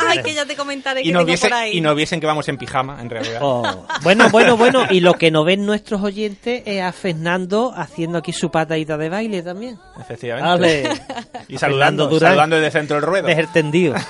Ay, 0.07 0.23
que 0.23 0.35
ya 0.35 0.45
te 0.45 0.57
comentaré 0.57 1.03
que 1.03 1.09
Y 1.09 1.13
nos, 1.13 1.21
tengo 1.21 1.27
viese, 1.29 1.49
por 1.49 1.57
ahí. 1.57 1.79
y 1.79 1.81
nos 1.81 1.97
viesen 1.97 2.21
que 2.21 2.27
vamos 2.27 2.47
en 2.49 2.59
pijama, 2.59 3.01
en 3.01 3.09
realidad. 3.09 3.39
Oh. 3.43 3.87
Bueno, 4.03 4.29
bueno, 4.31 4.57
bueno. 4.59 4.85
Y 4.91 5.01
lo 5.01 5.15
que 5.15 5.31
no 5.31 5.45
ven 5.45 5.65
nuestros 5.65 6.03
oyentes 6.03 6.63
es 6.67 6.83
a 6.83 6.93
Fernando 6.93 7.73
haciendo 7.75 8.19
aquí 8.19 8.33
su 8.33 8.51
patadita 8.51 8.99
de 8.99 9.09
baile 9.09 9.43
también. 9.43 9.79
Efectivamente. 9.99 10.83
Dale. 10.83 11.01
Y 11.49 11.57
saludando, 11.57 12.07
Durán. 12.09 12.31
saludando 12.33 12.57
desde 12.57 12.71
centro 12.71 12.97
del 12.97 13.05
ruedo. 13.07 13.27
Desde 13.27 13.41
el 13.43 13.49
tendido. 13.53 13.95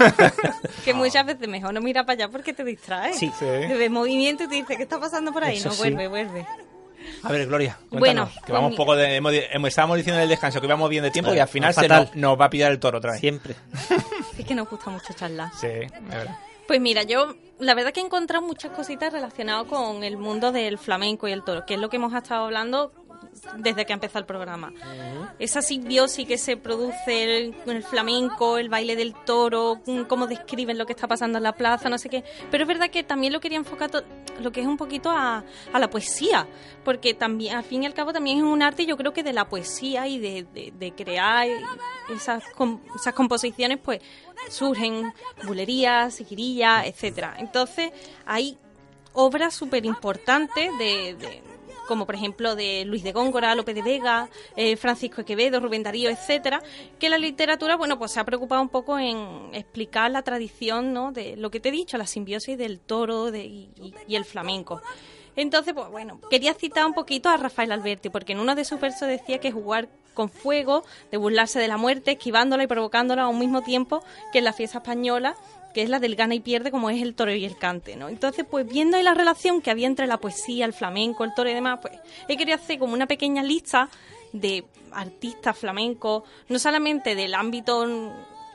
Que 0.84 0.94
muchas 0.94 1.26
veces 1.26 1.46
mejor 1.48 1.74
no 1.74 1.80
mira 1.82 2.04
para 2.04 2.14
allá 2.14 2.28
porque 2.30 2.52
te 2.54 2.64
distrae. 2.64 3.12
Sí. 3.12 3.30
Sí. 3.38 3.44
Te 3.44 3.74
ves 3.76 3.90
movimiento 3.90 4.44
y 4.44 4.48
te 4.48 4.54
dice, 4.54 4.76
¿qué 4.76 4.84
está 4.84 4.98
pasando 4.98 5.32
por 5.32 5.44
ahí? 5.44 5.56
Eso 5.58 5.68
no, 5.68 5.74
sí. 5.74 5.80
vuelve, 5.82 6.08
vuelve. 6.08 6.46
A 7.22 7.32
ver, 7.32 7.46
Gloria, 7.46 7.78
cuéntanos, 7.90 8.28
Bueno, 8.34 8.46
que 8.46 8.52
vamos 8.52 8.74
poco 8.74 8.96
de, 8.96 9.16
hemos, 9.16 9.32
estábamos 9.32 9.96
diciendo 9.96 10.18
en 10.18 10.24
el 10.24 10.28
descanso 10.28 10.60
que 10.60 10.66
íbamos 10.66 10.88
bien 10.88 11.02
de 11.02 11.10
tiempo 11.10 11.34
y 11.34 11.38
al 11.38 11.48
final 11.48 11.74
se 11.74 11.88
nos, 11.88 12.14
nos 12.14 12.40
va 12.40 12.46
a 12.46 12.50
pillar 12.50 12.70
el 12.72 12.78
toro 12.78 12.98
otra 12.98 13.12
vez. 13.12 13.20
Siempre. 13.20 13.56
Es 14.38 14.44
que 14.44 14.54
nos 14.54 14.68
gusta 14.68 14.90
mucho 14.90 15.12
charlar. 15.14 15.50
Sí, 15.60 15.66
es 15.66 16.08
verdad. 16.08 16.38
Pues 16.68 16.80
mira, 16.80 17.02
yo 17.02 17.34
la 17.58 17.74
verdad 17.74 17.92
que 17.92 18.00
he 18.00 18.04
encontrado 18.04 18.46
muchas 18.46 18.72
cositas 18.72 19.12
relacionadas 19.12 19.66
con 19.66 20.04
el 20.04 20.16
mundo 20.16 20.52
del 20.52 20.78
flamenco 20.78 21.26
y 21.26 21.32
el 21.32 21.42
toro, 21.42 21.64
que 21.66 21.74
es 21.74 21.80
lo 21.80 21.88
que 21.88 21.96
hemos 21.96 22.12
estado 22.12 22.44
hablando 22.44 22.92
desde 23.56 23.86
que 23.86 23.92
empezó 23.92 24.18
el 24.18 24.24
programa. 24.24 24.72
Esa 25.38 25.62
simbiosis 25.62 26.26
que 26.26 26.38
se 26.38 26.56
produce 26.56 27.52
con 27.64 27.76
el 27.76 27.82
flamenco, 27.82 28.58
el 28.58 28.68
baile 28.68 28.96
del 28.96 29.14
toro, 29.14 29.80
cómo 30.08 30.26
describen 30.26 30.78
lo 30.78 30.86
que 30.86 30.92
está 30.92 31.06
pasando 31.08 31.38
en 31.38 31.44
la 31.44 31.52
plaza, 31.52 31.88
no 31.88 31.98
sé 31.98 32.08
qué. 32.08 32.24
Pero 32.50 32.64
es 32.64 32.68
verdad 32.68 32.90
que 32.90 33.02
también 33.02 33.32
lo 33.32 33.40
quería 33.40 33.58
enfocar 33.58 33.90
lo 34.40 34.52
que 34.52 34.60
es 34.60 34.66
un 34.66 34.76
poquito 34.76 35.10
a, 35.10 35.44
a 35.72 35.78
la 35.78 35.90
poesía, 35.90 36.46
porque 36.84 37.14
también, 37.14 37.56
al 37.56 37.64
fin 37.64 37.82
y 37.82 37.86
al 37.86 37.94
cabo, 37.94 38.12
también 38.12 38.38
es 38.38 38.44
un 38.44 38.62
arte, 38.62 38.86
yo 38.86 38.96
creo 38.96 39.12
que 39.12 39.22
de 39.22 39.32
la 39.32 39.48
poesía 39.48 40.06
y 40.06 40.18
de, 40.18 40.92
crear 40.96 41.46
esas, 42.08 42.44
com- 42.54 42.80
esas 42.94 43.14
composiciones, 43.14 43.78
pues 43.82 44.00
surgen 44.48 45.12
bulerías, 45.44 46.14
seguirillas, 46.14 46.86
etcétera. 46.86 47.34
Entonces, 47.38 47.90
hay 48.26 48.56
obras 49.12 49.54
súper 49.54 49.84
importantes 49.84 50.70
de- 50.78 51.42
como 51.88 52.06
por 52.06 52.14
ejemplo 52.14 52.54
de 52.54 52.84
Luis 52.84 53.02
de 53.02 53.10
Góngora, 53.12 53.54
López 53.56 53.74
de 53.74 53.82
Vega, 53.82 54.28
eh, 54.54 54.76
Francisco 54.76 55.24
Quevedo, 55.24 55.58
Rubén 55.58 55.82
Darío, 55.82 56.10
etcétera, 56.10 56.62
que 57.00 57.08
la 57.08 57.18
literatura, 57.18 57.74
bueno, 57.76 57.98
pues 57.98 58.12
se 58.12 58.20
ha 58.20 58.24
preocupado 58.24 58.62
un 58.62 58.68
poco 58.68 58.98
en 58.98 59.50
explicar 59.54 60.10
la 60.10 60.22
tradición, 60.22 60.92
¿no? 60.92 61.10
De 61.10 61.34
lo 61.36 61.50
que 61.50 61.58
te 61.58 61.70
he 61.70 61.72
dicho, 61.72 61.98
la 61.98 62.06
simbiosis 62.06 62.56
del 62.58 62.78
toro 62.78 63.30
de- 63.32 63.46
y- 63.46 63.70
y 64.06 64.14
el 64.16 64.24
flamenco. 64.24 64.80
Entonces, 65.34 65.72
pues 65.72 65.88
bueno, 65.88 66.20
quería 66.30 66.52
citar 66.54 66.84
un 66.84 66.94
poquito 66.94 67.28
a 67.28 67.36
Rafael 67.36 67.72
Alberti, 67.72 68.10
porque 68.10 68.32
en 68.32 68.40
uno 68.40 68.54
de 68.54 68.64
sus 68.64 68.78
versos 68.80 69.08
decía 69.08 69.38
que 69.38 69.50
jugar 69.52 69.88
con 70.14 70.30
fuego, 70.30 70.84
de 71.12 71.16
burlarse 71.16 71.60
de 71.60 71.68
la 71.68 71.76
muerte, 71.76 72.10
esquivándola 72.12 72.64
y 72.64 72.66
provocándola 72.66 73.22
a 73.22 73.28
un 73.28 73.38
mismo 73.38 73.62
tiempo 73.62 74.02
que 74.32 74.38
en 74.38 74.44
la 74.44 74.52
fiesta 74.52 74.78
española, 74.78 75.36
que 75.74 75.82
es 75.82 75.88
la 75.90 75.98
del 75.98 76.16
gana 76.16 76.34
y 76.34 76.40
pierde, 76.40 76.70
como 76.70 76.90
es 76.90 77.00
el 77.02 77.14
toro 77.14 77.32
y 77.32 77.44
el 77.44 77.56
cante, 77.58 77.96
¿no? 77.96 78.08
Entonces, 78.08 78.44
pues 78.50 78.66
viendo 78.66 78.96
ahí 78.96 79.02
la 79.02 79.14
relación 79.14 79.60
que 79.60 79.70
había 79.70 79.86
entre 79.86 80.06
la 80.06 80.18
poesía, 80.18 80.64
el 80.64 80.72
flamenco, 80.72 81.24
el 81.24 81.34
toro 81.34 81.50
y 81.50 81.54
demás, 81.54 81.78
pues 81.82 81.94
he 82.28 82.36
querido 82.36 82.56
hacer 82.56 82.78
como 82.78 82.94
una 82.94 83.06
pequeña 83.06 83.42
lista 83.42 83.88
de 84.32 84.64
artistas 84.92 85.56
flamencos, 85.56 86.22
no 86.48 86.58
solamente 86.58 87.14
del 87.14 87.34
ámbito 87.34 87.86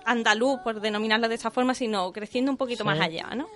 andaluz, 0.05 0.59
por 0.63 0.81
denominarlo 0.81 1.29
de 1.29 1.35
esa 1.35 1.51
forma, 1.51 1.73
sino 1.73 2.11
creciendo 2.11 2.51
un 2.51 2.57
poquito 2.57 2.83
Sí. 2.83 2.87
más 2.87 2.99
allá, 2.99 3.27
¿no? 3.35 3.47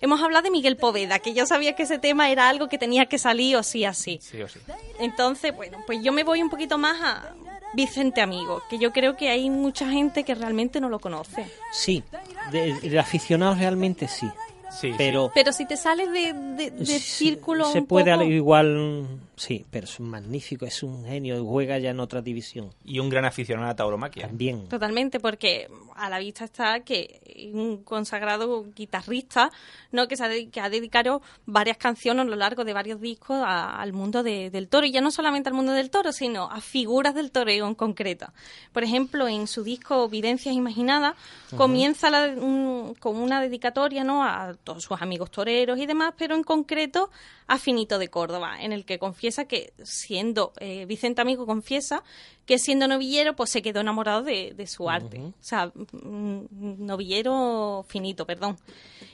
Hemos 0.00 0.22
hablado 0.22 0.44
de 0.44 0.50
Miguel 0.50 0.78
Poveda, 0.78 1.18
que 1.18 1.34
yo 1.34 1.44
sabía 1.44 1.74
que 1.76 1.82
ese 1.82 1.98
tema 1.98 2.30
era 2.30 2.48
algo 2.48 2.68
que 2.70 2.78
tenía 2.78 3.04
que 3.04 3.18
salir 3.18 3.56
o 3.56 3.62
sí 3.62 3.84
así. 3.84 4.18
Sí 4.22 4.40
o 4.40 4.48
sí. 4.48 4.58
Entonces, 4.98 5.54
bueno, 5.54 5.76
pues 5.86 6.02
yo 6.02 6.10
me 6.10 6.24
voy 6.24 6.42
un 6.42 6.48
poquito 6.48 6.78
más 6.78 6.98
a 7.02 7.34
Vicente 7.74 8.20
Amigo, 8.20 8.62
que 8.68 8.78
yo 8.78 8.92
creo 8.92 9.16
que 9.16 9.28
hay 9.30 9.48
mucha 9.50 9.88
gente 9.88 10.24
que 10.24 10.34
realmente 10.34 10.80
no 10.80 10.88
lo 10.88 10.98
conoce. 10.98 11.46
Sí. 11.72 12.02
De, 12.50 12.74
de 12.74 12.98
aficionados 12.98 13.58
realmente 13.58 14.08
sí. 14.08 14.28
Sí, 14.72 14.94
Pero 14.96 15.32
Pero 15.34 15.52
si 15.52 15.66
te 15.66 15.76
sales 15.76 16.12
de, 16.12 16.32
de, 16.32 16.70
de 16.70 16.98
círculo 17.00 17.64
se 17.72 17.80
un 17.80 17.86
puede 17.86 18.12
poco- 18.12 18.22
al- 18.24 18.30
igual 18.32 19.06
sí 19.40 19.64
pero 19.70 19.84
es 19.86 19.98
un 19.98 20.10
magnífico 20.10 20.66
es 20.66 20.82
un 20.82 21.04
genio 21.04 21.42
juega 21.44 21.78
ya 21.78 21.90
en 21.90 22.00
otra 22.00 22.20
división 22.20 22.74
Y 22.84 22.98
un 22.98 23.08
gran 23.08 23.24
aficionado 23.24 23.66
a 23.66 23.70
la 23.70 23.76
tauromaquia. 23.76 24.26
también 24.26 24.68
Totalmente, 24.68 25.18
porque 25.20 25.68
a 25.96 26.10
la 26.10 26.18
vista 26.18 26.44
está 26.44 26.80
que 26.80 27.50
un 27.54 27.82
consagrado 27.84 28.64
guitarrista, 28.74 29.50
¿no? 29.92 30.08
que, 30.08 30.16
se 30.16 30.24
ha, 30.24 30.28
de- 30.28 30.48
que 30.50 30.60
ha 30.60 30.68
dedicado 30.68 31.22
varias 31.46 31.76
canciones 31.78 32.26
a 32.26 32.28
lo 32.28 32.36
largo 32.36 32.64
de 32.64 32.72
varios 32.74 33.00
discos 33.00 33.38
a- 33.42 33.80
al 33.80 33.92
mundo 33.94 34.22
de- 34.22 34.50
del 34.50 34.68
toro, 34.68 34.86
y 34.86 34.92
ya 34.92 35.00
no 35.00 35.10
solamente 35.10 35.48
al 35.48 35.54
mundo 35.54 35.72
del 35.72 35.88
toro, 35.90 36.12
sino 36.12 36.50
a 36.50 36.60
figuras 36.60 37.14
del 37.14 37.30
toreo 37.30 37.66
en 37.66 37.74
concreto. 37.74 38.26
Por 38.72 38.82
ejemplo, 38.84 39.26
en 39.28 39.46
su 39.46 39.62
disco 39.64 40.08
Vivencias 40.08 40.54
Imaginadas, 40.54 41.14
comienza 41.56 42.10
la- 42.10 42.28
un- 42.28 42.94
con 42.98 43.16
una 43.16 43.40
dedicatoria 43.40 44.04
¿no? 44.04 44.22
a 44.24 44.54
todos 44.64 44.84
sus 44.84 45.00
amigos 45.00 45.30
toreros 45.30 45.78
y 45.78 45.86
demás, 45.86 46.14
pero 46.16 46.34
en 46.34 46.42
concreto 46.44 47.10
a 47.46 47.58
Finito 47.58 47.98
de 47.98 48.08
Córdoba, 48.08 48.62
en 48.62 48.72
el 48.72 48.84
que 48.84 48.98
confiesa 48.98 49.29
que 49.46 49.72
siendo, 49.82 50.52
eh, 50.60 50.84
Vicente 50.86 51.20
Amigo 51.20 51.46
confiesa 51.46 52.02
que 52.46 52.58
siendo 52.58 52.88
novillero 52.88 53.34
pues 53.36 53.50
se 53.50 53.62
quedó 53.62 53.80
enamorado 53.80 54.22
de, 54.22 54.52
de 54.56 54.66
su 54.66 54.88
arte. 54.90 55.18
O 55.20 55.32
sea, 55.40 55.66
mm, 55.76 56.44
novillero 56.84 57.84
finito, 57.88 58.26
perdón. 58.26 58.56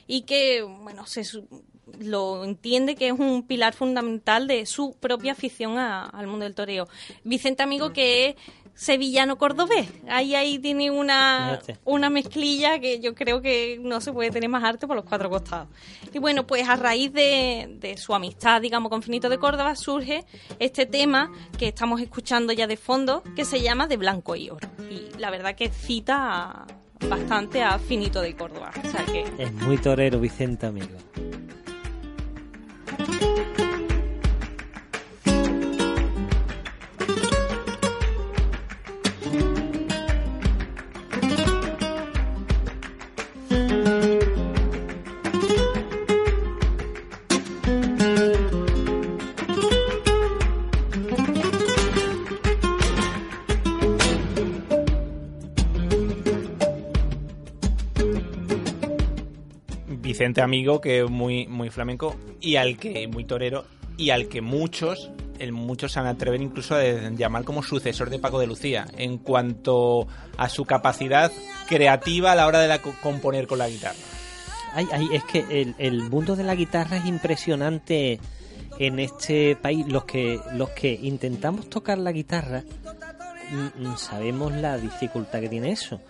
y 0.07 0.21
que, 0.21 0.61
bueno, 0.63 1.05
se 1.05 1.23
lo 1.99 2.43
entiende 2.43 2.95
que 2.95 3.07
es 3.07 3.13
un 3.19 3.43
pilar 3.47 3.73
fundamental 3.73 4.47
de 4.47 4.65
su 4.65 4.93
propia 4.99 5.33
afición 5.33 5.77
a- 5.77 6.05
al 6.05 6.27
mundo 6.27 6.43
del 6.45 6.55
toreo. 6.55 6.87
Vicente 7.23 7.63
Amigo, 7.63 7.91
que 7.93 8.29
es 8.29 8.35
sevillano 8.77 9.37
cordobés. 9.37 9.89
Ahí 10.07 10.35
ahí 10.35 10.59
tiene 10.59 10.91
una, 10.91 11.59
una 11.83 12.09
mezclilla 12.11 12.79
que 12.79 12.99
yo 12.99 13.15
creo 13.15 13.41
que 13.41 13.79
no 13.81 13.99
se 14.01 14.13
puede 14.13 14.29
tener 14.29 14.49
más 14.49 14.63
arte 14.63 14.85
por 14.85 14.95
los 14.95 15.03
cuatro 15.03 15.29
costados. 15.29 15.67
Y 16.13 16.19
bueno, 16.19 16.45
pues 16.45 16.69
a 16.69 16.75
raíz 16.75 17.11
de, 17.11 17.75
de 17.79 17.97
su 17.97 18.13
amistad, 18.13 18.61
digamos, 18.61 18.89
con 18.91 19.01
Finito 19.01 19.29
de 19.29 19.39
Córdoba, 19.39 19.75
surge 19.75 20.23
este 20.59 20.85
tema 20.85 21.31
que 21.57 21.67
estamos 21.69 21.99
escuchando 22.01 22.53
ya 22.53 22.67
de 22.67 22.77
fondo, 22.77 23.23
que 23.35 23.45
se 23.45 23.61
llama 23.61 23.87
De 23.87 23.97
Blanco 23.97 24.35
y 24.35 24.49
Oro. 24.51 24.69
Y 24.91 25.09
la 25.19 25.31
verdad 25.31 25.55
que 25.55 25.69
cita 25.69 26.15
a- 26.61 26.67
bastante 27.09 27.63
a 27.63 27.79
Finito 27.79 28.21
de 28.21 28.35
Córdoba. 28.35 28.71
O 28.83 28.87
sea 28.89 29.03
que 29.05 29.25
Es 29.43 29.51
muy 29.53 29.77
torero, 29.79 30.19
Vicente, 30.19 30.67
amigo. 30.67 30.97
Amigo, 60.41 60.81
que 60.81 61.03
muy, 61.05 61.47
muy 61.47 61.69
flamenco, 61.69 62.15
y 62.41 62.55
al 62.55 62.77
que, 62.77 63.07
muy 63.07 63.23
torero, 63.25 63.65
y 63.97 64.09
al 64.11 64.27
que 64.27 64.41
muchos, 64.41 65.11
muchos 65.51 65.91
se 65.91 65.99
atreven 65.99 66.41
incluso 66.43 66.75
a 66.75 66.83
llamar 67.11 67.43
como 67.43 67.63
sucesor 67.63 68.09
de 68.09 68.19
Paco 68.19 68.39
de 68.39 68.47
Lucía, 68.47 68.85
en 68.97 69.17
cuanto 69.17 70.07
a 70.37 70.49
su 70.49 70.65
capacidad 70.65 71.31
creativa 71.67 72.31
a 72.31 72.35
la 72.35 72.47
hora 72.47 72.59
de 72.59 72.67
la 72.67 72.81
co- 72.81 72.93
componer 73.01 73.47
con 73.47 73.57
la 73.59 73.69
guitarra. 73.69 73.95
Ay, 74.73 74.85
ay, 74.91 75.07
es 75.13 75.23
que 75.23 75.45
el, 75.49 75.75
el 75.79 76.09
mundo 76.09 76.35
de 76.35 76.43
la 76.43 76.53
guitarra 76.55 76.97
es 76.97 77.05
impresionante 77.05 78.19
en 78.79 78.99
este 78.99 79.55
país. 79.55 79.87
Los 79.87 80.05
que, 80.05 80.39
los 80.53 80.69
que 80.71 80.91
intentamos 81.01 81.69
tocar 81.69 81.97
la 81.97 82.11
guitarra 82.11 82.63
sabemos 83.97 84.53
la 84.53 84.77
dificultad 84.77 85.39
que 85.39 85.49
tiene 85.49 85.71
eso. 85.71 86.01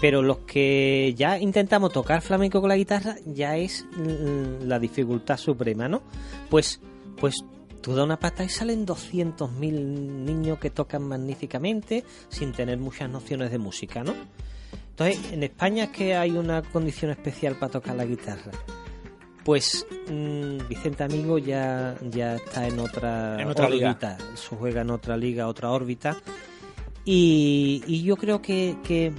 Pero 0.00 0.22
los 0.22 0.38
que 0.38 1.14
ya 1.16 1.38
intentamos 1.38 1.92
tocar 1.92 2.20
flamenco 2.20 2.60
con 2.60 2.68
la 2.68 2.76
guitarra 2.76 3.16
ya 3.26 3.56
es 3.56 3.86
mm, 3.96 4.66
la 4.66 4.78
dificultad 4.78 5.36
suprema, 5.36 5.88
¿no? 5.88 6.02
Pues, 6.50 6.80
pues 7.16 7.44
tú 7.80 7.94
das 7.94 8.04
una 8.04 8.18
pata 8.18 8.42
y 8.44 8.48
salen 8.48 8.86
200.000 8.86 9.50
niños 9.58 10.58
que 10.58 10.70
tocan 10.70 11.02
magníficamente 11.02 12.02
sin 12.28 12.52
tener 12.52 12.78
muchas 12.78 13.08
nociones 13.08 13.50
de 13.50 13.58
música, 13.58 14.02
¿no? 14.02 14.14
Entonces, 14.90 15.32
en 15.32 15.42
España 15.42 15.84
es 15.84 15.90
que 15.90 16.14
hay 16.14 16.30
una 16.32 16.62
condición 16.62 17.10
especial 17.10 17.56
para 17.56 17.72
tocar 17.72 17.96
la 17.96 18.04
guitarra. 18.04 18.52
Pues 19.44 19.86
mm, 20.08 20.68
Vicente 20.68 21.04
Amigo 21.04 21.36
ya, 21.38 21.94
ya 22.10 22.36
está 22.36 22.66
en 22.66 22.78
otra, 22.78 23.40
En 23.40 23.48
otra 23.48 23.68
liga. 23.68 23.90
órbita, 23.90 24.16
se 24.34 24.56
juega 24.56 24.80
en 24.80 24.90
otra 24.90 25.16
liga, 25.16 25.46
otra 25.48 25.70
órbita. 25.70 26.16
Y, 27.04 27.82
y 27.86 28.02
yo 28.02 28.16
creo 28.16 28.40
que, 28.40 28.76
que, 28.84 29.12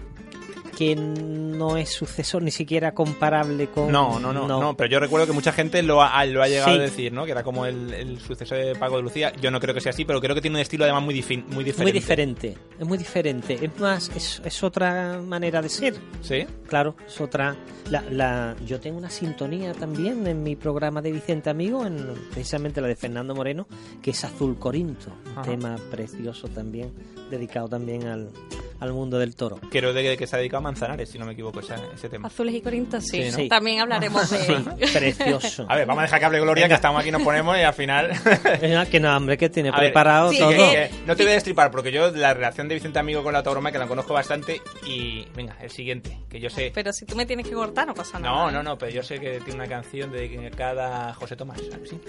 que 0.78 0.96
no 0.96 1.78
es 1.78 1.90
sucesor 1.94 2.42
ni 2.44 2.52
siquiera 2.52 2.94
comparable 2.94 3.68
con... 3.68 3.92
No, 3.92 4.20
no, 4.20 4.34
no, 4.34 4.48
no, 4.48 4.76
pero 4.78 4.90
yo 4.90 5.00
recuerdo 5.00 5.26
que 5.28 5.34
mucha 5.34 5.52
gente 5.52 5.82
lo 5.84 6.02
ha, 6.02 6.26
lo 6.26 6.44
ha 6.44 6.48
llegado 6.48 6.74
Sí. 6.74 6.80
a 6.80 6.82
decir, 6.84 7.14
¿no? 7.14 7.26
Que 7.26 7.32
era 7.32 7.44
como 7.44 7.66
el, 7.66 7.94
el 7.94 8.20
sucesor 8.20 8.58
de 8.58 8.76
Paco 8.76 8.98
de 8.98 9.04
Lucía. 9.04 9.32
Yo 9.42 9.52
no 9.52 9.60
creo 9.60 9.74
que 9.74 9.82
sea 9.82 9.92
así, 9.92 10.06
pero 10.06 10.20
creo 10.22 10.36
que 10.36 10.42
tiene 10.42 10.58
un 10.58 10.62
estilo 10.62 10.84
además 10.84 11.04
muy, 11.04 11.16
muy 11.16 11.64
diferente. 11.64 11.82
Muy 11.84 11.92
diferente, 11.92 12.58
es 12.80 12.86
muy 12.88 12.98
diferente. 12.98 13.58
Es 13.62 13.80
más, 13.80 14.12
es, 14.16 14.42
es 14.44 14.64
otra 14.64 15.20
manera 15.22 15.62
de 15.62 15.70
ser. 15.70 15.96
¿Sí? 16.22 16.46
Claro, 16.68 16.96
es 17.08 17.20
otra. 17.22 17.56
La, 17.90 18.02
la, 18.10 18.56
yo 18.66 18.80
tengo 18.80 18.98
una 18.98 19.10
sintonía 19.10 19.74
también 19.74 20.26
en 20.28 20.42
mi 20.44 20.56
programa 20.56 21.02
de 21.02 21.12
Vicente 21.12 21.50
Amigo, 21.50 21.86
en 21.86 21.98
precisamente 22.32 22.82
la 22.82 22.88
de 22.88 22.96
Fernando 22.96 23.36
Moreno, 23.36 23.68
que 24.02 24.12
es 24.12 24.24
Azul 24.24 24.58
Corinto, 24.58 25.12
un 25.38 25.44
tema 25.44 25.76
precioso 25.92 26.48
también, 26.48 26.92
dedicado 27.30 27.68
también 27.70 28.08
al, 28.08 28.30
al 28.80 28.92
mundo 28.94 29.20
del 29.20 29.36
toro. 29.36 29.60
Creo 29.70 29.94
de 29.94 30.18
que 30.18 30.26
se 30.28 30.36
ha 30.36 30.40
dedicado 30.40 30.64
Manzanares, 30.66 31.10
si 31.10 31.18
no 31.18 31.26
me 31.26 31.34
equivoco, 31.34 31.60
esa- 31.62 31.80
ese 31.94 32.10
tema. 32.10 32.28
Azules 32.28 32.56
y 32.56 32.62
Corintios, 32.62 33.06
sí. 33.06 33.32
Sí, 33.32 33.44
¿no? 33.44 33.48
También 33.48 33.80
hablaremos 33.82 34.30
de 34.30 34.38
Precioso. 34.94 35.66
A 35.70 35.76
ver, 35.76 35.86
vamos 35.86 36.02
a 36.02 36.06
dejar 36.06 36.20
que 36.20 36.26
hable 36.26 36.40
Gloria, 36.42 36.68
que 36.68 36.74
estamos 36.74 37.02
aquí, 37.02 37.12
nos 37.12 37.22
ponemos 37.22 37.58
y 37.58 37.62
al 37.62 37.74
final... 37.74 38.12
Venga, 38.62 38.86
que 38.86 39.00
no, 39.00 39.16
hombre, 39.16 39.38
que 39.38 39.50
tiene 39.50 39.70
A 39.70 39.74
ver, 39.74 39.82
preparado 39.92 40.32
sí, 40.32 40.40
todo. 40.40 40.50
que- 40.50 40.56
que 40.58 40.90
no 41.06 41.16
te 41.16 41.24
voy 41.24 41.32
a 41.32 41.36
destripar, 41.36 41.72
porque 41.72 41.92
yo 41.92 42.12
la 42.12 42.34
relación 42.34 42.68
de 42.68 42.76
Vicente 42.76 43.00
Amigo 43.00 43.24
con 43.24 43.34
la 43.34 43.42
tauroma, 43.44 43.72
que 43.72 43.78
la 43.78 43.88
conozco 43.88 44.14
bastante, 44.14 44.62
y 44.86 45.26
venga, 45.36 45.56
el 45.62 45.70
siguiente, 45.70 46.18
que 46.30 46.40
yo 46.40 46.50
sé... 46.50 46.72
Pero 46.74 46.92
si 46.92 47.06
tú 47.06 47.16
me 47.16 47.26
tienes 47.26 47.48
que 47.48 47.54
cortar, 47.54 47.88
no 47.88 47.94
pasa 47.94 48.20
nada. 48.20 48.36
No, 48.36 48.52
no, 48.52 48.64
no, 48.64 48.78
pero 48.78 48.92
yo 48.92 49.04
sé 49.04 49.20
que 49.20 49.40
tiene 49.42 49.56
una 49.56 49.68
canción 49.68 50.12
dedicada 50.12 51.10
a 51.10 51.14
José 51.14 51.36
Tomás, 51.36 51.60
¿a 51.74 51.78
que 51.78 51.88
sí? 51.88 52.00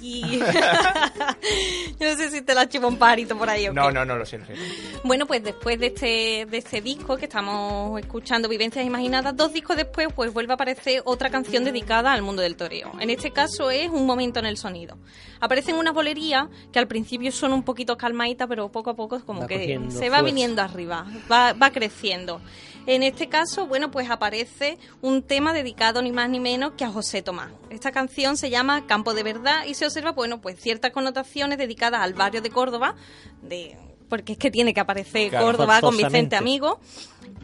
Y- 0.00 0.38
Yo 2.00 2.10
no 2.10 2.16
sé 2.16 2.30
si 2.30 2.42
te 2.42 2.54
la 2.54 2.68
chivo 2.68 2.88
un 2.88 2.96
pajarito 2.98 3.36
por 3.36 3.48
ahí 3.48 3.68
o 3.68 3.72
No, 3.72 3.88
qué. 3.88 3.94
no, 3.94 4.04
no, 4.04 4.16
lo 4.16 4.26
sé, 4.26 4.38
lo 4.38 4.46
sé. 4.46 4.54
Bueno, 5.04 5.26
pues 5.26 5.42
después 5.42 5.78
de 5.78 5.86
este, 5.88 6.46
de 6.50 6.58
este 6.58 6.80
disco 6.80 7.16
que 7.16 7.24
estamos 7.26 7.72
escuchando, 7.98 8.48
Vivencias 8.48 8.84
Imaginadas, 8.84 9.36
dos 9.36 9.52
discos 9.52 9.76
después, 9.76 10.08
pues 10.14 10.32
vuelve 10.32 10.52
a 10.52 10.54
aparecer 10.54 11.02
otra 11.04 11.30
canción 11.30 11.64
dedicada 11.64 12.12
al 12.12 12.22
mundo 12.22 12.42
del 12.42 12.56
toreo. 12.56 12.92
En 13.00 13.10
este 13.10 13.30
caso 13.30 13.70
es 13.70 13.88
Un 13.90 14.06
momento 14.06 14.38
en 14.38 14.46
el 14.46 14.56
sonido. 14.56 14.96
Aparecen 15.40 15.76
unas 15.76 15.94
bolerías 15.94 16.48
que 16.72 16.78
al 16.78 16.88
principio 16.88 17.30
son 17.32 17.52
un 17.52 17.62
poquito 17.62 17.96
calmaditas, 17.96 18.48
pero 18.48 18.70
poco 18.70 18.90
a 18.90 18.94
poco 18.94 19.16
es 19.16 19.22
como 19.24 19.42
Va 19.42 19.46
que 19.46 19.78
se 19.88 20.08
va 20.08 20.18
fuerza. 20.18 20.22
viniendo 20.22 20.62
arriba, 20.62 21.06
va, 21.30 21.52
va 21.52 21.70
creciendo. 21.70 22.40
En 22.86 23.02
este 23.02 23.28
caso, 23.28 23.66
bueno, 23.66 23.90
pues 23.90 24.10
aparece 24.10 24.78
un 25.00 25.22
tema 25.22 25.52
dedicado 25.54 26.02
ni 26.02 26.12
más 26.12 26.28
ni 26.28 26.40
menos 26.40 26.72
que 26.76 26.84
a 26.84 26.90
José 26.90 27.22
Tomás. 27.22 27.50
Esta 27.70 27.92
canción 27.92 28.36
se 28.36 28.50
llama 28.50 28.86
Campo 28.86 29.14
de 29.14 29.22
Verdad 29.22 29.64
y 29.66 29.74
se 29.74 29.86
observa, 29.86 30.12
bueno, 30.12 30.40
pues 30.40 30.60
ciertas 30.60 30.90
connotaciones 30.92 31.56
dedicadas 31.58 32.02
al 32.02 32.12
barrio 32.14 32.42
de 32.42 32.50
Córdoba, 32.50 32.94
de 33.42 33.76
porque 34.08 34.32
es 34.34 34.38
que 34.38 34.50
tiene 34.50 34.74
que 34.74 34.80
aparecer 34.80 35.30
Claro, 35.30 35.46
Córdoba 35.46 35.80
con. 35.80 35.96
Vicente 35.96 36.36
Amigo 36.36 36.78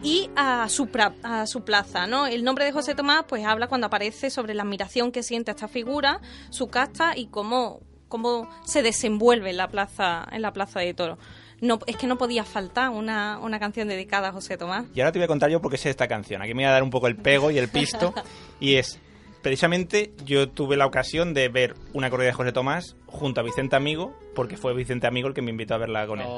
y 0.03 0.31
a 0.37 0.69
su, 0.69 0.87
pra- 0.87 1.15
a 1.23 1.47
su 1.47 1.63
plaza, 1.63 2.07
¿no? 2.07 2.27
El 2.27 2.45
nombre 2.45 2.65
de 2.65 2.73
José 2.73 2.95
Tomás 2.95 3.25
pues 3.29 3.45
habla 3.45 3.67
cuando 3.69 3.87
aparece 3.89 4.31
sobre 4.31 4.55
la 4.55 4.63
admiración 4.63 5.13
que 5.13 5.23
siente 5.23 5.51
a 5.51 5.55
esta 5.55 5.69
figura, 5.69 6.21
su 6.51 6.69
casta 6.69 7.17
y 7.17 7.27
cómo, 7.27 7.81
cómo 8.09 8.49
se 8.65 8.83
desenvuelve 8.83 9.51
en 9.51 9.57
la 9.59 9.69
plaza 9.69 10.27
en 10.33 10.43
la 10.43 10.53
plaza 10.53 10.81
de 10.81 10.95
Toro. 10.95 11.19
No, 11.61 11.79
es 11.87 11.97
que 11.97 12.07
no 12.07 12.17
podía 12.17 12.45
faltar 12.45 12.89
una, 12.89 13.39
una 13.39 13.59
canción 13.61 13.87
dedicada 13.89 14.29
a 14.29 14.33
José 14.33 14.57
Tomás. 14.57 14.87
Y 14.95 15.01
ahora 15.01 15.13
te 15.13 15.19
voy 15.19 15.25
a 15.25 15.29
contar 15.29 15.51
yo 15.51 15.61
por 15.61 15.71
qué 15.71 15.77
sé 15.77 15.91
esta 15.91 16.09
canción. 16.09 16.41
Aquí 16.41 16.55
me 16.55 16.63
voy 16.63 16.69
a 16.71 16.73
dar 16.73 16.83
un 16.83 16.89
poco 16.89 17.07
el 17.07 17.17
pego 17.17 17.51
y 17.51 17.59
el 17.59 17.69
pisto. 17.69 18.15
y 18.61 18.77
es, 18.77 18.99
precisamente, 19.43 20.15
yo 20.25 20.49
tuve 20.49 20.79
la 20.79 20.87
ocasión 20.87 21.35
de 21.35 21.51
ver 21.51 21.75
una 21.93 22.09
corrida 22.09 22.29
de 22.29 22.33
José 22.33 22.53
Tomás 22.53 22.97
junto 23.07 23.41
a 23.41 23.45
Vicente 23.45 23.77
Amigo, 23.77 24.17
porque 24.35 24.57
fue 24.57 24.73
Vicente 24.73 25.07
Amigo 25.07 25.29
el 25.29 25.35
que 25.35 25.43
me 25.43 25.51
invitó 25.51 25.75
a 25.75 25.79
verla 25.79 26.07
con 26.07 26.21
él. 26.23 26.29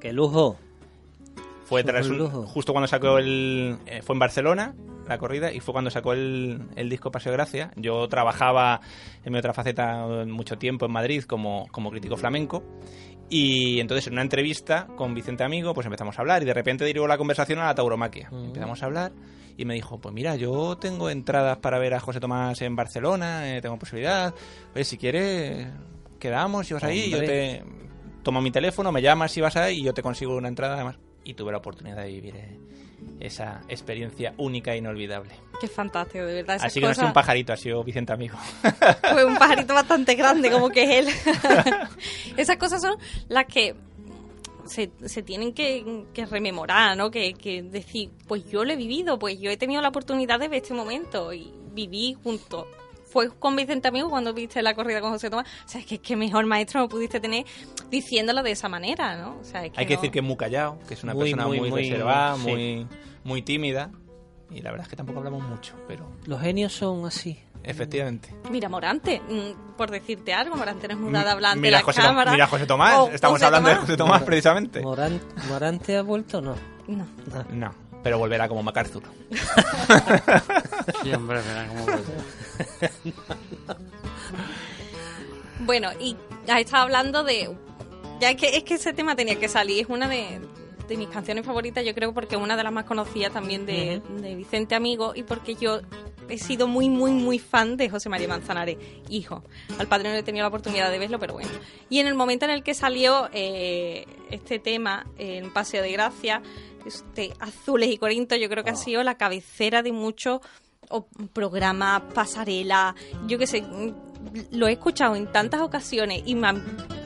¡Qué 0.00 0.14
lujo! 0.14 0.56
Fue 1.72 1.84
tras 1.84 2.06
un 2.08 2.46
justo 2.46 2.72
cuando 2.72 2.86
sacó 2.86 3.18
el... 3.18 3.78
eh, 3.86 4.02
fue 4.02 4.14
en 4.14 4.18
Barcelona 4.20 4.74
la 5.08 5.18
corrida 5.18 5.52
y 5.52 5.60
fue 5.60 5.72
cuando 5.72 5.90
sacó 5.90 6.12
el, 6.12 6.60
el 6.76 6.88
disco 6.88 7.10
Paseo 7.10 7.32
de 7.32 7.36
Gracia. 7.38 7.70
Yo 7.76 8.06
trabajaba 8.08 8.80
en 9.24 9.32
mi 9.32 9.38
otra 9.38 9.52
faceta 9.52 10.06
mucho 10.26 10.58
tiempo 10.58 10.86
en 10.86 10.92
Madrid 10.92 11.24
como, 11.24 11.66
como 11.72 11.90
crítico 11.90 12.16
flamenco 12.16 12.62
y 13.28 13.80
entonces 13.80 14.06
en 14.06 14.12
una 14.12 14.22
entrevista 14.22 14.86
con 14.96 15.14
Vicente 15.14 15.42
Amigo 15.42 15.74
pues 15.74 15.86
empezamos 15.86 16.18
a 16.18 16.20
hablar 16.22 16.42
y 16.42 16.44
de 16.46 16.54
repente 16.54 16.84
derivó 16.84 17.06
la 17.06 17.18
conversación 17.18 17.58
a 17.58 17.64
la 17.66 17.74
tauromaquia. 17.74 18.28
Empezamos 18.32 18.82
a 18.82 18.86
hablar 18.86 19.12
y 19.56 19.64
me 19.64 19.74
dijo, 19.74 19.98
pues 20.00 20.14
mira, 20.14 20.36
yo 20.36 20.76
tengo 20.78 21.10
entradas 21.10 21.58
para 21.58 21.78
ver 21.78 21.94
a 21.94 22.00
José 22.00 22.20
Tomás 22.20 22.60
en 22.62 22.76
Barcelona, 22.76 23.56
eh, 23.56 23.60
tengo 23.60 23.78
posibilidad. 23.78 24.34
Oye, 24.74 24.84
si 24.84 24.96
quieres, 24.96 25.66
quedamos 26.18 26.70
y 26.70 26.74
vas 26.74 26.84
ahí, 26.84 27.10
yo 27.10 27.18
te 27.18 27.62
tomo 28.22 28.40
mi 28.40 28.50
teléfono, 28.50 28.92
me 28.92 29.02
llamas 29.02 29.36
y 29.36 29.40
vas 29.40 29.56
ahí 29.56 29.80
y 29.80 29.82
yo 29.82 29.92
te 29.92 30.02
consigo 30.02 30.36
una 30.36 30.48
entrada 30.48 30.74
además. 30.74 30.98
Y 31.24 31.34
tuve 31.34 31.52
la 31.52 31.58
oportunidad 31.58 31.98
de 31.98 32.08
vivir 32.08 32.36
eh, 32.36 32.58
esa 33.20 33.62
experiencia 33.68 34.34
única 34.38 34.72
e 34.72 34.78
inolvidable. 34.78 35.34
Qué 35.60 35.68
fantástico, 35.68 36.24
de 36.24 36.34
verdad. 36.34 36.56
esas 36.56 36.66
Así 36.66 36.80
que 36.80 36.86
no 36.86 36.94
sido 36.94 37.06
un 37.06 37.12
pajarito, 37.12 37.52
ha 37.52 37.56
sido 37.56 37.84
Vicente 37.84 38.12
Amigo. 38.12 38.36
Fue 39.12 39.24
un 39.24 39.36
pajarito 39.36 39.74
bastante 39.74 40.14
grande, 40.14 40.50
como 40.50 40.70
que 40.70 40.82
es 40.82 41.06
él. 41.06 41.14
Esas 42.36 42.56
cosas 42.56 42.82
son 42.82 42.96
las 43.28 43.46
que 43.46 43.76
se, 44.66 44.90
se 45.04 45.22
tienen 45.22 45.52
que, 45.52 46.04
que 46.12 46.26
rememorar, 46.26 46.96
¿no? 46.96 47.10
Que, 47.10 47.34
que 47.34 47.62
decir, 47.62 48.10
pues 48.26 48.44
yo 48.50 48.64
lo 48.64 48.72
he 48.72 48.76
vivido, 48.76 49.18
pues 49.18 49.38
yo 49.38 49.50
he 49.50 49.56
tenido 49.56 49.82
la 49.82 49.88
oportunidad 49.88 50.40
de 50.40 50.48
ver 50.48 50.62
este 50.62 50.74
momento 50.74 51.32
y 51.32 51.52
viví 51.72 52.16
junto. 52.22 52.66
Fue 53.12 53.28
con 53.38 53.54
Vicente 53.56 53.88
Amigo 53.88 54.08
cuando 54.08 54.32
viste 54.32 54.62
la 54.62 54.74
corrida 54.74 55.00
con 55.00 55.10
José 55.10 55.28
Tomás. 55.28 55.46
O 55.64 55.68
sea, 55.68 55.80
es 55.80 55.86
que, 55.86 55.98
que 55.98 56.16
mejor 56.16 56.46
maestro 56.46 56.80
no 56.80 56.88
pudiste 56.88 57.20
tener 57.20 57.44
diciéndolo 57.90 58.42
de 58.42 58.52
esa 58.52 58.68
manera, 58.68 59.16
¿no? 59.16 59.36
O 59.40 59.44
sea, 59.44 59.64
es 59.66 59.72
Hay 59.76 59.86
que 59.86 59.94
no- 59.94 60.00
decir 60.00 60.10
que 60.10 60.20
es 60.20 60.24
muy 60.24 60.36
callado, 60.36 60.78
que 60.88 60.94
es 60.94 61.02
una 61.04 61.12
Muy, 61.14 61.24
persona 61.30 61.46
muy, 61.46 61.60
muy, 61.60 61.70
muy, 61.70 61.82
reservada, 61.90 62.36
sí. 62.36 62.42
muy, 62.42 62.86
muy 63.24 63.42
tímida. 63.42 63.90
Y 64.50 64.60
la 64.60 64.70
verdad 64.70 64.84
es 64.86 64.90
que 64.90 64.96
tampoco 64.96 65.18
hablamos 65.18 65.42
mucho, 65.44 65.74
pero 65.88 66.06
Los 66.26 66.40
genios 66.40 66.72
son 66.74 67.06
así. 67.06 67.38
efectivamente. 67.64 68.34
Mira, 68.50 68.68
Morante, 68.68 69.20
mm, 69.26 69.76
por 69.78 69.90
decirte 69.90 70.34
algo, 70.34 70.56
Morante 70.56 70.88
no 70.88 70.94
es 70.94 71.00
mudada 71.00 71.32
hablante 71.32 71.60
Mira, 71.60 71.78
de 71.78 71.82
la 71.82 71.86
José, 71.86 72.02
cámara. 72.02 72.32
mira 72.32 72.46
José 72.46 72.66
Tomás, 72.66 72.98
O 72.98 73.08
estamos 73.10 73.36
José 73.36 73.46
hablando 73.46 73.68
de 73.70 73.74
Tomás. 73.76 73.86
José 73.86 73.96
Tomás 73.96 74.22
precisamente. 74.24 74.82
Moran- 74.82 75.20
¿Morante 75.48 75.96
ha 75.96 76.02
vuelto 76.02 76.38
o 76.38 76.40
no? 76.42 76.54
No. 76.86 77.06
No, 77.50 77.74
pero 78.02 78.18
volverá 78.18 78.46
como 78.48 78.62
MacArthur. 78.62 79.02
Sí, 81.02 81.12
hombre, 81.12 81.40
verá 81.40 81.68
cómo. 81.68 81.86
Bueno, 85.60 85.90
y 86.00 86.16
has 86.48 86.60
estado 86.60 86.84
hablando 86.84 87.24
de... 87.24 87.54
Ya 88.20 88.30
es 88.30 88.36
que, 88.36 88.56
es 88.56 88.64
que 88.64 88.74
ese 88.74 88.92
tema 88.92 89.16
tenía 89.16 89.38
que 89.38 89.48
salir, 89.48 89.80
es 89.80 89.88
una 89.88 90.08
de, 90.08 90.40
de 90.88 90.96
mis 90.96 91.08
canciones 91.08 91.44
favoritas, 91.44 91.84
yo 91.84 91.94
creo, 91.94 92.12
porque 92.12 92.36
es 92.36 92.40
una 92.40 92.56
de 92.56 92.62
las 92.62 92.72
más 92.72 92.84
conocidas 92.84 93.32
también 93.32 93.66
de, 93.66 94.00
de 94.20 94.34
Vicente 94.34 94.74
Amigo 94.74 95.12
y 95.14 95.22
porque 95.22 95.54
yo 95.54 95.80
he 96.28 96.38
sido 96.38 96.66
muy, 96.66 96.88
muy, 96.88 97.10
muy 97.10 97.38
fan 97.38 97.76
de 97.76 97.90
José 97.90 98.08
María 98.08 98.28
Manzanares, 98.28 98.78
hijo. 99.08 99.42
Al 99.78 99.86
padre 99.86 100.10
no 100.10 100.16
he 100.16 100.22
tenido 100.22 100.44
la 100.44 100.48
oportunidad 100.48 100.90
de 100.90 100.98
verlo, 100.98 101.18
pero 101.18 101.34
bueno. 101.34 101.50
Y 101.88 101.98
en 101.98 102.06
el 102.06 102.14
momento 102.14 102.44
en 102.44 102.52
el 102.52 102.62
que 102.62 102.74
salió 102.74 103.28
eh, 103.32 104.06
este 104.30 104.58
tema, 104.58 105.06
en 105.18 105.52
Paseo 105.52 105.82
de 105.82 105.92
Gracia, 105.92 106.42
este 106.86 107.32
Azules 107.38 107.90
y 107.90 107.98
Corinto, 107.98 108.36
yo 108.36 108.48
creo 108.48 108.64
que 108.64 108.70
ha 108.70 108.76
sido 108.76 109.02
la 109.02 109.16
cabecera 109.16 109.82
de 109.82 109.92
muchos 109.92 110.40
o 110.92 111.06
programas, 111.32 112.02
pasarela, 112.14 112.94
yo 113.26 113.38
qué 113.38 113.46
sé, 113.46 113.64
lo 114.52 114.68
he 114.68 114.72
escuchado 114.72 115.16
en 115.16 115.26
tantas 115.32 115.60
ocasiones 115.62 116.22
y 116.26 116.34
ma- 116.34 116.54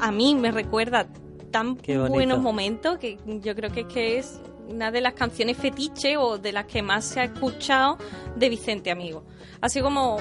a 0.01 0.13
mí 0.13 0.35
me 0.35 0.51
recuerda 0.51 1.07
tan 1.51 1.77
buenos 2.11 2.39
momentos 2.43 2.99
que 2.99 3.19
yo 3.43 3.55
creo 3.55 3.71
que, 3.73 3.87
que 3.87 4.19
es 4.19 4.41
una 4.69 4.91
de 4.91 5.01
las 5.01 5.15
canciones 5.15 5.57
fetiche 5.57 6.17
o 6.17 6.37
de 6.39 6.53
las 6.53 6.67
que 6.67 6.83
más 6.83 7.05
se 7.05 7.21
ha 7.21 7.25
escuchado 7.25 7.97
de 8.37 8.49
Vicente 8.49 8.91
Amigo. 8.91 9.23
Así 9.61 9.81
como 9.81 10.17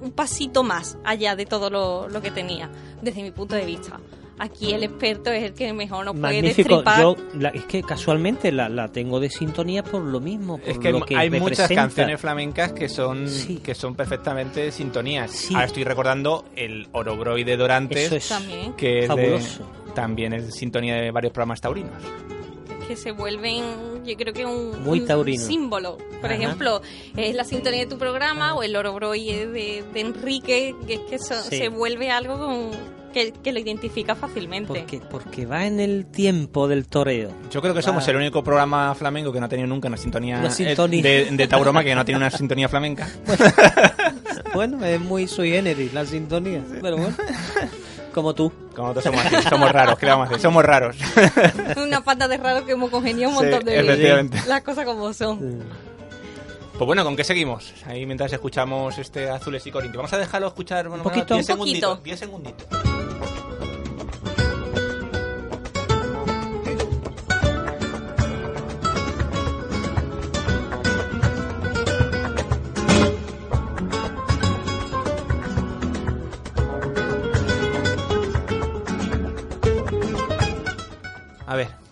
un 0.00 0.12
pasito 0.12 0.62
más 0.62 0.96
allá 1.04 1.34
de 1.36 1.46
todo 1.46 1.68
lo, 1.70 2.08
lo 2.08 2.22
que 2.22 2.30
tenía, 2.30 2.70
desde 3.02 3.22
mi 3.22 3.30
punto 3.32 3.54
de 3.56 3.64
vista. 3.66 3.98
Aquí 4.38 4.72
el 4.72 4.84
experto 4.84 5.30
es 5.30 5.42
el 5.44 5.54
que 5.54 5.72
mejor 5.72 6.04
nos 6.04 6.14
puede 6.14 6.42
Magnífico. 6.42 6.82
Yo, 6.98 7.16
la- 7.38 7.48
es 7.48 7.64
que 7.64 7.82
casualmente 7.82 8.52
la, 8.52 8.68
la 8.68 8.88
tengo 8.88 9.18
de 9.18 9.30
sintonía 9.30 9.82
por 9.82 10.02
lo 10.02 10.20
mismo. 10.20 10.58
Por 10.58 10.68
Es 10.68 10.78
que, 10.78 10.92
lo 10.92 11.00
que 11.06 11.16
hay 11.16 11.30
me 11.30 11.40
muchas 11.40 11.58
presenta. 11.68 11.82
canciones 11.82 12.20
flamencas 12.20 12.72
que 12.72 12.88
son 12.88 13.26
que 13.62 13.74
son 13.74 13.94
perfectamente 13.94 14.70
sintonías. 14.72 15.48
Ahora 15.52 15.64
estoy 15.64 15.84
recordando 15.84 16.44
el 16.54 16.86
Orobroy 16.92 17.44
de 17.44 17.56
Dorantes, 17.56 18.06
Eso 18.06 18.16
es 18.16 18.28
También. 18.28 18.72
que 18.74 18.98
es 19.00 19.08
de- 19.08 19.08
fabuloso. 19.08 19.64
también 19.94 20.34
es 20.34 20.54
sintonía 20.54 20.96
de 20.96 21.10
varios 21.10 21.32
programas 21.32 21.60
taurinos. 21.60 21.92
que 22.86 22.94
se 22.94 23.10
vuelven, 23.10 23.64
yo 24.04 24.14
creo 24.16 24.32
que 24.32 24.46
un, 24.46 24.80
Muy 24.84 25.00
un 25.00 25.06
taurino. 25.08 25.42
símbolo. 25.44 25.96
Por 26.20 26.26
Ajá. 26.30 26.34
ejemplo, 26.34 26.82
es 27.16 27.34
la 27.34 27.42
sintonía 27.42 27.80
de 27.80 27.86
tu 27.86 27.98
programa 27.98 28.54
o 28.54 28.62
el 28.62 28.76
Oro 28.76 28.92
Broy 28.92 29.24
de, 29.26 29.82
de 29.92 30.00
Enrique, 30.00 30.72
que 30.86 30.94
es 30.94 31.00
que 31.10 31.18
Sí. 31.18 31.56
se 31.58 31.68
vuelve 31.68 32.10
algo 32.12 32.38
con- 32.38 32.70
que, 33.16 33.32
que 33.32 33.50
lo 33.50 33.58
identifica 33.58 34.14
fácilmente. 34.14 34.66
Porque, 34.68 35.00
porque 35.10 35.46
va 35.46 35.64
en 35.64 35.80
el 35.80 36.04
tiempo 36.04 36.68
del 36.68 36.86
toreo. 36.86 37.30
Yo 37.50 37.62
creo 37.62 37.72
que 37.72 37.80
somos 37.80 38.06
el 38.08 38.16
único 38.16 38.44
programa 38.44 38.94
flamenco 38.94 39.32
que 39.32 39.40
no 39.40 39.46
ha 39.46 39.48
tenido 39.48 39.66
nunca 39.66 39.88
una 39.88 39.96
sintonía, 39.96 40.38
Una 40.38 40.48
eh, 40.48 40.50
sintonía. 40.50 41.02
de, 41.02 41.24
de 41.30 41.48
tauroma 41.48 41.82
que 41.82 41.94
no 41.94 42.04
tiene 42.04 42.18
una 42.18 42.30
sintonía 42.30 42.68
flamenca. 42.68 43.08
Bueno, 44.52 44.84
es 44.84 45.00
muy 45.00 45.26
sui 45.26 45.50
generis 45.50 45.94
la 45.94 46.04
sintonía. 46.04 46.62
Pero 46.82 46.98
bueno, 46.98 47.16
como 48.12 48.34
tú. 48.34 48.52
Como 48.74 48.90
todos 48.90 49.04
somos 49.04 49.24
así, 49.24 49.48
somos 49.48 49.72
raros, 49.72 49.98
¿qué 49.98 50.04
le 50.04 50.12
vamos 50.12 50.26
a 50.26 50.28
hacer? 50.28 50.40
Somos 50.42 50.62
raros. 50.62 50.96
Una 51.82 52.02
panda 52.04 52.28
de 52.28 52.36
raro 52.36 52.66
que 52.66 52.72
hemos 52.72 52.90
congeniado 52.90 53.32
un 53.32 53.38
Sí, 53.38 53.44
montón 53.50 53.64
de 53.64 53.72
veces. 53.72 53.88
efectivamente. 53.88 54.38
Las 54.46 54.60
cosas 54.62 54.84
como 54.84 55.10
son. 55.14 55.62
Pues 56.76 56.84
bueno, 56.86 57.02
¿con 57.04 57.16
qué 57.16 57.24
seguimos? 57.24 57.72
Ahí 57.86 58.04
mientras 58.04 58.30
escuchamos 58.34 58.98
este 58.98 59.30
Azules 59.30 59.66
y 59.66 59.70
Corinto. 59.70 59.96
Vamos 59.96 60.12
a 60.12 60.18
dejarlo 60.18 60.48
escuchar 60.48 60.88
bueno, 60.88 61.02
Un 61.02 61.08
poquito. 61.10 61.32
10 61.32 61.48
Un 61.48 61.56
poquito. 61.56 61.86
segunditos. 61.96 62.02
10 62.04 62.18
segunditos. 62.18 62.66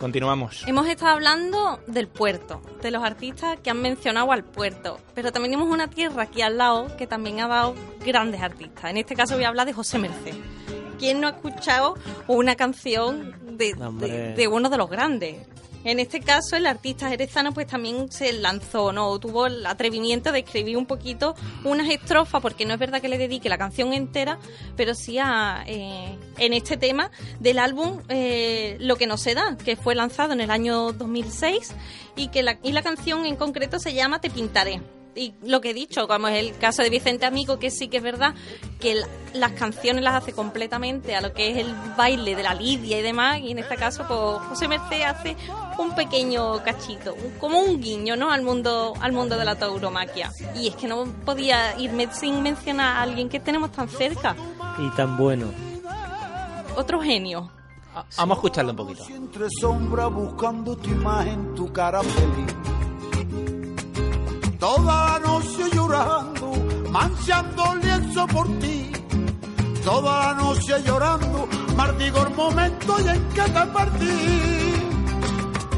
Continuamos. 0.05 0.65
Hemos 0.67 0.87
estado 0.87 1.13
hablando 1.13 1.81
del 1.87 2.09
puerto, 2.09 2.61
de 2.83 2.91
los 2.91 3.03
artistas 3.03 3.59
que 3.61 3.71
han 3.71 3.81
mencionado 3.81 4.33
al 4.33 4.45
puerto, 4.45 4.99
pero 5.15 5.33
también 5.33 5.53
tenemos 5.53 5.73
una 5.73 5.89
tierra 5.89 6.25
aquí 6.25 6.43
al 6.43 6.59
lado 6.59 6.95
que 6.99 7.07
también 7.07 7.41
ha 7.41 7.49
dado 7.49 7.75
grandes 8.05 8.43
artistas. 8.43 8.91
En 8.91 8.99
este 8.99 9.15
caso 9.15 9.35
voy 9.37 9.45
a 9.45 9.49
hablar 9.49 9.67
de 9.67 9.73
José 9.73 9.99
Merced. 9.99 10.35
¿Quién 10.99 11.23
no 11.23 11.29
ha 11.29 11.31
escuchado 11.31 11.95
una 12.27 12.55
canción 12.55 13.57
de, 13.57 13.73
de 14.37 14.47
uno 14.47 14.69
de 14.69 14.77
los 14.77 14.91
grandes? 14.91 15.47
En 15.85 16.01
este 16.01 16.20
caso, 16.20 16.57
el 16.57 16.66
artista 16.66 17.09
jerezano 17.09 17.53
pues 17.53 17.66
también 17.66 18.11
se 18.11 18.32
lanzó, 18.32 18.93
¿no? 18.93 19.18
Tuvo 19.18 19.47
el 19.47 19.64
atrevimiento 19.66 20.32
de 20.32 20.41
escribir 20.41 20.76
un 20.76 20.87
poquito 20.87 21.35
unas 21.62 21.89
estrofas, 21.91 22.41
porque 22.41 22.64
no 22.64 22.72
es 22.72 22.80
verdad 22.80 23.03
que 23.03 23.09
le 23.09 23.18
dedique 23.18 23.49
la 23.49 23.59
canción 23.59 23.93
entera, 23.93 24.39
pero 24.76 24.95
sí 24.95 25.18
a, 25.18 25.62
eh, 25.66 26.18
en 26.39 26.53
este 26.55 26.76
tema 26.76 27.11
del 27.39 27.59
álbum 27.59 28.01
eh, 28.09 28.76
Lo 28.80 28.97
que 28.97 29.07
no 29.07 29.18
se 29.18 29.35
da, 29.35 29.57
que 29.62 29.76
fue 29.76 29.95
lanzado 29.95 30.32
en 30.32 30.41
el 30.41 30.51
año 30.51 30.93
2006 30.93 31.74
y 32.16 32.28
que 32.28 32.43
la, 32.43 32.59
y 32.62 32.72
la 32.72 32.82
canción 32.82 33.26
en 33.26 33.37
concreto 33.37 33.78
se 33.78 33.93
llama 33.93 34.20
Te 34.20 34.30
pintaré. 34.30 34.80
Y 35.17 35.35
lo 35.45 35.61
que 35.61 35.71
he 35.71 35.75
dicho, 35.75 36.09
como 36.09 36.27
es 36.29 36.39
el 36.45 36.57
caso 36.59 36.83
de 36.83 36.91
Vicente 36.91 37.25
Amigo, 37.27 37.59
que 37.59 37.71
sí 37.71 37.89
que 37.89 37.99
es 37.99 38.03
verdad 38.03 38.35
que 38.81 38.97
la- 38.97 39.07
las 39.33 39.53
canciones 39.53 40.03
las 40.03 40.15
hace 40.15 40.33
completamente 40.33 41.15
a 41.15 41.21
lo 41.21 41.33
que 41.33 41.51
es 41.53 41.59
el 41.59 41.73
baile 41.97 42.35
de 42.35 42.43
la 42.43 42.55
lidia 42.55 42.99
y 42.99 43.03
demás, 43.03 43.39
y 43.41 43.53
en 43.53 43.59
este 43.59 43.77
caso, 43.77 44.05
pues 44.09 44.49
José 44.49 44.67
Merced 44.69 45.03
hace 45.03 45.37
un 45.79 45.95
pequeño 45.95 46.62
cachito, 46.65 47.15
un- 47.15 47.39
como 47.39 47.61
un 47.61 47.81
guiño, 47.81 48.17
¿no? 48.17 48.31
Al 48.33 48.43
mundo, 48.43 48.95
al 49.01 49.12
mundo 49.12 49.37
de 49.39 49.45
la 49.45 49.57
tauromaquia. 49.57 50.31
Y 50.57 50.69
es 50.69 50.75
que 50.77 50.89
no 50.89 51.05
podía 51.25 51.79
irme 51.79 52.09
sin 52.12 52.43
mencionar 52.43 52.97
a 52.97 53.03
alguien 53.03 53.29
que 53.29 53.39
tenemos 53.41 53.71
tan 53.73 53.89
cerca, 53.89 54.35
Y 54.79 54.89
tan 54.97 55.17
bueno. 55.17 55.47
otro 56.77 57.01
genio. 57.01 57.51
Vamos 58.17 58.37
a 58.37 58.39
escucharlo 58.41 58.73
un 58.73 58.77
poquito. 58.77 59.05
entre 59.09 59.47
sombra 59.61 60.07
buscando 60.09 60.77
tu 60.77 60.91
imagen, 60.91 61.55
tu 61.55 61.73
cara 61.73 62.03
feliz. 62.03 62.53
Toda 64.65 65.11
la 65.11 65.19
noche 65.19 65.62
llorando, 65.75 66.53
manchando 66.91 67.65
el 67.75 67.81
lienzo 67.81 68.27
por 68.29 68.47
ti. 68.61 68.91
Toda 69.85 70.33
la 70.33 70.35
noche 70.41 70.83
llorando, 70.83 71.47
mardigo 71.77 72.27
el 72.27 72.35
momento 72.35 72.97
y 72.99 73.09
en 73.09 73.29
que 73.29 73.43
te 73.43 73.67
partí. 73.75 74.75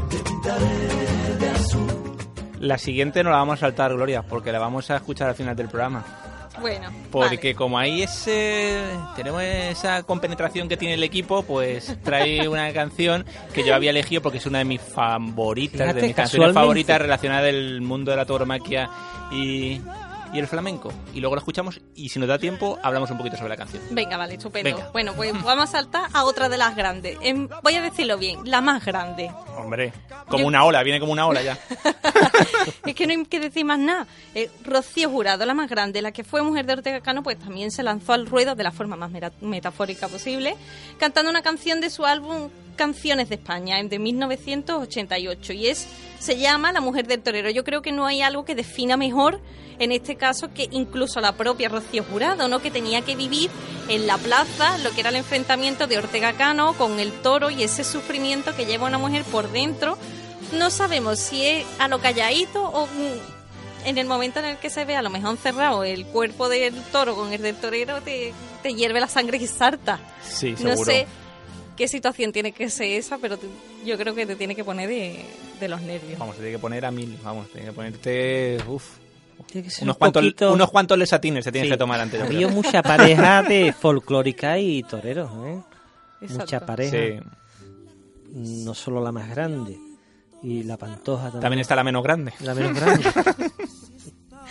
Te 0.09 0.19
pintaré 0.19 1.37
de 1.41 1.51
azul. 1.51 2.17
La 2.61 2.79
siguiente 2.79 3.25
no 3.25 3.31
la 3.31 3.39
vamos 3.39 3.55
a 3.55 3.67
saltar, 3.67 3.93
Gloria, 3.93 4.23
porque 4.23 4.53
la 4.53 4.61
vamos 4.61 4.89
a 4.93 4.97
escuchar 4.99 5.31
al 5.31 5.35
final 5.35 5.57
del 5.57 5.67
programa. 5.67 6.05
Bueno, 6.61 6.91
Porque 7.11 7.55
como 7.55 7.79
ahí 7.79 8.03
ese, 8.03 8.81
tenemos 9.15 9.43
esa 9.43 10.03
compenetración 10.03 10.69
que 10.69 10.77
tiene 10.77 10.95
el 10.95 11.03
equipo, 11.03 11.43
pues 11.43 11.97
trae 12.03 12.49
una 12.49 12.73
canción 12.73 13.25
que 13.53 13.65
yo 13.65 13.75
había 13.75 13.91
elegido 13.91 14.23
porque 14.23 14.39
es 14.39 14.47
una 14.47 14.59
de 14.59 14.65
mis 14.65 14.81
favoritas, 14.81 15.81
Fíjate, 15.81 16.01
de 16.01 16.07
mis 16.09 16.17
canciones 16.17 16.53
favoritas 16.53 17.01
relacionadas 17.01 17.45
del 17.45 17.81
mundo 17.81 18.11
de 18.11 18.17
la 18.17 18.27
tauromaquia 18.27 18.91
y, 19.33 19.81
y 20.37 20.39
el 20.41 20.47
flamenco. 20.47 20.93
Y 21.15 21.21
luego 21.21 21.35
la 21.35 21.41
escuchamos 21.41 21.81
y 21.95 22.09
si 22.11 22.19
nos 22.19 22.29
da 22.29 22.39
tiempo 22.39 22.79
hablamos 22.83 23.11
un 23.11 23.19
poquito 23.19 23.37
sobre 23.37 23.49
la 23.51 23.57
canción. 23.57 23.83
Venga, 23.91 24.17
vale, 24.17 24.35
estupendo. 24.35 24.77
Venga. 24.77 24.91
Bueno, 24.93 25.13
pues 25.15 25.33
vamos 25.45 25.65
a 25.71 25.73
saltar 25.73 26.11
a 26.13 26.25
otra 26.25 26.49
de 26.49 26.57
las 26.59 26.77
grandes. 26.77 27.19
Em, 27.23 27.49
voy 27.63 27.75
a 27.75 27.83
decirlo 27.83 28.19
bien, 28.19 28.41
la 28.45 28.61
más 28.61 28.85
grande. 28.85 29.31
Hombre, 29.57 29.93
como 30.29 30.43
Yo- 30.43 30.47
una 30.47 30.65
ola, 30.65 30.83
viene 30.83 31.01
como 31.01 31.13
una 31.13 31.27
ola 31.27 31.43
ya. 31.43 31.59
Es 32.85 32.95
que 32.95 33.07
no 33.07 33.13
hay 33.13 33.25
que 33.27 33.41
decir 33.41 33.65
más 33.65 33.79
nada. 33.79 34.07
Eh, 34.35 34.51
Rocío 34.65 35.09
Jurado, 35.11 35.45
la 35.45 35.55
más 35.55 35.69
grande, 35.69 36.03
la 36.03 36.13
que 36.13 36.25
fue 36.25 36.43
mujer 36.43 36.67
de 36.67 36.75
Ortega 36.75 37.01
Cano, 37.01 37.23
pues 37.23 37.39
también 37.39 37.71
se 37.71 37.83
lanzó 37.83 38.13
al 38.13 38.27
ruedo 38.27 38.55
de 38.55 38.63
la 38.65 38.73
forma 38.73 38.97
más 38.97 39.11
metafórica 39.41 40.09
posible, 40.09 40.57
cantando 40.99 41.31
una 41.31 41.43
canción 41.43 41.81
de 41.81 41.91
su 41.91 42.05
álbum 42.05 42.49
Canciones 42.77 43.29
de 43.29 43.35
España, 43.37 43.81
en- 43.81 43.89
de 43.89 43.99
1988. 43.99 45.53
Y 45.53 45.69
es 45.69 45.87
se 46.19 46.39
llama 46.39 46.73
La 46.73 46.81
mujer 46.81 47.07
del 47.07 47.23
torero. 47.23 47.51
Yo 47.51 47.65
creo 47.65 47.83
que 47.83 47.93
no 47.93 48.07
hay 48.07 48.23
algo 48.23 48.45
que 48.45 48.55
defina 48.55 48.97
mejor 48.97 49.41
en 49.79 49.93
este 49.93 50.17
caso 50.17 50.53
que 50.55 50.69
incluso 50.71 51.21
la 51.21 51.37
propia 51.37 51.69
Rocío 51.69 52.03
Jurado, 52.05 52.49
¿no? 52.49 52.61
Que 52.63 52.71
tenía 52.71 53.03
que 53.03 53.15
vivir 53.15 53.51
en 53.89 54.07
la 54.07 54.17
plaza 54.17 54.79
lo 54.79 54.91
que 54.93 55.01
era 55.01 55.11
el 55.11 55.17
enfrentamiento 55.17 55.87
de 55.87 55.99
Ortega 55.99 56.33
Cano 56.33 56.73
con 56.79 56.99
el 56.99 57.13
toro 57.13 57.51
y 57.51 57.63
ese 57.63 57.85
sufrimiento 57.85 58.57
que 58.57 58.65
lleva 58.65 58.87
una 58.87 58.97
mujer 58.99 59.23
por 59.25 59.51
dentro 59.53 59.99
no 60.53 60.71
sabemos 60.71 61.19
si 61.19 61.45
es 61.45 61.67
a 61.79 61.89
lo 61.89 61.99
calladito 62.01 62.63
o 62.65 62.87
mm, 62.87 63.87
en 63.89 63.99
el 63.99 64.07
momento 64.07 64.39
en 64.39 64.47
el 64.47 64.57
que 64.57 64.71
se 64.71 64.85
ve 64.85 64.97
a 64.97 65.03
lo 65.03 65.11
mejor 65.11 65.37
cerrado 65.37 65.85
el 65.85 66.07
cuerpo 66.07 66.49
del 66.49 66.75
toro 66.91 67.15
con 67.15 67.33
el 67.33 67.43
del 67.43 67.57
torero 67.57 68.01
te, 68.01 68.33
te 68.63 68.73
hierve 68.75 68.99
la 69.01 69.09
sangre 69.09 69.37
y 69.39 69.47
salta. 69.47 69.99
Sí, 70.27 70.53
No 70.53 70.71
seguro. 70.71 70.85
sé 70.91 71.07
qué 71.77 71.89
situación 71.89 72.33
tiene 72.33 72.53
que 72.53 72.69
ser 72.71 72.93
esa, 72.93 73.19
pero 73.19 73.37
te- 73.37 73.47
yo 73.85 73.97
creo 73.97 74.15
que 74.15 74.27
te 74.27 74.37
tiene 74.37 74.55
que 74.55 74.65
poner 74.65 74.89
de, 74.89 75.25
de 75.61 75.69
los 75.69 75.81
nervios. 75.83 76.19
Vamos, 76.19 76.35
te 76.37 76.43
tiene 76.43 76.57
que 76.57 76.61
poner 76.61 76.85
a 76.87 76.91
mil, 76.91 77.17
vamos, 77.23 77.49
tiene 77.51 77.67
que 77.69 77.73
ponerte... 77.73 78.59
Uf, 78.67 78.85
Tiene 79.47 79.65
que 79.67 79.71
ser 79.71 79.85
unos 79.85 79.97
un 79.97 79.99
cuantos, 79.99 80.23
poquito- 80.23 80.53
unos 80.53 80.71
cuantos 80.71 80.99
lesatines 80.99 81.45
se 81.45 81.53
tienes 81.53 81.69
Sí. 81.69 81.73
que 81.75 81.79
tomar 81.79 82.01
antes. 82.01 82.19
yo 82.21 82.27
Había 82.27 82.49
mucha 82.49 82.83
pareja 82.83 83.43
de 83.49 83.73
folclórica 83.73 84.59
y 84.59 84.83
toreros, 84.83 85.31
¿eh? 85.47 85.61
Exacto. 86.23 86.43
Mucha 86.45 86.67
pareja. 86.67 86.97
Sí. 86.97 87.21
No 88.33 88.75
solo 88.75 89.03
la 89.03 89.13
más 89.13 89.29
grande. 89.31 89.79
Y 90.43 90.63
la 90.65 90.77
pantoja 90.77 91.25
también. 91.25 91.41
También 91.43 91.61
está 91.61 91.75
la 91.77 91.85
menos 91.85 92.03
grande. 92.03 92.33
La 92.41 92.55
menos 92.55 92.75
grande. 92.75 93.05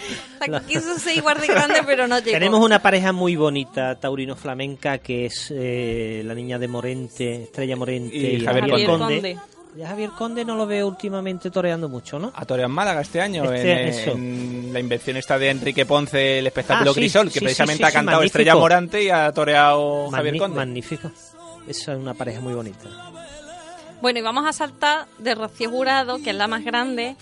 Quiso 0.67 0.97
ser 0.99 1.15
igual 1.17 1.39
de 1.39 1.47
grande, 1.47 1.81
pero 1.85 2.07
no 2.07 2.19
llegó. 2.19 2.31
Tenemos 2.31 2.59
una 2.63 2.81
pareja 2.81 3.11
muy 3.11 3.35
bonita, 3.35 3.95
taurino 3.99 4.35
flamenca, 4.35 4.97
que 4.99 5.25
es 5.27 5.51
eh, 5.55 6.21
la 6.25 6.33
niña 6.33 6.59
de 6.59 6.67
Morente, 6.67 7.43
Estrella 7.43 7.75
Morente 7.75 8.15
Y 8.15 8.25
y, 8.37 8.45
Javier 8.45 8.69
Javier 8.69 8.87
Conde. 8.89 9.15
Conde. 9.15 9.37
Ya 9.77 9.87
Javier 9.89 10.09
Conde 10.11 10.45
no 10.45 10.55
lo 10.55 10.65
veo 10.65 10.87
últimamente 10.87 11.51
toreando 11.51 11.89
mucho, 11.89 12.17
¿no? 12.17 12.31
A 12.33 12.45
torear 12.45 12.69
en 12.69 12.73
Málaga 12.75 13.01
este 13.01 13.19
año, 13.19 13.43
Este- 13.51 13.71
en, 13.71 13.87
eso. 13.89 14.11
en 14.11 14.69
la 14.71 14.79
invención 14.79 15.17
esta 15.17 15.37
de 15.37 15.49
Enrique 15.49 15.85
Ponce, 15.85 16.39
el 16.39 16.47
espectáculo 16.47 16.91
Ah, 16.91 16.93
sí, 16.93 16.99
Crisol, 17.01 17.27
que 17.27 17.39
sí, 17.39 17.39
precisamente 17.41 17.77
sí, 17.79 17.83
ha 17.83 17.91
cantado 17.91 18.17
magnífico. 18.19 18.25
Estrella 18.39 18.55
Morante 18.55 19.03
y 19.03 19.09
ha 19.09 19.29
toreado 19.33 20.09
Javier 20.11 20.35
Magni- 20.35 20.39
Conde. 20.39 20.55
Magnífico. 20.55 21.11
Esa 21.67 21.91
es 21.93 21.99
una 21.99 22.13
pareja 22.13 22.39
muy 22.39 22.53
bonita. 22.53 22.87
Bueno, 24.01 24.19
y 24.19 24.21
vamos 24.21 24.45
a 24.45 24.53
saltar 24.53 25.07
de 25.17 25.35
Rocío 25.35 25.69
Jurado, 25.69 26.19
que 26.23 26.29
es 26.29 26.35
la 26.35 26.47
más 26.47 26.63
grande, 26.63 27.15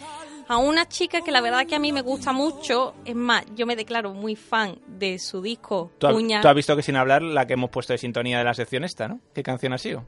a 0.47 0.57
una 0.57 0.87
chica 0.87 1.21
que 1.21 1.31
la 1.31 1.41
verdad 1.41 1.65
que 1.65 1.75
a 1.75 1.79
mí 1.79 1.91
me 1.91 2.01
gusta 2.01 2.31
mucho. 2.33 2.93
Es 3.05 3.15
más, 3.15 3.43
yo 3.55 3.65
me 3.65 3.75
declaro 3.75 4.13
muy 4.13 4.35
fan 4.35 4.77
de 4.87 5.19
su 5.19 5.41
disco 5.41 5.91
¿Tú, 5.97 6.07
has- 6.07 6.13
Cuña, 6.13 6.41
tú 6.41 6.47
has 6.47 6.55
visto 6.55 6.75
que 6.75 6.83
sin 6.83 6.95
hablar 6.95 7.21
la 7.21 7.45
que 7.47 7.53
hemos 7.53 7.69
puesto 7.69 7.93
de 7.93 7.97
sintonía 7.97 8.37
de 8.37 8.43
la 8.43 8.53
sección 8.53 8.83
esta, 8.83 9.07
¿no? 9.07 9.19
¿Qué 9.33 9.43
canción 9.43 9.73
ha 9.73 9.77
sido? 9.77 10.05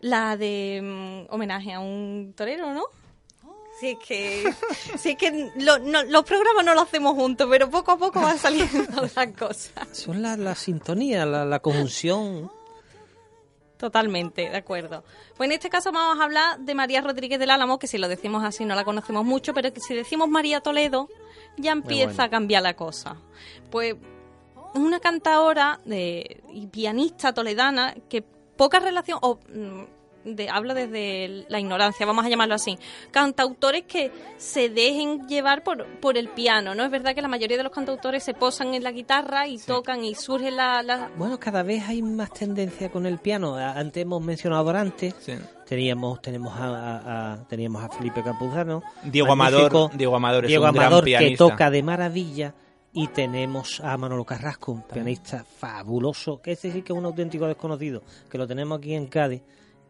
la 0.00 0.36
de 0.36 0.80
mm, 0.82 1.32
homenaje 1.32 1.72
a 1.72 1.78
un 1.78 2.34
torero, 2.36 2.74
¿no? 2.74 2.82
Sí, 3.78 3.96
es 4.00 4.06
que, 4.06 4.52
sí, 4.98 5.10
es 5.10 5.16
que 5.16 5.50
lo- 5.56 5.78
no- 5.78 6.02
los 6.02 6.24
programas 6.24 6.64
no 6.64 6.74
los 6.74 6.82
hacemos 6.84 7.14
juntos, 7.14 7.46
pero 7.48 7.70
poco 7.70 7.92
a 7.92 7.96
poco 7.98 8.20
van 8.20 8.36
saliendo 8.36 8.82
las 9.14 9.28
cosas. 9.38 9.86
Son 9.92 10.20
la, 10.20 10.36
la 10.36 10.54
sintonía, 10.56 11.24
la, 11.24 11.44
la 11.44 11.60
conjunción. 11.60 12.50
Totalmente, 13.82 14.48
de 14.48 14.56
acuerdo. 14.56 15.02
Pues 15.36 15.48
en 15.48 15.54
este 15.54 15.68
caso 15.68 15.90
vamos 15.90 16.20
a 16.20 16.22
hablar 16.22 16.60
de 16.60 16.72
María 16.72 17.00
Rodríguez 17.00 17.40
del 17.40 17.50
Álamo, 17.50 17.80
que 17.80 17.88
si 17.88 17.98
lo 17.98 18.06
decimos 18.06 18.44
así 18.44 18.64
no 18.64 18.76
la 18.76 18.84
conocemos 18.84 19.24
mucho, 19.24 19.52
pero 19.54 19.72
que 19.72 19.80
si 19.80 19.92
decimos 19.92 20.28
María 20.28 20.60
Toledo 20.60 21.08
ya 21.56 21.72
empieza 21.72 22.12
bueno. 22.12 22.22
a 22.22 22.30
cambiar 22.30 22.62
la 22.62 22.74
cosa. 22.74 23.16
Pues 23.72 23.96
una 24.74 25.00
cantadora 25.00 25.80
de, 25.84 26.44
y 26.52 26.68
pianista 26.68 27.34
toledana 27.34 27.96
que 28.08 28.22
poca 28.22 28.78
relación, 28.78 29.18
o 29.20 29.40
mm, 29.52 29.82
de, 30.24 30.48
hablo 30.48 30.74
desde 30.74 31.44
la 31.48 31.58
ignorancia, 31.60 32.06
vamos 32.06 32.24
a 32.24 32.28
llamarlo 32.28 32.54
así, 32.54 32.78
cantautores 33.10 33.82
que 33.84 34.10
se 34.36 34.68
dejen 34.68 35.26
llevar 35.28 35.62
por, 35.64 35.86
por 36.00 36.16
el 36.16 36.28
piano, 36.28 36.74
¿no? 36.74 36.84
Es 36.84 36.90
verdad 36.90 37.14
que 37.14 37.22
la 37.22 37.28
mayoría 37.28 37.56
de 37.56 37.62
los 37.62 37.72
cantautores 37.72 38.22
se 38.22 38.34
posan 38.34 38.74
en 38.74 38.82
la 38.82 38.92
guitarra 38.92 39.46
y 39.48 39.58
tocan 39.58 40.04
y 40.04 40.14
surge 40.14 40.50
la, 40.50 40.82
la- 40.82 41.10
Bueno, 41.16 41.38
cada 41.38 41.62
vez 41.62 41.82
hay 41.88 42.02
más 42.02 42.32
tendencia 42.32 42.90
con 42.90 43.06
el 43.06 43.18
piano. 43.18 43.56
Antes 43.56 44.02
hemos 44.02 44.22
mencionado 44.22 44.64
Dorante. 44.64 45.14
Teníamos, 45.66 46.20
tenemos 46.20 46.52
a, 46.58 46.66
a- 46.66 47.32
a- 47.34 47.48
teníamos 47.48 47.82
a 47.82 47.88
Felipe 47.88 48.22
Campuzano. 48.22 48.82
Diego 49.04 49.32
Amador- 49.32 49.90
Diego 49.96 50.16
Amador 50.16 50.44
es 50.44 50.48
Diego 50.48 50.64
un 50.66 50.72
gran 50.72 50.86
Amador, 50.86 51.04
que 51.04 51.10
pianista. 51.10 51.48
toca 51.48 51.70
de 51.70 51.82
maravilla. 51.82 52.54
Y 52.94 53.06
tenemos 53.08 53.80
a 53.80 53.96
Manolo 53.96 54.22
Carrasco, 54.26 54.70
un 54.72 54.82
pianista 54.82 55.42
fabuloso, 55.44 56.42
que 56.42 56.52
ese 56.52 56.70
sí 56.70 56.82
que 56.82 56.92
es 56.92 56.98
un 56.98 57.06
auténtico 57.06 57.46
desconocido, 57.46 58.02
que 58.30 58.36
lo 58.36 58.46
tenemos 58.46 58.76
aquí 58.78 58.94
en 58.94 59.06
Cádiz. 59.06 59.40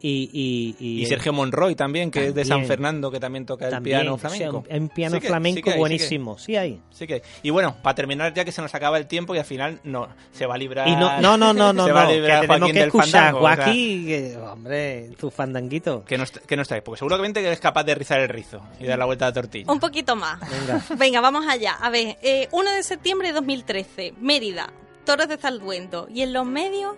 Y, 0.05 0.29
y, 0.33 0.75
y, 0.85 1.01
Y 1.01 1.05
Sergio 1.05 1.31
Monroy 1.31 1.75
también, 1.75 2.11
que 2.11 2.27
es 2.27 2.35
de 2.35 2.43
San 2.43 2.49
También. 2.57 2.67
Fernando, 2.67 3.09
que 3.09 3.21
también 3.21 3.45
toca 3.45 3.65
el 3.65 3.71
También, 3.71 3.99
piano 4.01 4.15
o 4.15 4.19
sea, 4.19 4.29
flamenco. 4.31 4.65
un- 4.69 4.81
un 4.81 4.89
piano 4.89 5.15
Sí 5.15 5.21
que- 5.21 5.27
flamenco 5.29 5.55
sí 5.55 5.61
que 5.63 5.69
hay, 5.69 5.71
sí 5.71 5.71
que 5.71 5.71
hay. 5.75 5.79
buenísimo, 5.79 6.37
sí 6.37 6.55
hay. 6.57 6.81
Sí 6.91 7.07
que 7.07 7.13
hay. 7.13 7.21
Y 7.41 7.51
bueno, 7.51 7.77
para 7.81 7.95
terminar 7.95 8.33
ya 8.33 8.43
que 8.43 8.51
se 8.51 8.61
nos 8.61 8.75
acaba 8.75 8.97
el 8.97 9.07
tiempo 9.07 9.33
y 9.33 9.37
al 9.37 9.45
final 9.45 9.79
no 9.85 10.09
se 10.33 10.45
va 10.45 10.55
a 10.55 10.57
librar. 10.57 10.89
Y 10.89 10.95
no, 10.97 11.21
no, 11.21 11.37
no, 11.37 11.53
no, 11.53 11.71
no, 11.73 11.87
no, 11.87 12.07
que 12.07 12.21
tenemos 12.21 12.47
Joaquín 12.59 12.73
que 12.73 12.83
escuchar, 12.83 13.09
fandango, 13.33 13.39
o 13.39 13.47
sea, 13.47 13.55
Joaquín, 13.55 14.35
hombre, 14.41 15.09
tu 15.17 15.31
fandanguito. 15.31 16.03
que 16.03 16.17
no, 16.17 16.25
que 16.47 16.55
no 16.57 16.61
estáis, 16.63 16.83
porque 16.83 16.99
seguramente 16.99 17.39
eres 17.39 17.61
capaz 17.61 17.85
de 17.85 17.95
rizar 17.95 18.19
el 18.19 18.27
rizo 18.27 18.61
y 18.81 18.85
dar 18.85 18.99
la 18.99 19.05
vuelta 19.05 19.23
a 19.25 19.29
la 19.29 19.33
tortilla. 19.33 19.71
Un 19.71 19.79
poquito 19.79 20.17
más. 20.17 20.37
Venga. 20.49 20.83
Venga, 20.97 21.21
vamos 21.21 21.45
allá. 21.47 21.75
A 21.79 21.89
ver, 21.89 22.17
eh, 22.21 22.49
1 22.51 22.71
de 22.71 22.83
septiembre 22.83 23.29
de 23.29 23.35
2013, 23.35 24.15
Mérida, 24.19 24.69
Toros 25.05 25.29
de 25.29 25.37
Zalduendo. 25.37 26.07
Y 26.13 26.23
en 26.23 26.33
los 26.33 26.45
medios, 26.45 26.95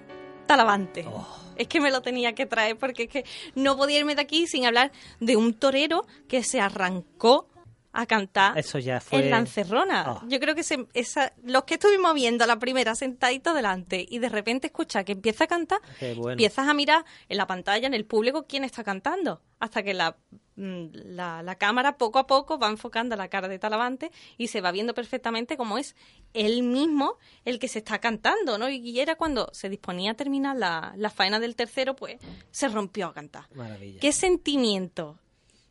Talavante. 0.47 1.05
Oh. 1.07 1.44
Es 1.55 1.67
que 1.67 1.79
me 1.79 1.91
lo 1.91 2.01
tenía 2.01 2.33
que 2.33 2.45
traer 2.45 2.77
porque 2.77 3.03
es 3.03 3.09
que 3.09 3.25
no 3.55 3.77
podía 3.77 3.99
irme 3.99 4.15
de 4.15 4.21
aquí 4.21 4.47
sin 4.47 4.65
hablar 4.65 4.91
de 5.19 5.35
un 5.35 5.53
torero 5.53 6.05
que 6.27 6.43
se 6.43 6.59
arrancó 6.59 7.47
a 7.95 8.05
cantar 8.05 8.57
Eso 8.57 8.77
ya 8.79 8.99
fue... 8.99 9.19
en 9.23 9.31
la 9.31 9.37
encerrona. 9.39 10.03
Ah. 10.05 10.21
Yo 10.27 10.39
creo 10.39 10.53
que 10.55 10.63
se- 10.63 10.85
esa, 10.93 11.33
los 11.43 11.63
que 11.63 11.75
estuvimos 11.75 12.13
viendo 12.13 12.45
la 12.45 12.57
primera 12.59 12.93
sentadito 12.95 13.53
delante 13.53 14.05
y 14.07 14.19
de 14.19 14.29
repente 14.29 14.67
escucha 14.67 15.03
que 15.03 15.13
empieza 15.13 15.45
a 15.45 15.47
cantar, 15.47 15.79
bueno. 16.15 16.31
empiezas 16.31 16.67
a 16.67 16.73
mirar 16.73 17.05
en 17.29 17.37
la 17.37 17.47
pantalla, 17.47 17.87
en 17.87 17.93
el 17.93 18.05
público, 18.05 18.45
quién 18.47 18.63
está 18.63 18.83
cantando. 18.83 19.41
Hasta 19.57 19.81
que 19.83 19.93
la, 19.93 20.17
mm, 20.57 20.85
la, 20.93 21.41
la 21.41 21.55
cámara 21.55 21.97
poco 21.97 22.19
a 22.19 22.27
poco 22.27 22.59
va 22.59 22.67
enfocando 22.69 23.15
la 23.15 23.29
cara 23.29 23.47
de 23.47 23.57
Talavante 23.57 24.11
y 24.37 24.47
se 24.47 24.59
va 24.59 24.71
viendo 24.71 24.93
perfectamente 24.93 25.55
cómo 25.55 25.77
es 25.77 25.95
él 26.33 26.61
mismo 26.63 27.17
el 27.45 27.57
que 27.57 27.69
se 27.69 27.79
está 27.79 27.99
cantando, 27.99 28.57
¿no? 28.57 28.69
Y 28.69 28.99
era 28.99 29.15
cuando 29.15 29.49
se 29.53 29.69
disponía 29.69 30.11
a 30.11 30.13
terminar 30.15 30.57
la, 30.57 30.93
la 30.97 31.09
faena 31.09 31.39
del 31.39 31.55
tercero, 31.55 31.95
pues 31.95 32.17
se 32.51 32.67
rompió 32.67 33.07
a 33.07 33.13
cantar. 33.13 33.45
Maravilla. 33.55 33.99
¿Qué 34.01 34.11
sentimiento, 34.11 35.17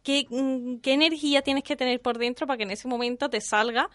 qué, 0.05 0.27
mm, 0.31 0.77
qué 0.77 0.93
energía 0.93 1.43
tienes 1.43 1.65
que 1.65 1.75
tener 1.75 2.01
por 2.01 2.19
dentro 2.19 2.47
para 2.47 2.57
que 2.59 2.63
en 2.63 2.71
ese 2.71 2.87
momento 2.87 3.29
te 3.29 3.41
salga 3.41 3.91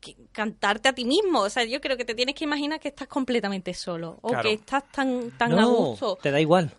que- 0.00 0.16
cantarte 0.32 0.88
a 0.88 0.92
ti 0.94 1.04
mismo? 1.04 1.40
O 1.42 1.48
sea, 1.50 1.62
yo 1.64 1.80
creo 1.80 1.96
que 1.96 2.04
te 2.04 2.16
tienes 2.16 2.34
que 2.34 2.42
imaginar 2.42 2.80
que 2.80 2.88
estás 2.88 3.06
completamente 3.06 3.72
solo 3.74 4.18
o 4.22 4.28
Claro. 4.30 4.42
que 4.48 4.54
estás 4.54 4.82
tan, 4.90 5.30
tan 5.38 5.50
no, 5.52 5.60
a 5.60 5.64
gusto. 5.66 6.18
te 6.20 6.32
da 6.32 6.40
igual. 6.40 6.72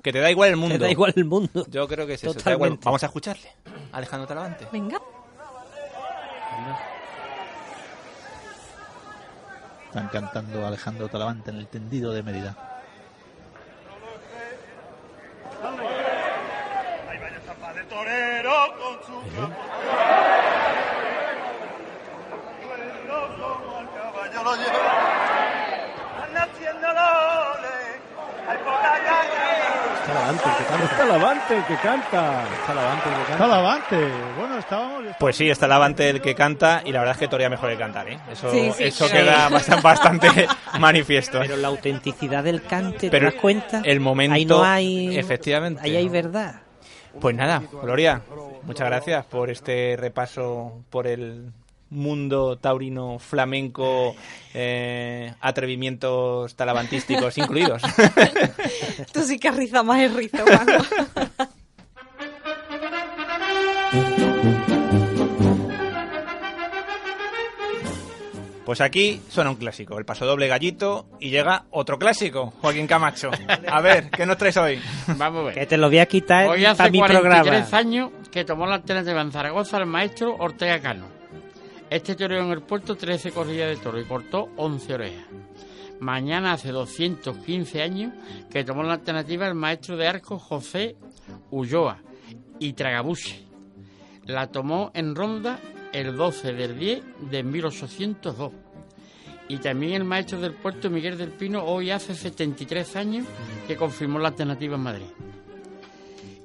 Que 0.00 0.12
te 0.12 0.20
da 0.20 0.30
igual 0.30 0.50
el 0.50 0.56
mundo. 0.56 0.76
Te 0.76 0.84
da 0.84 0.90
igual 0.92 1.12
el 1.16 1.24
mundo. 1.24 1.66
Yo 1.68 1.88
creo 1.88 2.06
que 2.06 2.14
es 2.14 2.22
eso. 2.22 2.32
te 2.32 2.42
da 2.44 2.52
igual. 2.52 2.78
Vamos 2.84 3.02
a 3.02 3.06
escucharle. 3.06 3.48
Alejandro 3.90 4.28
Talavante. 4.28 4.68
Venga. 4.70 5.00
Están 9.86 10.08
cantando 10.08 10.66
Alejandro 10.66 11.08
Talavante 11.08 11.50
en 11.50 11.56
el 11.56 11.66
tendido 11.66 12.12
de 12.12 12.22
Mérida. 12.22 12.77
Con 18.04 18.94
su 19.06 19.20
caballo 23.08 23.58
como 23.62 23.80
el 23.80 23.88
caballo 23.90 24.44
lo 24.44 24.54
lleva. 24.56 26.24
Anda 26.24 26.42
haciendo 26.42 26.86
loles, 26.88 27.98
hay 28.48 28.58
poca 28.58 28.92
calle. 29.04 29.48
Está 30.84 31.04
Lavante 31.04 31.56
el 31.56 31.64
que 31.64 31.74
canta. 31.76 32.44
Está 32.54 32.74
Lavante 32.74 33.08
el 33.08 33.14
que 33.16 33.22
canta. 33.24 33.32
Está 33.32 33.46
Lavante. 33.46 34.12
Bueno, 34.38 34.58
estábamos... 34.58 35.02
Pues 35.18 35.36
sí, 35.36 35.50
está 35.50 35.66
Lavante 35.66 36.08
el 36.10 36.20
que 36.22 36.34
canta 36.34 36.82
y 36.84 36.92
la 36.92 37.00
verdad 37.00 37.14
es 37.14 37.18
que 37.20 37.28
torea 37.28 37.50
mejor 37.50 37.70
que 37.70 37.76
cantar, 37.78 38.08
¿eh? 38.08 38.18
Eso, 38.30 38.50
Sí, 38.50 38.70
sí, 38.76 38.84
eso 38.84 39.06
sí. 39.06 39.12
queda 39.12 39.48
bastante, 39.48 39.82
bastante 39.82 40.48
manifiesto. 40.78 41.40
Pero 41.40 41.56
la 41.56 41.68
autenticidad 41.68 42.42
del 42.44 42.62
cante, 42.62 42.98
¿te 42.98 43.10
Pero 43.10 43.26
das 43.26 43.34
cuenta? 43.40 43.80
el 43.84 44.00
momento, 44.00 44.34
Ahí 44.34 44.44
no 44.46 44.62
hay... 44.64 45.18
efectivamente. 45.18 45.82
Ahí 45.84 45.96
hay 45.96 46.08
verdad. 46.08 46.62
Pues 47.20 47.34
nada, 47.34 47.62
Gloria, 47.82 48.22
muchas 48.62 48.86
gracias 48.86 49.24
por 49.26 49.50
este 49.50 49.96
repaso 49.98 50.84
por 50.90 51.06
el 51.06 51.52
mundo 51.90 52.58
taurino 52.58 53.18
flamenco, 53.18 54.14
eh, 54.54 55.32
atrevimientos 55.40 56.54
talavantísticos 56.54 57.38
incluidos. 57.38 57.82
Tú 59.12 59.22
sí 59.22 59.38
que 59.38 59.50
rizas 59.50 59.84
más 59.84 60.00
el 60.00 60.14
rizo. 60.14 60.44
Pues 68.68 68.82
aquí 68.82 69.22
suena 69.30 69.48
un 69.48 69.56
clásico, 69.56 69.98
el 69.98 70.04
paso 70.04 70.26
doble 70.26 70.46
gallito, 70.46 71.08
y 71.20 71.30
llega 71.30 71.64
otro 71.70 71.98
clásico, 71.98 72.52
Joaquín 72.60 72.86
Camacho. 72.86 73.30
A 73.66 73.80
ver, 73.80 74.10
¿qué 74.10 74.26
nos 74.26 74.36
traes 74.36 74.58
hoy? 74.58 74.78
Vamos 75.16 75.40
a 75.40 75.44
ver. 75.44 75.54
Que 75.54 75.64
te 75.64 75.78
lo 75.78 75.88
voy 75.88 76.00
a 76.00 76.04
quitar 76.04 76.50
Hoy 76.50 76.66
hace 76.66 76.76
para 76.76 76.90
mi 76.90 76.98
43 76.98 77.42
programa. 77.64 77.78
años 77.78 78.10
que 78.30 78.44
tomó 78.44 78.66
la 78.66 78.74
alternativa 78.74 79.22
en 79.22 79.32
Zaragoza 79.32 79.78
el 79.78 79.86
maestro 79.86 80.36
Ortega 80.38 80.80
Cano. 80.80 81.06
Este 81.88 82.14
toreó 82.14 82.42
en 82.42 82.50
el 82.50 82.60
puerto 82.60 82.94
13 82.94 83.32
corridas 83.32 83.70
de 83.70 83.82
toro 83.82 83.98
y 83.98 84.04
cortó 84.04 84.50
11 84.58 84.92
orejas. 84.92 85.24
Mañana 86.00 86.52
hace 86.52 86.70
215 86.70 87.80
años 87.80 88.12
que 88.50 88.64
tomó 88.64 88.82
la 88.82 88.92
alternativa 88.92 89.46
el 89.46 89.54
maestro 89.54 89.96
de 89.96 90.08
arco 90.08 90.38
José 90.38 90.94
Ulloa 91.50 92.02
y 92.58 92.74
Tragabuche. 92.74 93.46
La 94.26 94.48
tomó 94.48 94.90
en 94.92 95.14
ronda 95.14 95.58
el 95.98 96.16
12 96.16 96.52
del 96.52 96.78
10 96.78 97.02
de 97.30 97.42
1802. 97.42 98.52
Y 99.48 99.56
también 99.58 99.94
el 99.94 100.04
maestro 100.04 100.40
del 100.40 100.52
puerto 100.52 100.90
Miguel 100.90 101.16
del 101.16 101.30
Pino 101.30 101.64
hoy 101.64 101.90
hace 101.90 102.14
73 102.14 102.96
años 102.96 103.26
que 103.66 103.76
confirmó 103.76 104.18
la 104.18 104.28
alternativa 104.28 104.76
en 104.76 104.82
Madrid. 104.82 105.06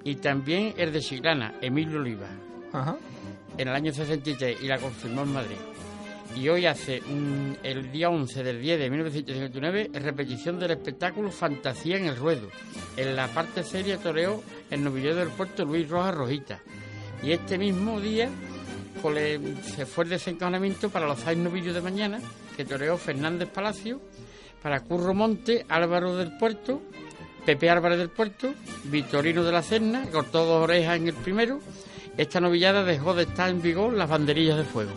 Y 0.06 0.16
también 0.16 0.74
el 0.78 0.92
de 0.92 1.00
Chiclana, 1.02 1.56
Emilio 1.62 2.00
Oliva, 2.00 2.28
Ajá. 2.72 2.98
en 3.58 3.68
el 3.68 3.74
año 3.74 3.94
63 3.94 4.62
y 4.62 4.68
la 4.68 4.78
confirmó 4.80 5.24
en 5.24 5.34
Madrid. 5.34 5.58
Y 6.36 6.50
hoy 6.50 6.66
hace 6.66 7.02
el 7.64 7.92
día 7.92 8.10
11 8.10 8.44
del 8.44 8.60
10 8.62 8.80
de 8.80 8.90
1959 8.90 9.92
repetición 9.94 10.58
del 10.60 10.72
espectáculo 10.72 11.30
Fantasía 11.30 11.98
en 11.98 12.06
el 12.06 12.16
Ruedo. 12.16 12.48
En 12.98 13.16
la 13.16 13.28
parte 13.28 13.64
seria 13.64 13.98
toreó 13.98 14.42
el 14.72 14.84
novillero 14.84 15.16
del 15.16 15.30
puerto 15.30 15.64
Luis 15.64 15.88
Rojas 15.88 16.16
Rojita. 16.16 16.60
Y 17.22 17.32
este 17.32 17.58
mismo 17.58 18.02
día 18.02 18.30
pues, 19.02 19.40
se 19.76 19.86
fue 19.86 20.04
el 20.06 20.12
desencadenamiento 20.12 20.90
para 20.90 21.08
los 21.08 21.20
seis 21.20 21.38
novillos 21.38 21.74
de 21.76 21.82
mañana 21.82 22.20
que 22.56 22.66
toreó 22.66 22.98
Fernández 22.98 23.50
Palacio, 23.50 24.00
para 24.62 24.80
Curro 24.82 25.14
Monte, 25.14 25.66
Álvaro 25.70 26.16
del 26.16 26.38
Puerto, 26.38 26.82
Pepe 27.46 27.70
Álvarez 27.70 27.98
del 27.98 28.10
Puerto, 28.10 28.54
Victorino 28.86 29.44
de 29.44 29.52
la 29.52 29.62
Serna, 29.62 30.06
cortó 30.12 30.46
dos 30.46 30.64
orejas 30.64 30.98
en 30.98 31.08
el 31.10 31.14
primero. 31.16 31.60
Esta 32.16 32.40
novillada 32.40 32.84
dejó 32.84 33.14
de 33.14 33.24
estar 33.24 33.50
en 33.50 33.62
vigor 33.62 33.94
las 33.94 34.08
banderillas 34.10 34.58
de 34.58 34.64
fuego. 34.64 34.92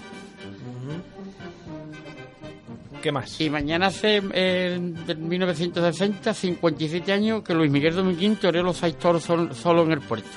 ¿Qué 3.02 3.12
más? 3.12 3.40
Y 3.40 3.50
mañana 3.50 3.86
hace, 3.86 4.20
eh, 4.32 4.78
del 5.06 5.18
1960, 5.18 6.34
57 6.34 7.12
años, 7.12 7.42
que 7.42 7.54
Luis 7.54 7.70
Miguel 7.70 7.94
Dominguín 7.94 8.36
toreó 8.36 8.62
los 8.62 8.76
seis 8.78 8.96
toros 8.98 9.22
sol- 9.22 9.54
solo 9.54 9.84
en 9.84 9.92
el 9.92 10.00
puerto. 10.00 10.28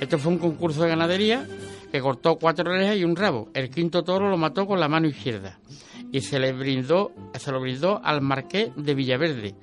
Esto 0.00 0.18
fue 0.18 0.32
un 0.32 0.38
concurso 0.38 0.82
de 0.82 0.88
ganadería 0.90 1.46
que 1.90 2.00
cortó 2.00 2.36
cuatro 2.36 2.70
orejas 2.70 2.96
y 2.96 3.04
un 3.04 3.16
rabo. 3.16 3.48
El 3.54 3.70
quinto 3.70 4.02
toro 4.02 4.28
lo 4.30 4.36
mató 4.36 4.66
con 4.66 4.78
la 4.80 4.88
mano 4.88 5.06
izquierda 5.08 5.58
y 6.12 6.20
se 6.20 6.38
le 6.38 6.52
brindó, 6.52 7.12
se 7.38 7.52
lo 7.52 7.60
brindó 7.60 8.00
al 8.04 8.20
marqués 8.20 8.70
de 8.76 8.94
Villaverde. 8.94 9.54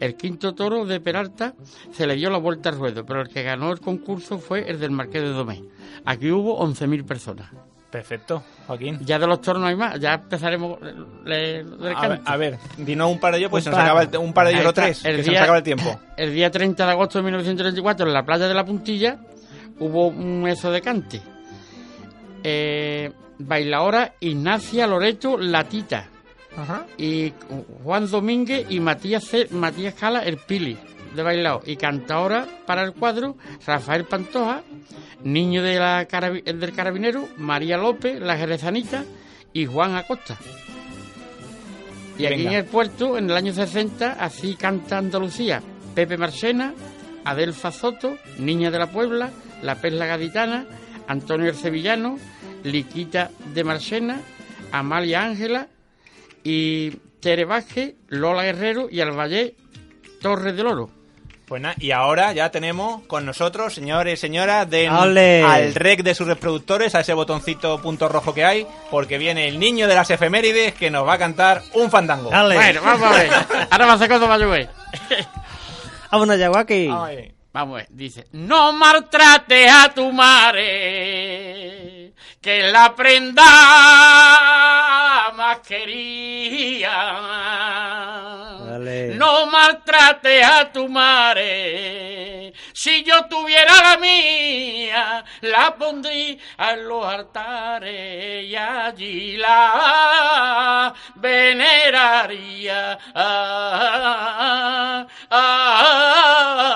El 0.00 0.16
quinto 0.16 0.54
toro 0.54 0.84
de 0.84 1.00
Peralta 1.00 1.54
se 1.92 2.06
le 2.06 2.16
dio 2.16 2.28
la 2.30 2.38
vuelta 2.38 2.68
al 2.68 2.76
ruedo, 2.78 3.06
pero 3.06 3.20
el 3.22 3.28
que 3.28 3.42
ganó 3.42 3.70
el 3.72 3.80
concurso 3.80 4.38
fue 4.38 4.68
el 4.68 4.80
del 4.80 4.90
marqués 4.90 5.22
de 5.22 5.28
Domé. 5.28 5.62
Aquí 6.04 6.30
hubo 6.30 6.58
11.000 6.66 7.04
personas. 7.04 7.50
Perfecto, 7.90 8.42
Joaquín. 8.66 8.98
Ya 9.04 9.20
de 9.20 9.26
los 9.28 9.40
toros 9.40 9.60
no 9.62 9.68
hay 9.68 9.76
más, 9.76 10.00
ya 10.00 10.14
empezaremos 10.14 10.80
le- 11.24 11.62
le- 11.62 11.94
A 11.94 12.08
ver, 12.08 12.20
a 12.24 12.36
ver, 12.36 12.58
dinos 12.76 13.12
un 13.12 13.20
par 13.20 13.32
de 13.32 13.38
ellos, 13.38 13.50
pues 13.50 13.64
Un 13.66 13.70
se 13.72 13.76
nos 13.76 13.78
acaba 13.84 14.02
el, 14.02 14.16
un 14.18 14.32
par 14.32 14.48
de 14.48 14.54
ellos 14.60 14.74
tres, 14.74 15.04
El 15.04 15.16
que 15.18 15.22
se 15.22 15.30
día- 15.30 15.38
nos 15.38 15.44
acaba 15.44 15.58
el 15.58 15.64
tiempo. 15.64 16.00
El 16.16 16.34
día 16.34 16.50
30 16.50 16.84
de 16.86 16.90
agosto 16.90 17.18
de 17.20 17.22
1934, 17.22 18.04
en 18.08 18.12
la 18.12 18.24
playa 18.24 18.48
de 18.48 18.54
la 18.54 18.64
Puntilla, 18.64 19.20
hubo 19.78 20.08
un 20.08 20.48
eso 20.48 20.72
de 20.72 20.80
cante. 20.82 21.22
Eh, 22.44 23.10
bailadora 23.38 24.14
Ignacia 24.20 24.86
Loreto 24.86 25.38
Latita. 25.38 26.08
Ajá. 26.56 26.86
Y 26.98 27.32
Juan 27.82 28.08
Domínguez 28.08 28.66
y 28.68 28.78
Matías, 28.78 29.28
Matías 29.50 29.94
Cala 29.94 30.20
el 30.20 30.36
Pili 30.36 30.78
de 31.14 31.22
bailado. 31.22 31.62
Y 31.64 31.76
cantadora 31.76 32.46
para 32.66 32.82
el 32.82 32.92
cuadro 32.92 33.36
Rafael 33.66 34.04
Pantoja, 34.04 34.62
niño 35.22 35.62
de 35.62 35.78
la 35.78 36.04
del 36.04 36.72
carabinero, 36.72 37.28
María 37.38 37.78
López, 37.78 38.20
la 38.20 38.36
jerezanita 38.36 39.04
y 39.52 39.66
Juan 39.66 39.96
Acosta. 39.96 40.36
Y 42.18 42.26
aquí 42.26 42.46
en 42.46 42.52
el 42.52 42.64
puerto, 42.64 43.18
en 43.18 43.30
el 43.30 43.36
año 43.36 43.52
60, 43.52 44.12
así 44.12 44.54
canta 44.54 44.98
Andalucía. 44.98 45.62
Pepe 45.94 46.16
Marchena, 46.16 46.74
Adelfa 47.24 47.72
Soto, 47.72 48.16
Niña 48.38 48.70
de 48.70 48.78
la 48.78 48.88
Puebla, 48.88 49.30
La 49.62 49.76
Perla 49.76 50.06
Gaditana, 50.06 50.66
Antonio 51.06 51.48
el 51.50 51.56
Sevillano, 51.56 52.18
Liquita 52.62 53.30
de 53.52 53.64
Marchena, 53.64 54.20
Amalia 54.72 55.24
Ángela 55.24 55.68
y 56.42 56.90
Tere 57.20 57.44
Vázquez, 57.44 57.94
Lola 58.08 58.42
Guerrero 58.44 58.88
y 58.90 59.00
Alballé 59.00 59.54
Torres 60.20 60.56
del 60.56 60.66
Oro. 60.66 60.90
Pues 61.46 61.60
nada, 61.60 61.74
y 61.78 61.90
ahora 61.90 62.32
ya 62.32 62.50
tenemos 62.50 63.02
con 63.06 63.26
nosotros, 63.26 63.74
señores 63.74 64.14
y 64.14 64.16
señoras, 64.16 64.68
den 64.70 64.90
¡Ole! 64.90 65.42
al 65.42 65.74
rec 65.74 66.02
de 66.02 66.14
sus 66.14 66.26
reproductores, 66.26 66.94
a 66.94 67.00
ese 67.00 67.12
botoncito 67.12 67.82
punto 67.82 68.08
rojo 68.08 68.32
que 68.32 68.46
hay, 68.46 68.66
porque 68.90 69.18
viene 69.18 69.46
el 69.46 69.58
niño 69.58 69.86
de 69.86 69.94
las 69.94 70.08
efemérides 70.10 70.72
que 70.72 70.90
nos 70.90 71.06
va 71.06 71.14
a 71.14 71.18
cantar 71.18 71.62
un 71.74 71.90
fandango. 71.90 72.30
Bueno, 72.56 72.80
vamos 72.82 73.02
a 73.02 73.16
ver. 73.18 73.30
Ahora 73.70 73.86
va 73.86 73.92
a 73.92 73.94
hacer 73.96 74.08
cosas 74.08 74.26
para. 74.26 74.70
Vámonos, 76.10 76.38
Yaguaki. 76.38 76.88
Vamos 77.54 77.74
a 77.74 77.76
ver, 77.82 77.86
dice, 77.90 78.26
no 78.32 78.72
maltrates 78.72 79.72
a 79.72 79.94
tu 79.94 80.10
madre, 80.10 82.12
que 82.40 82.64
la 82.64 82.92
prenda 82.96 83.44
más 85.36 85.60
quería. 85.60 86.90
No 89.14 89.46
maltrates 89.46 90.44
a 90.44 90.72
tu 90.72 90.88
madre, 90.88 92.52
si 92.72 93.04
yo 93.04 93.26
tuviera 93.26 93.72
la 93.82 93.96
mía, 93.98 95.24
la 95.42 95.74
pondría 95.74 96.36
en 96.58 96.88
los 96.88 97.04
altares 97.04 98.44
y 98.44 98.56
allí 98.56 99.36
la 99.36 100.92
veneraría. 101.16 102.98
Ah, 103.14 105.06
ah, 105.30 106.66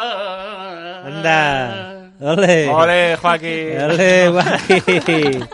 Anda. 1.04 1.98
Ole. 2.20 2.68
Ole, 2.68 3.16
Joaquín. 3.16 3.80
Ole, 3.80 4.28
Joaquín. 4.28 5.48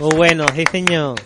Muy 0.00 0.14
bueno, 0.16 0.46
sí, 0.54 0.64
señor. 0.70 1.20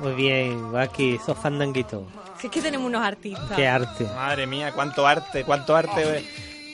Muy 0.00 0.14
bien, 0.14 0.70
Joaquín, 0.70 1.16
esos 1.16 1.36
fandanguitos. 1.38 2.02
Si 2.40 2.46
es 2.46 2.52
que 2.52 2.62
tenemos 2.62 2.86
unos 2.86 3.02
artistas. 3.02 3.52
Qué 3.56 3.66
arte. 3.68 4.04
Madre 4.14 4.46
mía, 4.46 4.72
cuánto 4.74 5.06
arte, 5.06 5.44
cuánto 5.44 5.76
arte. 5.76 6.24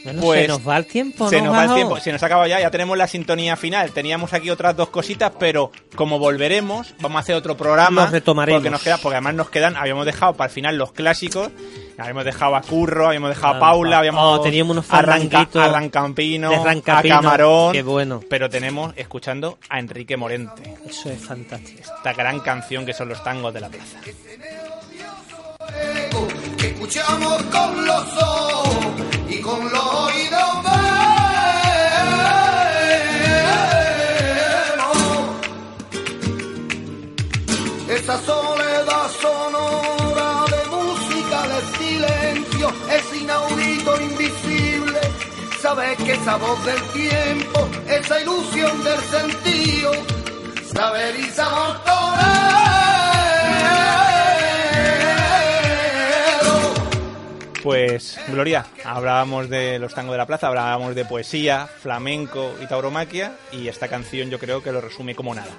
Bueno, 0.05 0.23
Pues, 0.23 0.43
se 0.43 0.47
nos 0.49 0.69
va 0.69 0.77
el 0.77 0.87
tiempo, 0.87 1.29
Se 1.29 1.39
¿no, 1.41 1.47
nos 1.47 1.55
va 1.57 1.65
el 1.65 1.75
tiempo, 1.75 1.99
se 1.99 2.13
nos 2.13 2.23
ha 2.23 2.27
acabado 2.27 2.47
ya, 2.47 2.61
ya 2.61 2.71
tenemos 2.71 2.97
la 2.97 3.09
sintonía 3.09 3.57
final. 3.57 3.91
Teníamos 3.91 4.33
aquí 4.35 4.51
otras 4.51 4.77
dos 4.77 4.89
cositas, 4.91 5.33
pero 5.37 5.73
como 5.97 6.21
volveremos, 6.21 6.95
vamos 7.01 7.17
a 7.17 7.21
hacer 7.21 7.35
otro 7.35 7.57
programa. 7.57 8.03
Nos 8.03 8.13
retomaremos. 8.13 8.61
Porque, 8.61 8.71
nos 8.71 8.83
queda, 8.85 8.99
porque 8.99 9.17
además 9.17 9.35
nos 9.35 9.51
quedan, 9.51 9.77
habíamos 9.77 10.07
dejado 10.07 10.35
para 10.35 10.47
el 10.47 10.55
final 10.55 10.79
los 10.79 10.93
clásicos. 10.93 11.51
Habíamos 11.99 12.25
dejado 12.25 12.55
a 12.55 12.61
Curro, 12.61 13.09
habíamos 13.09 13.31
dejado 13.31 13.55
a 13.55 13.59
Paula, 13.59 13.99
habíamos 13.99 14.39
oh, 14.39 14.41
teníamos 14.43 14.75
unos 14.77 14.93
a 14.93 15.03
Ranca- 15.03 15.19
fandanguitos 15.19 15.63
a 15.63 15.69
Rancampino, 15.73 16.51
de 16.51 16.59
Rancapino, 16.65 17.15
a 17.17 17.23
Camarón. 17.23 17.73
qué 17.73 17.83
bueno. 17.83 18.21
Pero 18.31 18.49
tenemos 18.49 18.93
escuchando 18.97 19.59
a 19.69 19.81
Enrique 19.81 20.17
Morente. 20.17 20.73
Eso 20.89 21.11
es 21.11 21.21
fantástico. 21.21 21.81
Esta 21.83 22.13
gran 22.13 22.39
canción 22.41 22.87
que 22.87 22.93
son 22.93 23.09
los 23.09 23.25
tangos 23.25 23.53
de 23.53 23.61
la 23.61 23.71
plaza. 23.71 23.99
Escuchamos 26.87 27.43
con 27.45 27.85
los 27.85 28.23
ojos 28.23 28.77
y 29.29 29.41
con 29.41 29.73
los 29.73 29.95
oídos 29.95 30.63
vemos. 30.63 30.87
Esa 37.89 38.19
soledad 38.25 39.11
sonora 39.21 40.45
de 40.53 40.61
música 40.77 41.39
de 41.49 41.61
silencio 41.79 42.73
es 42.91 43.21
inaudito, 43.21 44.01
invisible. 44.01 45.01
Sabes 45.61 45.97
que 45.99 46.13
esa 46.13 46.37
voz 46.37 46.65
del 46.65 46.83
tiempo, 46.93 47.69
esa 47.89 48.21
ilusión 48.21 48.85
del 48.85 49.01
sentido, 49.01 49.93
saber 50.73 51.19
y 51.19 51.25
sabor 51.31 51.96
Pues, 57.67 58.17
Gloria, 58.29 58.65
hablábamos 58.85 59.51
de 59.51 59.81
los 59.81 59.93
tangos 59.93 60.13
de 60.13 60.19
la 60.19 60.27
plaza, 60.29 60.47
hablábamos 60.47 60.95
de 60.95 61.05
poesía, 61.05 61.67
flamenco 61.67 62.55
y 62.63 62.67
tauromaquia, 62.69 63.33
y 63.51 63.67
esta 63.67 63.89
canción 63.89 64.31
yo 64.31 64.39
creo 64.39 64.63
que 64.63 64.71
lo 64.71 64.81
resume 64.81 65.17
como 65.17 65.35
nada. 65.35 65.51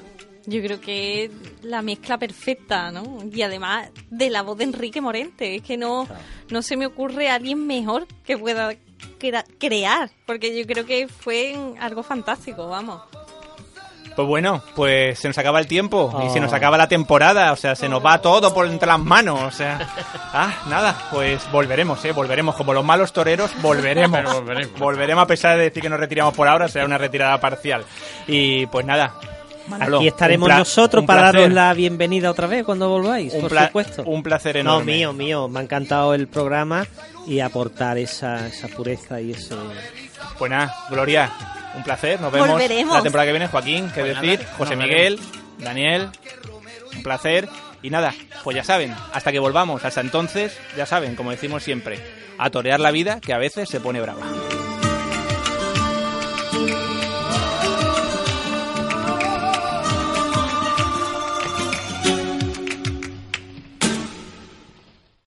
Yo 0.46 0.62
creo 0.62 0.80
que 0.80 1.26
es 1.26 1.32
la 1.64 1.82
mezcla 1.82 2.18
perfecta, 2.18 2.94
¿no? 2.94 3.20
Y 3.30 3.42
además 3.42 3.90
de 4.10 4.30
la 4.30 4.42
voz 4.42 4.58
de 4.58 4.64
Enrique 4.64 5.02
Morente. 5.02 5.58
Es 5.58 5.64
que 5.64 5.76
no, 5.76 6.08
no 6.50 6.62
se 6.62 6.78
me 6.78 6.86
ocurre 6.86 7.30
alguien 7.30 7.68
mejor 7.68 8.08
que 8.24 8.38
pueda 8.38 8.74
crea- 9.20 9.44
crear. 9.60 10.10
Porque 10.26 10.58
yo 10.58 10.66
creo 10.66 10.86
que 10.86 11.10
fue 11.10 11.58
algo 11.82 12.04
fantástico, 12.04 12.70
vamos. 12.70 13.02
Pues 14.18 14.28
bueno, 14.28 14.64
pues 14.76 15.20
se 15.20 15.28
nos 15.28 15.38
acaba 15.38 15.60
el 15.60 15.68
tiempo 15.68 16.24
y 16.26 16.30
se 16.32 16.40
nos 16.40 16.52
acaba 16.52 16.76
la 16.76 16.88
temporada, 16.88 17.52
o 17.52 17.56
sea, 17.56 17.76
se 17.76 17.88
nos 17.88 18.04
va 18.04 18.20
todo 18.20 18.52
por 18.52 18.66
entre 18.66 18.88
las 18.88 19.00
manos, 19.00 19.40
o 19.44 19.52
sea, 19.52 19.78
ah, 20.34 20.54
nada, 20.68 20.98
pues 21.12 21.50
volveremos, 21.52 22.04
eh, 22.04 22.12
volveremos 22.14 22.56
como 22.56 22.74
los 22.74 22.84
malos 22.84 23.14
toreros, 23.14 23.52
volveremos, 23.62 24.20
Pero 24.20 24.34
volveremos. 24.42 24.80
volveremos 24.80 25.24
a 25.24 25.28
pesar 25.28 25.56
de 25.58 25.66
decir 25.66 25.84
que 25.84 25.90
nos 25.90 26.00
retiramos 26.00 26.34
por 26.34 26.48
ahora, 26.48 26.68
será 26.68 26.86
una 26.86 26.98
retirada 26.98 27.40
parcial 27.40 27.86
y 28.28 28.66
pues 28.66 28.88
nada, 28.88 29.14
Manolo, 29.68 29.98
Aquí 29.98 30.08
estaremos 30.08 30.50
nosotros 30.50 31.06
para 31.06 31.24
daros 31.24 31.52
la 31.52 31.72
bienvenida 31.74 32.32
otra 32.32 32.48
vez 32.48 32.64
cuando 32.66 32.90
volváis, 32.90 33.34
Un 33.36 33.42
por 33.42 33.52
supuesto. 33.56 34.02
un 34.04 34.24
placer 34.24 34.56
No, 34.56 34.62
enorme. 34.62 34.94
mío, 34.94 35.14
mío. 35.14 35.48
Me 35.48 35.60
ha 35.60 35.64
encantado 35.64 36.14
el 36.16 36.28
programa 36.28 36.88
y 37.28 37.40
aportar 37.42 37.98
esa, 38.00 38.48
esa 38.48 38.68
pureza 38.70 39.20
y 39.22 39.34
ese... 39.34 39.54
Pues 40.40 40.50
nada, 40.50 40.74
Gloria, 40.90 41.30
un 41.78 41.84
placer. 41.84 42.20
Nos 42.20 42.32
vemos 42.32 42.50
Volveremos. 42.50 42.98
la 42.98 43.04
temporada 43.04 43.28
que 43.28 43.32
viene. 43.32 43.48
Joaquín, 43.48 43.92
qué 43.94 44.02
Pues 44.02 44.16
decir, 44.20 44.40
nada, 44.40 44.54
José 44.58 44.76
Miguel, 44.76 45.20
Daniel, 45.60 46.10
un 46.96 47.04
placer. 47.04 47.48
Y 47.84 47.90
nada, 47.90 48.14
pues 48.44 48.56
ya 48.56 48.64
saben, 48.64 48.94
hasta 49.14 49.32
que 49.32 49.40
volvamos, 49.40 49.86
hasta 49.86 50.02
entonces, 50.02 50.58
ya 50.76 50.88
saben, 50.88 51.16
como 51.16 51.30
decimos 51.30 51.64
siempre, 51.64 52.00
a 52.40 52.50
torear 52.50 52.80
la 52.80 52.92
vida 52.92 53.22
que 53.22 53.34
a 53.34 53.38
veces 53.38 53.70
se 53.70 53.80
pone 53.80 54.02
brava. 54.02 54.26